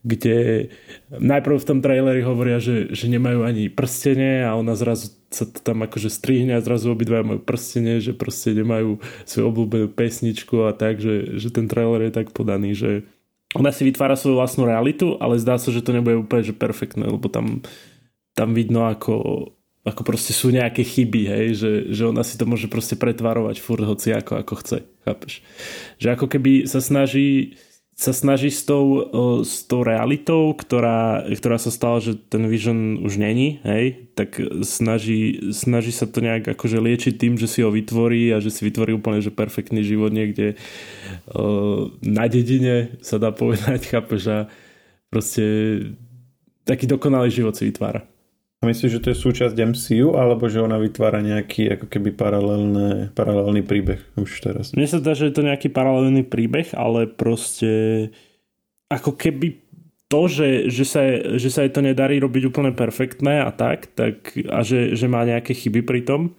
kde 0.06 0.70
najprv 1.10 1.58
v 1.58 1.68
tom 1.68 1.82
traileri 1.82 2.22
hovoria, 2.22 2.62
že, 2.62 2.94
že 2.94 3.10
nemajú 3.10 3.42
ani 3.42 3.74
prstenie 3.74 4.46
a 4.46 4.54
ona 4.54 4.78
zrazu 4.78 5.10
sa 5.34 5.44
to 5.44 5.60
tam 5.60 5.84
akože 5.84 6.08
strihne 6.08 6.56
a 6.56 6.64
zrazu 6.64 6.94
obidva 6.94 7.26
majú 7.26 7.42
prstenie, 7.42 8.00
že 8.00 8.16
proste 8.16 8.54
nemajú 8.54 9.02
svoju 9.26 9.46
obľúbenú 9.50 9.88
pesničku 9.92 10.66
a 10.66 10.72
tak, 10.72 11.02
že, 11.02 11.38
že 11.38 11.50
ten 11.52 11.66
trailer 11.66 12.08
je 12.08 12.14
tak 12.14 12.32
podaný, 12.32 12.78
že 12.78 12.92
ona 13.56 13.72
si 13.72 13.88
vytvára 13.88 14.20
svoju 14.20 14.36
vlastnú 14.36 14.68
realitu, 14.68 15.16
ale 15.24 15.40
zdá 15.40 15.56
sa, 15.56 15.72
že 15.72 15.80
to 15.80 15.96
nebude 15.96 16.20
úplne 16.20 16.44
že 16.44 16.52
perfektné, 16.52 17.08
lebo 17.08 17.32
tam, 17.32 17.64
tam 18.36 18.52
vidno 18.52 18.92
ako, 18.92 19.48
ako 19.88 20.02
proste 20.04 20.36
sú 20.36 20.52
nejaké 20.52 20.84
chyby, 20.84 21.22
hej, 21.30 21.48
že, 21.56 21.72
že 21.94 22.04
ona 22.10 22.26
si 22.26 22.36
to 22.36 22.44
môže 22.44 22.68
proste 22.68 23.00
pretvarovať 23.00 23.64
furt 23.64 23.86
hoci 23.86 24.12
ako, 24.12 24.44
ako 24.44 24.54
chce, 24.60 24.78
chápeš? 25.08 25.34
Že 26.04 26.08
ako 26.20 26.26
keby 26.26 26.52
sa 26.68 26.84
snaží 26.84 27.56
sa 27.96 28.12
snaží 28.12 28.52
s 28.52 28.68
tou, 28.68 29.08
s 29.40 29.64
tou 29.64 29.80
realitou, 29.80 30.52
ktorá, 30.52 31.24
ktorá 31.32 31.56
sa 31.56 31.72
stala, 31.72 32.04
že 32.04 32.20
ten 32.20 32.44
Vision 32.52 33.00
už 33.00 33.16
není, 33.16 33.64
hej, 33.64 34.12
tak 34.20 34.36
snaží, 34.68 35.40
snaží 35.56 35.96
sa 35.96 36.04
to 36.04 36.20
nejak 36.20 36.44
akože 36.44 36.76
liečiť 36.76 37.16
tým, 37.16 37.40
že 37.40 37.48
si 37.48 37.64
ho 37.64 37.72
vytvorí 37.72 38.36
a 38.36 38.44
že 38.44 38.52
si 38.52 38.68
vytvorí 38.68 38.92
úplne 38.92 39.24
že 39.24 39.32
perfektný 39.32 39.80
život 39.80 40.12
niekde 40.12 40.60
na 42.04 42.26
dedine, 42.28 43.00
sa 43.00 43.16
dá 43.16 43.32
povedať, 43.32 43.88
chápeš, 43.88 44.28
a 44.28 44.40
proste 45.08 45.44
taký 46.68 46.92
dokonalý 46.92 47.32
život 47.32 47.56
si 47.56 47.72
vytvára. 47.72 48.04
Myslíš, 48.64 48.98
že 48.98 49.04
to 49.04 49.12
je 49.12 49.18
súčasť 49.20 49.56
MCU, 49.58 50.16
alebo 50.16 50.48
že 50.48 50.64
ona 50.64 50.80
vytvára 50.80 51.20
nejaký 51.20 51.76
ako 51.76 51.86
keby 51.92 52.16
paralelné, 52.16 53.12
paralelný 53.12 53.62
príbeh 53.62 54.00
už 54.16 54.32
teraz? 54.42 54.72
Mne 54.72 54.90
sa 54.90 55.04
zdá, 55.04 55.12
že 55.14 55.30
je 55.30 55.36
to 55.36 55.46
nejaký 55.46 55.70
paralelný 55.70 56.24
príbeh, 56.26 56.72
ale 56.74 57.06
proste 57.06 58.10
ako 58.90 59.14
keby 59.14 59.66
to, 60.08 60.22
že, 60.30 60.50
že, 60.70 60.86
sa, 60.86 61.02
že 61.36 61.50
sa 61.50 61.66
jej 61.66 61.74
to 61.74 61.82
nedarí 61.82 62.22
robiť 62.22 62.54
úplne 62.54 62.72
perfektné 62.72 63.42
a 63.42 63.50
tak, 63.50 63.90
tak 63.98 64.38
a 64.48 64.62
že, 64.62 64.94
že 64.94 65.06
má 65.10 65.26
nejaké 65.26 65.58
chyby 65.58 65.82
pri 65.82 66.02
tom, 66.06 66.38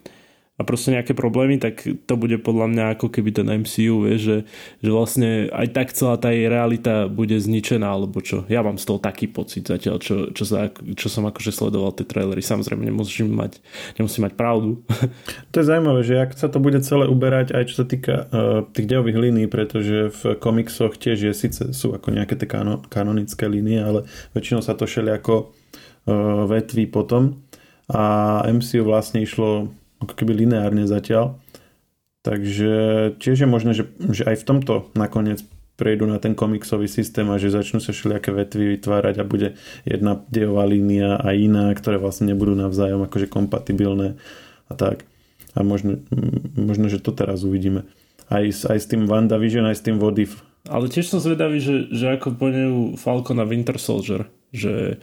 a 0.56 0.64
proste 0.64 0.88
nejaké 0.88 1.12
problémy, 1.12 1.60
tak 1.60 1.84
to 1.84 2.14
bude 2.16 2.40
podľa 2.40 2.66
mňa 2.72 2.84
ako 2.96 3.12
keby 3.12 3.28
ten 3.28 3.44
MCU, 3.44 4.08
vie, 4.08 4.16
že, 4.16 4.36
že 4.80 4.88
vlastne 4.88 5.52
aj 5.52 5.68
tak 5.76 5.92
celá 5.92 6.16
tá 6.16 6.32
jej 6.32 6.48
realita 6.48 7.12
bude 7.12 7.36
zničená, 7.36 7.84
alebo 7.84 8.24
čo. 8.24 8.48
Ja 8.48 8.64
mám 8.64 8.80
z 8.80 8.88
toho 8.88 8.96
taký 8.96 9.28
pocit 9.28 9.68
zatiaľ, 9.68 10.00
čo, 10.00 10.32
čo, 10.32 10.44
sa, 10.48 10.72
čo 10.72 11.12
som 11.12 11.28
akože 11.28 11.52
sledoval 11.52 11.92
tie 11.92 12.08
trailery. 12.08 12.40
Samozrejme, 12.40 12.88
nemusím 12.88 13.36
mať, 13.36 13.60
nemusím 14.00 14.24
mať 14.24 14.32
pravdu. 14.32 14.80
To 15.52 15.64
je 15.64 15.68
zaujímavé, 15.72 16.00
že 16.04 16.20
ak 16.20 16.36
sa 16.36 16.48
to 16.52 16.60
bude 16.60 16.76
celé 16.84 17.08
uberať 17.08 17.52
aj 17.56 17.72
čo 17.72 17.74
sa 17.80 17.86
týka 17.88 18.28
uh, 18.28 18.60
tých 18.76 18.88
dejových 18.88 19.16
línií, 19.16 19.46
pretože 19.48 20.12
v 20.12 20.36
komiksoch 20.36 21.00
tiež 21.00 21.28
je, 21.28 21.32
síce 21.32 21.72
sú 21.72 21.96
ako 21.96 22.12
nejaké 22.12 22.36
tie 22.36 22.44
kano, 22.44 22.84
kanonické 22.92 23.48
línie, 23.48 23.80
ale 23.80 24.04
väčšinou 24.36 24.60
sa 24.60 24.76
to 24.76 24.84
ako 24.84 25.48
uh, 25.48 26.44
vetví 26.44 26.88
potom 26.88 27.40
a 27.88 28.42
MCU 28.50 28.82
vlastne 28.84 29.22
išlo 29.22 29.70
ako 30.02 30.12
keby 30.12 30.46
lineárne 30.46 30.84
zatiaľ. 30.84 31.38
Takže 32.26 32.74
tiež 33.22 33.46
je 33.46 33.48
možné, 33.48 33.72
že, 33.72 33.86
že 34.10 34.26
aj 34.26 34.42
v 34.42 34.46
tomto 34.50 34.72
nakoniec 34.98 35.46
prejdú 35.76 36.08
na 36.08 36.16
ten 36.18 36.32
komiksový 36.32 36.88
systém 36.88 37.28
a 37.28 37.36
že 37.36 37.52
začnú 37.52 37.78
sa 37.78 37.92
všelijaké 37.92 38.32
vetvy 38.32 38.76
vytvárať 38.76 39.14
a 39.20 39.28
bude 39.28 39.60
jedna 39.84 40.24
dejová 40.32 40.64
línia 40.64 41.20
a 41.20 41.36
iná, 41.36 41.70
ktoré 41.76 42.00
vlastne 42.00 42.32
nebudú 42.32 42.56
navzájom 42.56 43.04
akože 43.04 43.28
kompatibilné 43.28 44.16
a 44.66 44.72
tak. 44.74 45.04
A 45.52 45.62
možno, 45.62 46.00
možno 46.56 46.88
že 46.88 47.00
to 47.00 47.12
teraz 47.12 47.44
uvidíme. 47.44 47.84
Aj, 48.26 48.42
aj 48.42 48.78
s 48.80 48.90
tým 48.90 49.06
WandaVision, 49.06 49.68
aj 49.68 49.78
s 49.78 49.84
tým 49.86 50.00
Vodif. 50.02 50.42
Ale 50.66 50.90
tiež 50.90 51.06
som 51.06 51.22
zvedavý, 51.22 51.62
že, 51.62 51.86
že 51.94 52.18
ako 52.18 52.34
poňujú 52.34 52.98
Falcon 52.98 53.38
a 53.38 53.46
Winter 53.46 53.78
Soldier, 53.78 54.26
že 54.50 54.98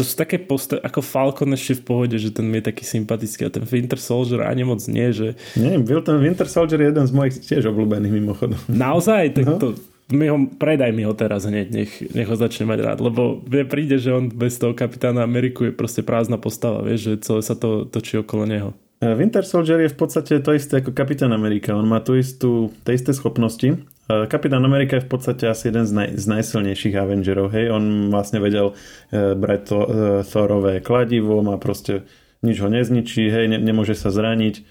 to 0.00 0.08
sú 0.08 0.16
také 0.16 0.40
postavy, 0.40 0.80
ako 0.80 1.04
Falcon 1.04 1.52
ešte 1.52 1.76
v 1.76 1.82
pohode, 1.84 2.16
že 2.16 2.32
ten 2.32 2.48
je 2.48 2.64
taký 2.64 2.88
sympatický 2.88 3.44
a 3.44 3.52
ten 3.52 3.68
Winter 3.68 4.00
Soldier 4.00 4.48
ani 4.48 4.64
moc 4.64 4.80
nie, 4.88 5.12
že... 5.12 5.36
Nie, 5.60 5.76
byl 5.76 6.00
ten 6.00 6.16
Winter 6.16 6.48
Soldier 6.48 6.80
je 6.80 6.88
jeden 6.88 7.04
z 7.04 7.12
mojich 7.12 7.36
tiež 7.44 7.68
obľúbených 7.68 8.14
mimochodom. 8.16 8.56
Naozaj? 8.72 9.36
Tak 9.36 9.44
no. 9.44 9.56
to, 9.60 9.66
mi 10.08 10.26
ho, 10.32 10.40
predaj 10.56 10.90
mi 10.96 11.04
ho 11.04 11.12
teraz 11.12 11.44
hneď, 11.44 11.68
nech, 11.68 11.92
nech 12.16 12.28
ho 12.32 12.36
začne 12.36 12.64
mať 12.64 12.78
rád, 12.80 12.98
lebo 13.04 13.44
mne 13.44 13.68
príde, 13.68 14.00
že 14.00 14.10
on 14.10 14.32
bez 14.32 14.56
toho 14.56 14.72
kapitána 14.72 15.20
Ameriku 15.20 15.68
je 15.68 15.76
proste 15.76 16.00
prázdna 16.00 16.40
postava, 16.40 16.80
vieš, 16.80 17.12
že 17.12 17.12
celé 17.20 17.40
sa 17.44 17.54
to 17.54 17.84
točí 17.84 18.16
okolo 18.16 18.48
neho. 18.48 18.72
Winter 19.00 19.44
Soldier 19.44 19.80
je 19.80 19.88
v 19.88 19.96
podstate 19.96 20.44
to 20.44 20.52
isté 20.52 20.84
ako 20.84 20.92
Kapitán 20.92 21.32
Amerika. 21.32 21.72
On 21.72 21.88
má 21.88 22.04
tú 22.04 22.20
istú, 22.20 22.68
tie 22.84 23.00
isté 23.00 23.16
schopnosti, 23.16 23.80
Kapitán 24.26 24.64
Amerika 24.64 24.98
je 24.98 25.06
v 25.06 25.10
podstate 25.10 25.44
asi 25.46 25.70
jeden 25.70 25.86
z, 25.86 25.92
naj, 25.92 26.08
z 26.18 26.24
najsilnejších 26.26 26.94
Avengerov, 26.98 27.54
hej, 27.54 27.70
on 27.70 28.10
vlastne 28.10 28.42
vedel 28.42 28.74
e, 29.14 29.34
brať 29.38 29.60
to, 29.70 29.78
e, 29.78 29.88
Thorové 30.26 30.82
kladivo, 30.82 31.38
má 31.46 31.54
proste 31.62 32.02
nič 32.42 32.58
ho 32.58 32.66
nezničí, 32.66 33.30
hej, 33.30 33.46
ne, 33.46 33.58
nemôže 33.62 33.94
sa 33.94 34.10
zraniť, 34.10 34.54
e, 34.58 34.62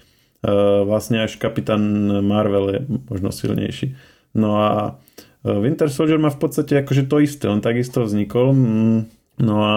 vlastne 0.84 1.24
až 1.24 1.40
Kapitán 1.40 1.80
Marvel 2.20 2.66
je 2.68 2.80
možno 3.08 3.32
silnejší. 3.32 3.96
No 4.36 4.60
a 4.60 5.00
Winter 5.40 5.88
Soldier 5.88 6.20
má 6.20 6.28
v 6.28 6.40
podstate 6.40 6.84
akože 6.84 7.08
to 7.08 7.24
isté, 7.24 7.48
on 7.48 7.64
takisto 7.64 8.04
vznikol, 8.04 8.52
mm, 8.52 8.98
no 9.40 9.56
a 9.64 9.74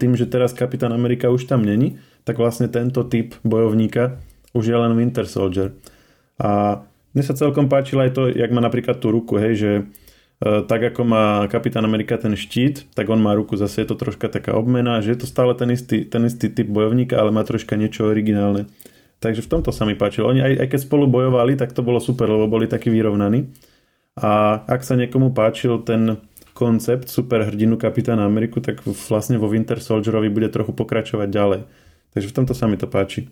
tým, 0.00 0.16
že 0.16 0.24
teraz 0.24 0.56
Kapitán 0.56 0.96
Amerika 0.96 1.28
už 1.28 1.44
tam 1.44 1.68
není, 1.68 2.00
tak 2.22 2.38
vlastne 2.38 2.70
tento 2.70 3.02
typ 3.06 3.34
bojovníka 3.42 4.22
už 4.52 4.68
je 4.68 4.76
len 4.76 4.92
Winter 4.94 5.24
Soldier. 5.24 5.72
A 6.38 6.82
mne 7.12 7.22
sa 7.24 7.36
celkom 7.36 7.68
páčilo 7.68 8.04
aj 8.04 8.12
to, 8.12 8.22
jak 8.28 8.50
má 8.52 8.60
napríklad 8.60 9.00
tú 9.00 9.12
ruku, 9.12 9.36
hej, 9.36 9.54
že 9.56 9.70
tak 10.42 10.82
ako 10.82 11.06
má 11.06 11.46
Kapitán 11.46 11.86
Amerika 11.86 12.18
ten 12.18 12.34
štít, 12.34 12.90
tak 12.98 13.06
on 13.06 13.22
má 13.22 13.30
ruku, 13.30 13.54
zase 13.54 13.86
je 13.86 13.94
to 13.94 13.94
troška 13.94 14.26
taká 14.26 14.58
obmena, 14.58 14.98
že 14.98 15.14
je 15.14 15.18
to 15.22 15.26
stále 15.30 15.54
ten 15.54 15.70
istý, 15.70 16.02
ten 16.02 16.26
istý 16.26 16.50
typ 16.50 16.66
bojovníka, 16.66 17.14
ale 17.14 17.30
má 17.30 17.46
troška 17.46 17.78
niečo 17.78 18.10
originálne. 18.10 18.66
Takže 19.22 19.46
v 19.46 19.50
tomto 19.54 19.70
sa 19.70 19.86
mi 19.86 19.94
páčilo. 19.94 20.26
Oni 20.26 20.42
aj, 20.42 20.66
aj 20.66 20.68
keď 20.74 20.80
spolu 20.82 21.06
bojovali, 21.06 21.54
tak 21.54 21.70
to 21.70 21.86
bolo 21.86 22.02
super, 22.02 22.26
lebo 22.26 22.50
boli 22.50 22.66
takí 22.66 22.90
vyrovnaní. 22.90 23.54
A 24.18 24.60
ak 24.66 24.82
sa 24.82 24.98
niekomu 24.98 25.30
páčil 25.30 25.78
ten 25.86 26.18
koncept 26.58 27.06
superhrdinu 27.06 27.78
Kapitána 27.78 28.26
Ameriku, 28.26 28.58
tak 28.58 28.82
vlastne 28.82 29.38
vo 29.38 29.46
Winter 29.46 29.78
Soldierovi 29.78 30.26
bude 30.26 30.50
trochu 30.50 30.74
pokračovať 30.74 31.28
ďalej. 31.30 31.60
Takže 32.12 32.28
v 32.28 32.36
tomto 32.36 32.52
sa 32.52 32.68
mi 32.68 32.76
to 32.76 32.88
páči. 32.88 33.28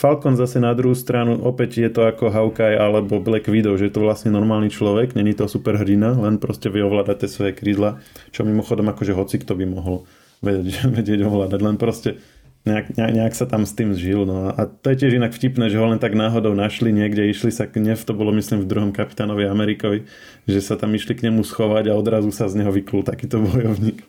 Falcon 0.00 0.32
zase 0.32 0.62
na 0.62 0.72
druhú 0.72 0.96
stranu, 0.96 1.44
opäť 1.44 1.84
je 1.84 1.90
to 1.92 2.08
ako 2.08 2.32
Hawkeye 2.32 2.78
alebo 2.78 3.20
Black 3.20 3.52
Widow, 3.52 3.76
že 3.76 3.90
je 3.90 3.94
to 3.94 4.06
vlastne 4.06 4.32
normálny 4.32 4.72
človek, 4.72 5.12
není 5.12 5.36
to 5.36 5.44
superhrdina, 5.44 6.16
len 6.16 6.40
proste 6.40 6.72
vie 6.72 6.80
ovládať 6.80 7.26
tie 7.26 7.28
svoje 7.28 7.52
krídla, 7.52 8.00
čo 8.32 8.46
mimochodom 8.46 8.88
akože 8.88 9.12
hoci 9.12 9.42
kto 9.44 9.52
by 9.60 9.68
mohol 9.68 10.08
vedieť, 10.40 10.88
vedieť 10.96 11.20
ovládať, 11.26 11.60
len 11.60 11.76
proste 11.76 12.16
nejak, 12.64 12.96
nejak 12.96 13.34
sa 13.36 13.44
tam 13.48 13.64
s 13.64 13.72
tým 13.72 13.92
zžil. 13.92 14.24
No. 14.24 14.52
A 14.52 14.68
to 14.68 14.92
je 14.92 15.04
tiež 15.04 15.16
inak 15.16 15.32
vtipné, 15.32 15.72
že 15.72 15.80
ho 15.80 15.86
len 15.88 16.00
tak 16.00 16.12
náhodou 16.16 16.52
našli 16.52 16.92
niekde, 16.92 17.28
išli 17.28 17.52
sa 17.52 17.64
k 17.68 17.80
nev, 17.80 18.00
to 18.00 18.12
bolo 18.12 18.32
myslím 18.36 18.64
v 18.64 18.68
druhom 18.68 18.90
kapitánovi 18.92 19.48
Amerikovi, 19.48 20.04
že 20.44 20.60
sa 20.60 20.76
tam 20.76 20.92
išli 20.92 21.16
k 21.16 21.28
nemu 21.28 21.44
schovať 21.44 21.92
a 21.92 21.96
odrazu 21.96 22.32
sa 22.32 22.48
z 22.48 22.60
neho 22.60 22.72
vyklul 22.72 23.04
takýto 23.04 23.40
bojovník. 23.46 24.04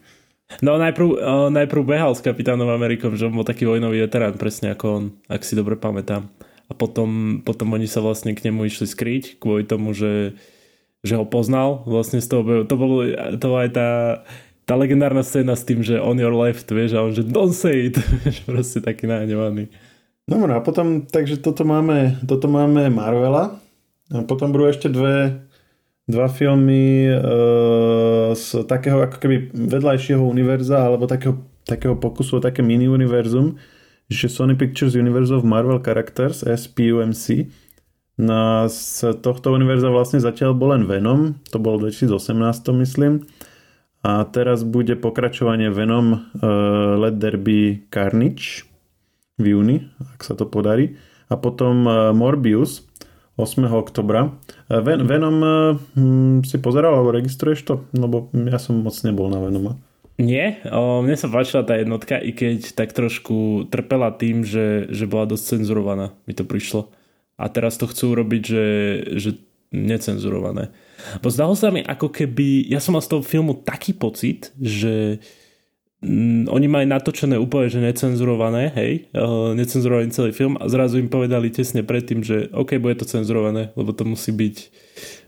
No 0.60 0.76
najprv, 0.76 1.08
uh, 1.16 1.48
najprv 1.48 1.82
behal 1.88 2.12
s 2.12 2.20
kapitánom 2.20 2.68
Amerikom, 2.68 3.16
že 3.16 3.32
on 3.32 3.40
bol 3.40 3.48
taký 3.48 3.64
vojnový 3.64 4.04
veterán, 4.04 4.36
presne 4.36 4.76
ako 4.76 4.86
on, 4.92 5.04
ak 5.32 5.48
si 5.48 5.56
dobre 5.56 5.80
pamätám. 5.80 6.28
A 6.68 6.76
potom, 6.76 7.40
potom 7.48 7.72
oni 7.72 7.88
sa 7.88 8.04
vlastne 8.04 8.36
k 8.36 8.44
nemu 8.52 8.68
išli 8.68 8.88
skryť 8.88 9.40
kvôli 9.40 9.64
tomu, 9.64 9.96
že, 9.96 10.36
že 11.04 11.16
ho 11.16 11.24
poznal 11.24 11.88
vlastne 11.88 12.20
z 12.20 12.28
toho, 12.28 12.68
to 12.68 12.76
bolo, 12.76 13.08
to 13.40 13.48
aj 13.56 13.70
tá, 13.72 13.90
tá 14.68 14.74
legendárna 14.76 15.24
scéna 15.24 15.56
s 15.56 15.64
tým, 15.64 15.84
že 15.84 16.00
on 16.00 16.20
your 16.20 16.36
left, 16.36 16.68
vieš, 16.68 16.96
a 16.96 17.04
on 17.04 17.16
že 17.16 17.24
don't 17.28 17.56
say 17.56 17.92
it, 17.92 18.00
proste 18.48 18.84
taký 18.84 19.08
nahnevaný. 19.08 19.72
Dobre, 20.28 20.52
a 20.56 20.64
potom, 20.64 21.08
takže 21.08 21.44
toto 21.44 21.68
máme, 21.68 22.24
toto 22.24 22.48
máme 22.48 22.88
Marvela, 22.88 23.60
a 24.12 24.28
potom 24.28 24.52
budú 24.52 24.68
ešte 24.68 24.92
dve 24.92 25.48
dva 26.10 26.28
filmy 26.28 27.08
e, 27.08 27.16
z 28.34 28.66
takého 28.66 29.06
ako 29.06 29.18
keby 29.22 29.54
vedľajšieho 29.54 30.24
univerza 30.24 30.82
alebo 30.82 31.06
takého, 31.06 31.38
takého 31.68 31.94
pokusu 31.98 32.42
o 32.42 32.44
také 32.44 32.66
mini 32.66 32.90
univerzum, 32.90 33.58
že 34.12 34.28
Sony 34.28 34.58
Pictures 34.58 34.98
Universe 34.98 35.32
of 35.32 35.48
Marvel 35.48 35.80
Characters 35.80 36.44
SPUMC 36.44 37.48
na 38.20 38.68
z 38.68 39.18
tohto 39.24 39.56
univerza 39.56 39.90
vlastne 39.90 40.20
zatiaľ 40.20 40.54
bol 40.54 40.76
len 40.76 40.84
Venom, 40.86 41.40
to 41.50 41.58
bolo 41.58 41.80
v 41.82 41.96
2018 41.96 42.84
myslím 42.86 43.14
a 44.02 44.26
teraz 44.28 44.66
bude 44.66 44.98
pokračovanie 44.98 45.70
Venom 45.70 46.14
uh, 46.14 46.20
Let 46.98 47.22
There 47.22 47.40
Be 47.40 47.86
Carnage 47.90 48.66
v 49.42 49.58
júni, 49.58 49.78
ak 50.18 50.22
sa 50.22 50.34
to 50.38 50.46
podarí 50.46 50.98
a 51.32 51.40
potom 51.40 51.88
uh, 51.88 52.12
Morbius 52.12 52.91
8. 53.40 53.68
oktobra. 53.72 54.36
E, 54.68 54.82
Ven- 54.82 55.08
Venom 55.08 55.38
e, 55.44 55.50
hm, 55.96 56.38
si 56.44 56.58
pozeral 56.60 56.96
alebo 56.98 57.16
registruješ 57.16 57.62
to? 57.64 57.76
Lebo 57.96 58.32
ja 58.34 58.60
som 58.60 58.80
moc 58.82 58.96
nebol 59.04 59.32
na 59.32 59.40
Venoma. 59.40 59.80
Nie, 60.22 60.62
o, 60.70 61.02
mne 61.02 61.18
sa 61.18 61.32
páčila 61.32 61.66
tá 61.66 61.82
jednotka, 61.82 62.20
i 62.22 62.30
keď 62.30 62.78
tak 62.78 62.94
trošku 62.94 63.66
trpela 63.74 64.14
tým, 64.14 64.46
že, 64.46 64.86
že 64.94 65.10
bola 65.10 65.26
dosť 65.26 65.58
cenzurovaná, 65.58 66.14
mi 66.30 66.38
to 66.38 66.46
prišlo. 66.46 66.94
A 67.42 67.50
teraz 67.50 67.82
to 67.82 67.90
chcú 67.90 68.14
robiť, 68.14 68.44
že, 68.46 68.66
že 69.18 69.30
necenzurované. 69.74 70.70
Bo 71.26 71.34
zdalo 71.34 71.58
sa 71.58 71.74
mi 71.74 71.82
ako 71.82 72.14
keby, 72.14 72.70
ja 72.70 72.78
som 72.78 72.94
mal 72.94 73.02
z 73.02 73.18
toho 73.18 73.26
filmu 73.26 73.58
taký 73.66 73.98
pocit, 73.98 74.54
že 74.62 75.24
Mm, 76.02 76.50
oni 76.50 76.66
majú 76.66 76.86
natočené 76.90 77.38
úplne, 77.38 77.70
že 77.70 77.78
necenzurované, 77.78 78.74
hej, 78.74 79.06
uh, 79.14 79.54
necenzurovaný 79.54 80.10
celý 80.10 80.34
film 80.34 80.58
a 80.58 80.66
zrazu 80.66 80.98
im 80.98 81.14
povedali 81.14 81.54
tesne 81.54 81.86
predtým, 81.86 82.26
že 82.26 82.50
OK, 82.58 82.82
bude 82.82 82.98
to 82.98 83.06
cenzurované, 83.06 83.70
lebo 83.78 83.94
to 83.94 84.02
musí 84.02 84.34
byť 84.34 84.56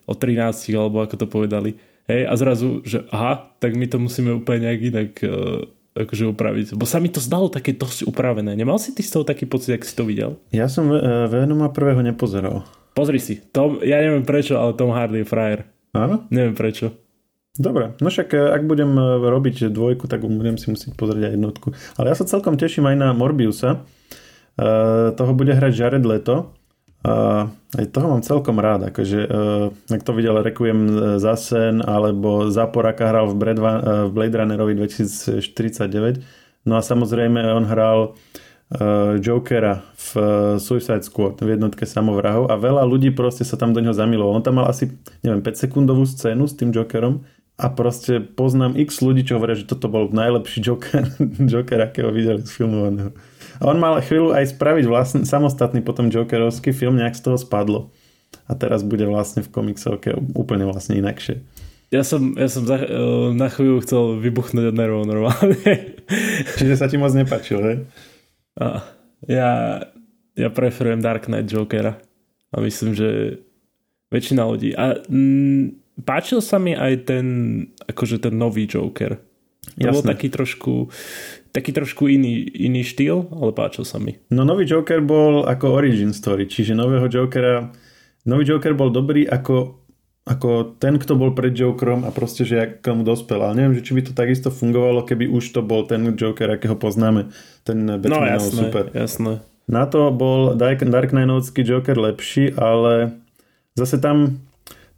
o 0.10 0.18
13, 0.18 0.74
alebo 0.74 1.06
ako 1.06 1.16
to 1.22 1.28
povedali. 1.30 1.78
Hej, 2.10 2.26
a 2.26 2.34
zrazu, 2.36 2.82
že 2.84 3.06
aha, 3.14 3.54
tak 3.62 3.78
my 3.78 3.86
to 3.86 4.02
musíme 4.02 4.34
úplne 4.34 4.66
nejak 4.66 4.82
inak 4.82 5.12
uh, 5.22 5.62
akože 5.94 6.26
upraviť. 6.34 6.66
Bo 6.74 6.90
sa 6.90 6.98
mi 6.98 7.14
to 7.14 7.22
zdalo 7.22 7.54
také 7.54 7.78
dosť 7.78 8.10
upravené. 8.10 8.58
Nemal 8.58 8.82
si 8.82 8.98
ty 8.98 9.06
z 9.06 9.14
toho 9.14 9.24
taký 9.24 9.46
pocit, 9.46 9.78
ak 9.78 9.86
si 9.86 9.94
to 9.94 10.10
videl? 10.10 10.42
Ja 10.50 10.66
som 10.66 10.90
uh, 10.90 11.30
Venoma 11.30 11.70
prvého 11.70 12.02
nepozeral. 12.02 12.66
Pozri 12.98 13.22
si. 13.22 13.38
Tom, 13.54 13.78
ja 13.86 14.02
neviem 14.02 14.26
prečo, 14.26 14.58
ale 14.58 14.74
Tom 14.74 14.90
Hardy 14.90 15.22
je 15.22 15.30
frajer. 15.30 15.70
Áno? 15.94 16.26
Neviem 16.34 16.58
prečo. 16.58 16.98
Dobre, 17.54 17.94
no 18.02 18.10
však 18.10 18.34
e, 18.34 18.38
ak 18.50 18.66
budem 18.66 18.98
e, 18.98 19.30
robiť 19.30 19.70
dvojku, 19.70 20.10
tak 20.10 20.26
budem 20.26 20.58
si 20.58 20.74
musieť 20.74 20.98
pozrieť 20.98 21.30
aj 21.30 21.34
jednotku. 21.38 21.68
Ale 22.02 22.10
ja 22.10 22.18
sa 22.18 22.26
celkom 22.26 22.58
teším 22.58 22.90
aj 22.90 22.98
na 22.98 23.10
Morbiusa. 23.14 23.86
Uh, 24.54 25.10
toho 25.18 25.34
bude 25.34 25.50
hrať 25.50 25.74
Jared 25.74 26.06
Leto. 26.06 26.54
Uh, 27.02 27.50
aj 27.74 27.90
toho 27.90 28.06
mám 28.06 28.22
celkom 28.22 28.62
rád. 28.62 28.94
Akože, 28.94 29.26
uh, 29.26 29.74
ak 29.90 30.06
to 30.06 30.14
videl 30.14 30.38
Requiem 30.46 31.18
za 31.18 31.34
sen, 31.34 31.82
alebo 31.82 32.54
Zaporaka 32.54 33.10
hral 33.10 33.34
v, 33.34 33.34
uh, 33.34 34.06
v 34.06 34.12
Blade 34.14 34.38
Runnerovi 34.38 34.78
2049. 34.78 36.22
No 36.70 36.78
a 36.78 36.86
samozrejme 36.86 37.42
on 37.50 37.66
hral 37.66 38.14
uh, 38.14 39.18
Jokera 39.18 39.82
v 39.98 40.10
Suicide 40.62 41.02
Squad 41.02 41.42
v 41.42 41.58
jednotke 41.58 41.90
samovrahov 41.90 42.54
a 42.54 42.58
veľa 42.58 42.86
ľudí 42.86 43.10
proste 43.10 43.42
sa 43.42 43.58
tam 43.58 43.74
do 43.74 43.82
neho 43.82 43.98
zamilovalo. 43.98 44.38
On 44.38 44.46
tam 44.46 44.62
mal 44.62 44.70
asi, 44.70 44.94
neviem, 45.26 45.42
5 45.42 45.66
sekundovú 45.66 46.06
scénu 46.06 46.46
s 46.46 46.54
tým 46.54 46.70
Jokerom 46.70 47.26
a 47.54 47.70
proste 47.70 48.18
poznám 48.18 48.74
x 48.82 49.06
ľudí, 49.06 49.22
čo 49.22 49.38
hovoria, 49.38 49.54
že 49.54 49.70
toto 49.70 49.86
bol 49.86 50.10
najlepší 50.10 50.60
Joker, 50.66 51.06
Joker 51.52 51.80
akého 51.86 52.10
videli 52.10 52.42
z 52.42 52.50
filmovaného. 52.50 53.14
A 53.62 53.70
on 53.70 53.78
mal 53.78 54.02
chvíľu 54.02 54.34
aj 54.34 54.58
spraviť 54.58 54.86
vlastne 54.90 55.22
samostatný 55.24 55.86
potom 55.86 56.10
Jokerovský 56.10 56.74
film, 56.74 56.98
nejak 56.98 57.14
z 57.14 57.30
toho 57.30 57.38
spadlo. 57.38 57.94
A 58.50 58.58
teraz 58.58 58.82
bude 58.82 59.06
vlastne 59.06 59.46
v 59.46 59.54
komiksovke 59.54 60.18
úplne 60.34 60.66
vlastne 60.66 60.98
inakšie. 60.98 61.46
Ja 61.94 62.02
som, 62.02 62.34
ja 62.34 62.50
som 62.50 62.66
za, 62.66 62.82
uh, 62.82 63.30
na 63.38 63.54
chvíľu 63.54 63.86
chcel 63.86 64.18
vybuchnúť 64.18 64.74
od 64.74 64.76
nervov 64.76 65.06
normálne. 65.06 65.62
Čiže 66.58 66.74
sa 66.74 66.90
ti 66.90 66.98
moc 66.98 67.14
nepačil, 67.14 67.60
hej? 67.62 67.78
A, 68.58 68.82
ja, 69.30 69.50
ja 70.34 70.50
preferujem 70.50 71.06
Dark 71.06 71.30
Knight 71.30 71.54
Jokera. 71.54 72.02
A 72.50 72.56
myslím, 72.66 72.98
že 72.98 73.38
väčšina 74.10 74.42
ľudí. 74.42 74.74
A 74.74 75.06
mm, 75.06 75.83
páčil 76.02 76.42
sa 76.42 76.58
mi 76.58 76.74
aj 76.74 77.06
ten, 77.06 77.26
akože 77.86 78.26
ten 78.26 78.34
nový 78.34 78.66
Joker. 78.66 79.22
To 79.80 79.90
bol 79.90 80.04
taký 80.04 80.28
trošku, 80.28 80.92
taký 81.56 81.72
trošku 81.72 82.12
iný, 82.12 82.44
iný 82.52 82.84
štýl, 82.84 83.32
ale 83.32 83.56
páčil 83.56 83.88
sa 83.88 83.98
mi. 83.98 84.20
No 84.28 84.44
nový 84.44 84.68
Joker 84.68 85.00
bol 85.00 85.48
ako 85.48 85.80
origin 85.80 86.12
story, 86.12 86.50
čiže 86.50 86.76
nového 86.76 87.08
Jokera 87.08 87.72
nový 88.28 88.44
Joker 88.48 88.76
bol 88.76 88.92
dobrý 88.92 89.24
ako, 89.24 89.80
ako 90.28 90.80
ten, 90.80 91.00
kto 91.00 91.16
bol 91.16 91.32
pred 91.32 91.56
Jokerom 91.56 92.04
a 92.08 92.12
proste, 92.12 92.44
že 92.44 92.56
jak 92.60 92.84
mu 92.92 93.08
dospel. 93.08 93.40
Ale 93.40 93.56
neviem, 93.56 93.80
že 93.80 93.86
či 93.88 93.96
by 93.96 94.02
to 94.04 94.14
takisto 94.16 94.50
fungovalo, 94.52 95.08
keby 95.08 95.32
už 95.32 95.56
to 95.56 95.64
bol 95.64 95.88
ten 95.88 96.04
Joker, 96.16 96.52
akého 96.52 96.76
poznáme. 96.76 97.32
Ten 97.64 97.88
Batman 98.00 98.12
no, 98.12 98.28
jasné, 98.28 98.62
super. 98.68 98.86
jasné. 98.92 99.34
Na 99.64 99.88
to 99.88 100.12
bol 100.12 100.60
Dark, 100.60 100.84
Dark 100.84 101.16
Knightovský 101.16 101.64
Joker 101.64 101.96
lepší, 101.96 102.52
ale 102.60 103.16
zase 103.80 103.96
tam 103.96 104.44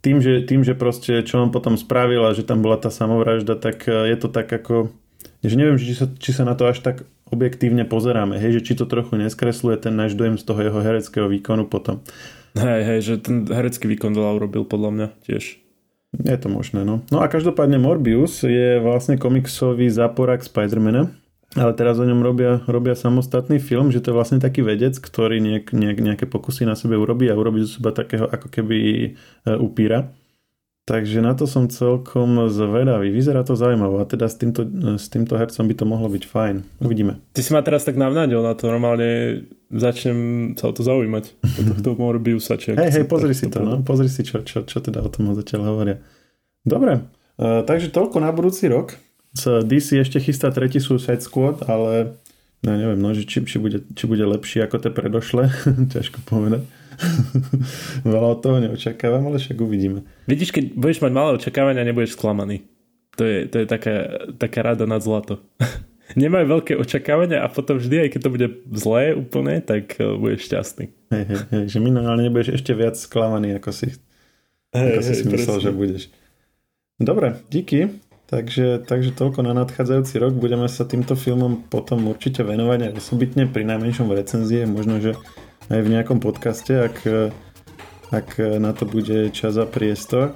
tým, 0.06 0.22
že, 0.22 0.46
tým, 0.46 0.62
že 0.62 0.78
proste 0.78 1.26
čo 1.26 1.42
on 1.42 1.50
potom 1.50 1.74
spravil 1.74 2.22
a 2.22 2.30
že 2.30 2.46
tam 2.46 2.62
bola 2.62 2.78
tá 2.78 2.94
samovražda, 2.94 3.58
tak 3.58 3.90
e, 3.90 4.14
je 4.14 4.16
to 4.22 4.30
tak 4.30 4.46
ako, 4.46 4.94
že 5.42 5.58
neviem, 5.58 5.74
či 5.74 5.98
sa, 5.98 6.06
či 6.06 6.30
sa 6.30 6.46
na 6.46 6.54
to 6.54 6.70
až 6.70 6.78
tak 6.78 7.02
objektívne 7.26 7.82
pozeráme, 7.82 8.38
hej, 8.38 8.62
že 8.62 8.70
či 8.70 8.72
to 8.78 8.86
trochu 8.86 9.18
neskresluje 9.18 9.82
ten 9.82 9.98
náš 9.98 10.14
dojem 10.14 10.38
z 10.38 10.46
toho 10.46 10.62
jeho 10.62 10.78
hereckého 10.78 11.26
výkonu 11.26 11.66
potom. 11.66 12.06
Hej, 12.54 12.80
hej, 12.86 13.00
že 13.02 13.14
ten 13.18 13.50
herecký 13.50 13.90
výkon 13.90 14.14
veľa 14.14 14.38
urobil 14.38 14.62
podľa 14.62 14.90
mňa 14.94 15.08
tiež. 15.26 15.58
Je 16.16 16.36
to 16.38 16.48
možné, 16.48 16.86
no. 16.86 17.02
No 17.10 17.18
a 17.20 17.26
každopádne 17.26 17.82
Morbius 17.82 18.46
je 18.46 18.78
vlastne 18.78 19.18
komiksový 19.18 19.90
záporak 19.90 20.46
Spidermana, 20.46 21.10
ale 21.56 21.72
teraz 21.72 21.96
o 21.96 22.04
ňom 22.04 22.20
robia, 22.20 22.60
robia 22.68 22.92
samostatný 22.92 23.56
film, 23.56 23.88
že 23.88 24.04
to 24.04 24.12
je 24.12 24.18
vlastne 24.20 24.38
taký 24.38 24.60
vedec, 24.60 24.92
ktorý 25.00 25.40
niek, 25.40 25.72
niek, 25.72 25.96
nejaké 25.96 26.28
pokusy 26.28 26.68
na 26.68 26.76
sebe 26.76 27.00
urobí 27.00 27.32
a 27.32 27.34
urobí 27.34 27.64
zo 27.64 27.80
seba 27.80 27.96
takého 27.96 28.28
ako 28.28 28.52
keby 28.52 28.78
e, 28.78 29.08
upíra. 29.56 30.12
Takže 30.86 31.18
na 31.18 31.34
to 31.34 31.50
som 31.50 31.66
celkom 31.66 32.46
zvedavý. 32.46 33.10
Vyzerá 33.10 33.42
to 33.42 33.58
zaujímavé 33.58 33.98
a 33.98 34.06
teda 34.06 34.30
s 34.30 34.38
týmto, 34.38 34.62
s 34.94 35.10
týmto 35.10 35.34
hercom 35.34 35.66
by 35.66 35.74
to 35.74 35.82
mohlo 35.82 36.06
byť 36.06 36.24
fajn. 36.30 36.56
Uvidíme. 36.78 37.18
Ty 37.34 37.42
si 37.42 37.50
ma 37.50 37.58
teraz 37.66 37.82
tak 37.82 37.98
navnádil 37.98 38.38
na 38.38 38.54
to. 38.54 38.70
Normálne 38.70 39.42
začnem 39.66 40.54
sa 40.54 40.70
o 40.70 40.72
to 40.76 40.86
zaujímať. 40.86 41.42
O 41.42 41.60
tohto 41.74 41.98
Morbiusa. 41.98 42.54
Hej, 42.54 43.02
hej, 43.02 43.04
pozri 43.10 43.34
si 43.34 43.50
to. 43.50 43.66
No? 43.66 43.82
Pozri 43.82 44.06
si, 44.06 44.22
čo, 44.22 44.46
čo, 44.46 44.62
čo 44.62 44.78
teda 44.78 45.02
o 45.02 45.10
tom 45.10 45.34
zatiaľ 45.34 45.74
hovoria. 45.74 45.98
Dobre, 46.62 47.02
uh, 47.02 47.66
takže 47.66 47.90
toľko 47.90 48.22
na 48.22 48.30
budúci 48.30 48.70
rok 48.70 48.94
z 49.36 49.60
DC 49.68 50.00
ešte 50.00 50.16
chystá 50.16 50.48
tretí 50.48 50.80
Suicide 50.80 51.20
Squad, 51.20 51.68
ale 51.68 52.16
no 52.64 52.72
neviem, 52.72 52.96
no, 52.96 53.12
že 53.12 53.28
či, 53.28 53.44
či, 53.44 53.60
bude, 53.60 53.84
či 53.92 54.08
bude 54.08 54.24
lepší 54.24 54.64
ako 54.64 54.80
tie 54.80 54.90
predošle, 54.90 55.52
ťažko 55.94 56.24
povedať. 56.24 56.64
Veľa 58.08 58.28
od 58.32 58.40
toho 58.40 58.56
neočakávam, 58.56 59.28
ale 59.28 59.36
však 59.36 59.60
uvidíme. 59.60 60.08
Vidíš, 60.24 60.56
keď 60.56 60.72
budeš 60.72 61.04
mať 61.04 61.12
malé 61.12 61.30
očakávania, 61.36 61.84
nebudeš 61.84 62.16
sklamaný. 62.16 62.64
To 63.20 63.24
je, 63.24 63.44
to 63.48 63.64
je 63.64 63.66
taká, 63.68 63.96
taká 64.40 64.60
rada 64.64 64.88
nad 64.88 65.04
zlato. 65.04 65.44
Nemajú 66.16 66.46
veľké 66.46 66.72
očakávania 66.78 67.42
a 67.42 67.50
potom 67.50 67.76
vždy, 67.76 68.06
aj 68.06 68.10
keď 68.14 68.20
to 68.22 68.30
bude 68.30 68.48
zlé 68.72 69.12
úplne, 69.12 69.58
tak 69.60 69.98
uh, 70.00 70.16
budeš 70.16 70.48
šťastný. 70.48 70.86
Hej, 71.12 71.24
hej, 71.28 71.40
hej, 71.50 71.64
že 71.66 71.78
minimálne 71.82 72.24
nebudeš 72.24 72.62
ešte 72.62 72.72
viac 72.72 72.94
sklamaný, 72.94 73.58
ako 73.58 73.74
si, 73.74 73.92
hey, 74.70 74.96
ako 74.96 75.00
si, 75.02 75.12
hey, 75.12 75.18
si 75.18 75.24
myslel, 75.26 75.56
presne. 75.58 75.66
že 75.66 75.70
budeš. 75.74 76.02
Dobre, 76.96 77.42
díky. 77.50 78.05
Takže, 78.26 78.82
takže 78.82 79.14
toľko 79.14 79.46
na 79.46 79.54
nadchádzajúci 79.54 80.18
rok. 80.18 80.34
Budeme 80.34 80.66
sa 80.66 80.82
týmto 80.82 81.14
filmom 81.14 81.62
potom 81.70 82.10
určite 82.10 82.42
venovať 82.42 82.90
aj 82.90 82.92
osobitne, 82.98 83.46
pri 83.46 83.62
najmenšom 83.62 84.10
v 84.10 84.18
recenzie, 84.18 84.66
možno, 84.66 84.98
že 84.98 85.14
aj 85.70 85.80
v 85.82 85.92
nejakom 85.94 86.18
podcaste, 86.18 86.74
ak, 86.74 86.96
ak 88.10 88.28
na 88.58 88.74
to 88.74 88.82
bude 88.82 89.30
čas 89.30 89.54
a 89.54 89.66
priestor. 89.66 90.34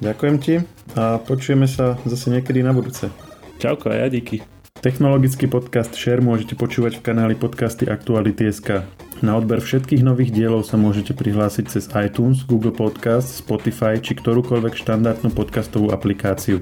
Ďakujem 0.00 0.36
ti 0.40 0.54
a 0.96 1.20
počujeme 1.20 1.68
sa 1.68 2.00
zase 2.08 2.32
niekedy 2.32 2.64
na 2.64 2.72
budúce. 2.72 3.12
Čauko 3.60 3.92
a 3.92 4.00
ja 4.00 4.08
díky. 4.08 4.53
Technologický 4.84 5.48
podcast 5.48 5.96
Share 5.96 6.20
môžete 6.20 6.60
počúvať 6.60 7.00
v 7.00 7.08
kanáli 7.08 7.40
podcasty 7.40 7.88
Aktuality.sk. 7.88 8.84
Na 9.24 9.32
odber 9.40 9.64
všetkých 9.64 10.04
nových 10.04 10.28
dielov 10.28 10.68
sa 10.68 10.76
môžete 10.76 11.16
prihlásiť 11.16 11.72
cez 11.72 11.88
iTunes, 11.96 12.44
Google 12.44 12.76
Podcast, 12.76 13.32
Spotify 13.32 13.96
či 13.96 14.12
ktorúkoľvek 14.12 14.76
štandardnú 14.76 15.32
podcastovú 15.32 15.88
aplikáciu. 15.88 16.60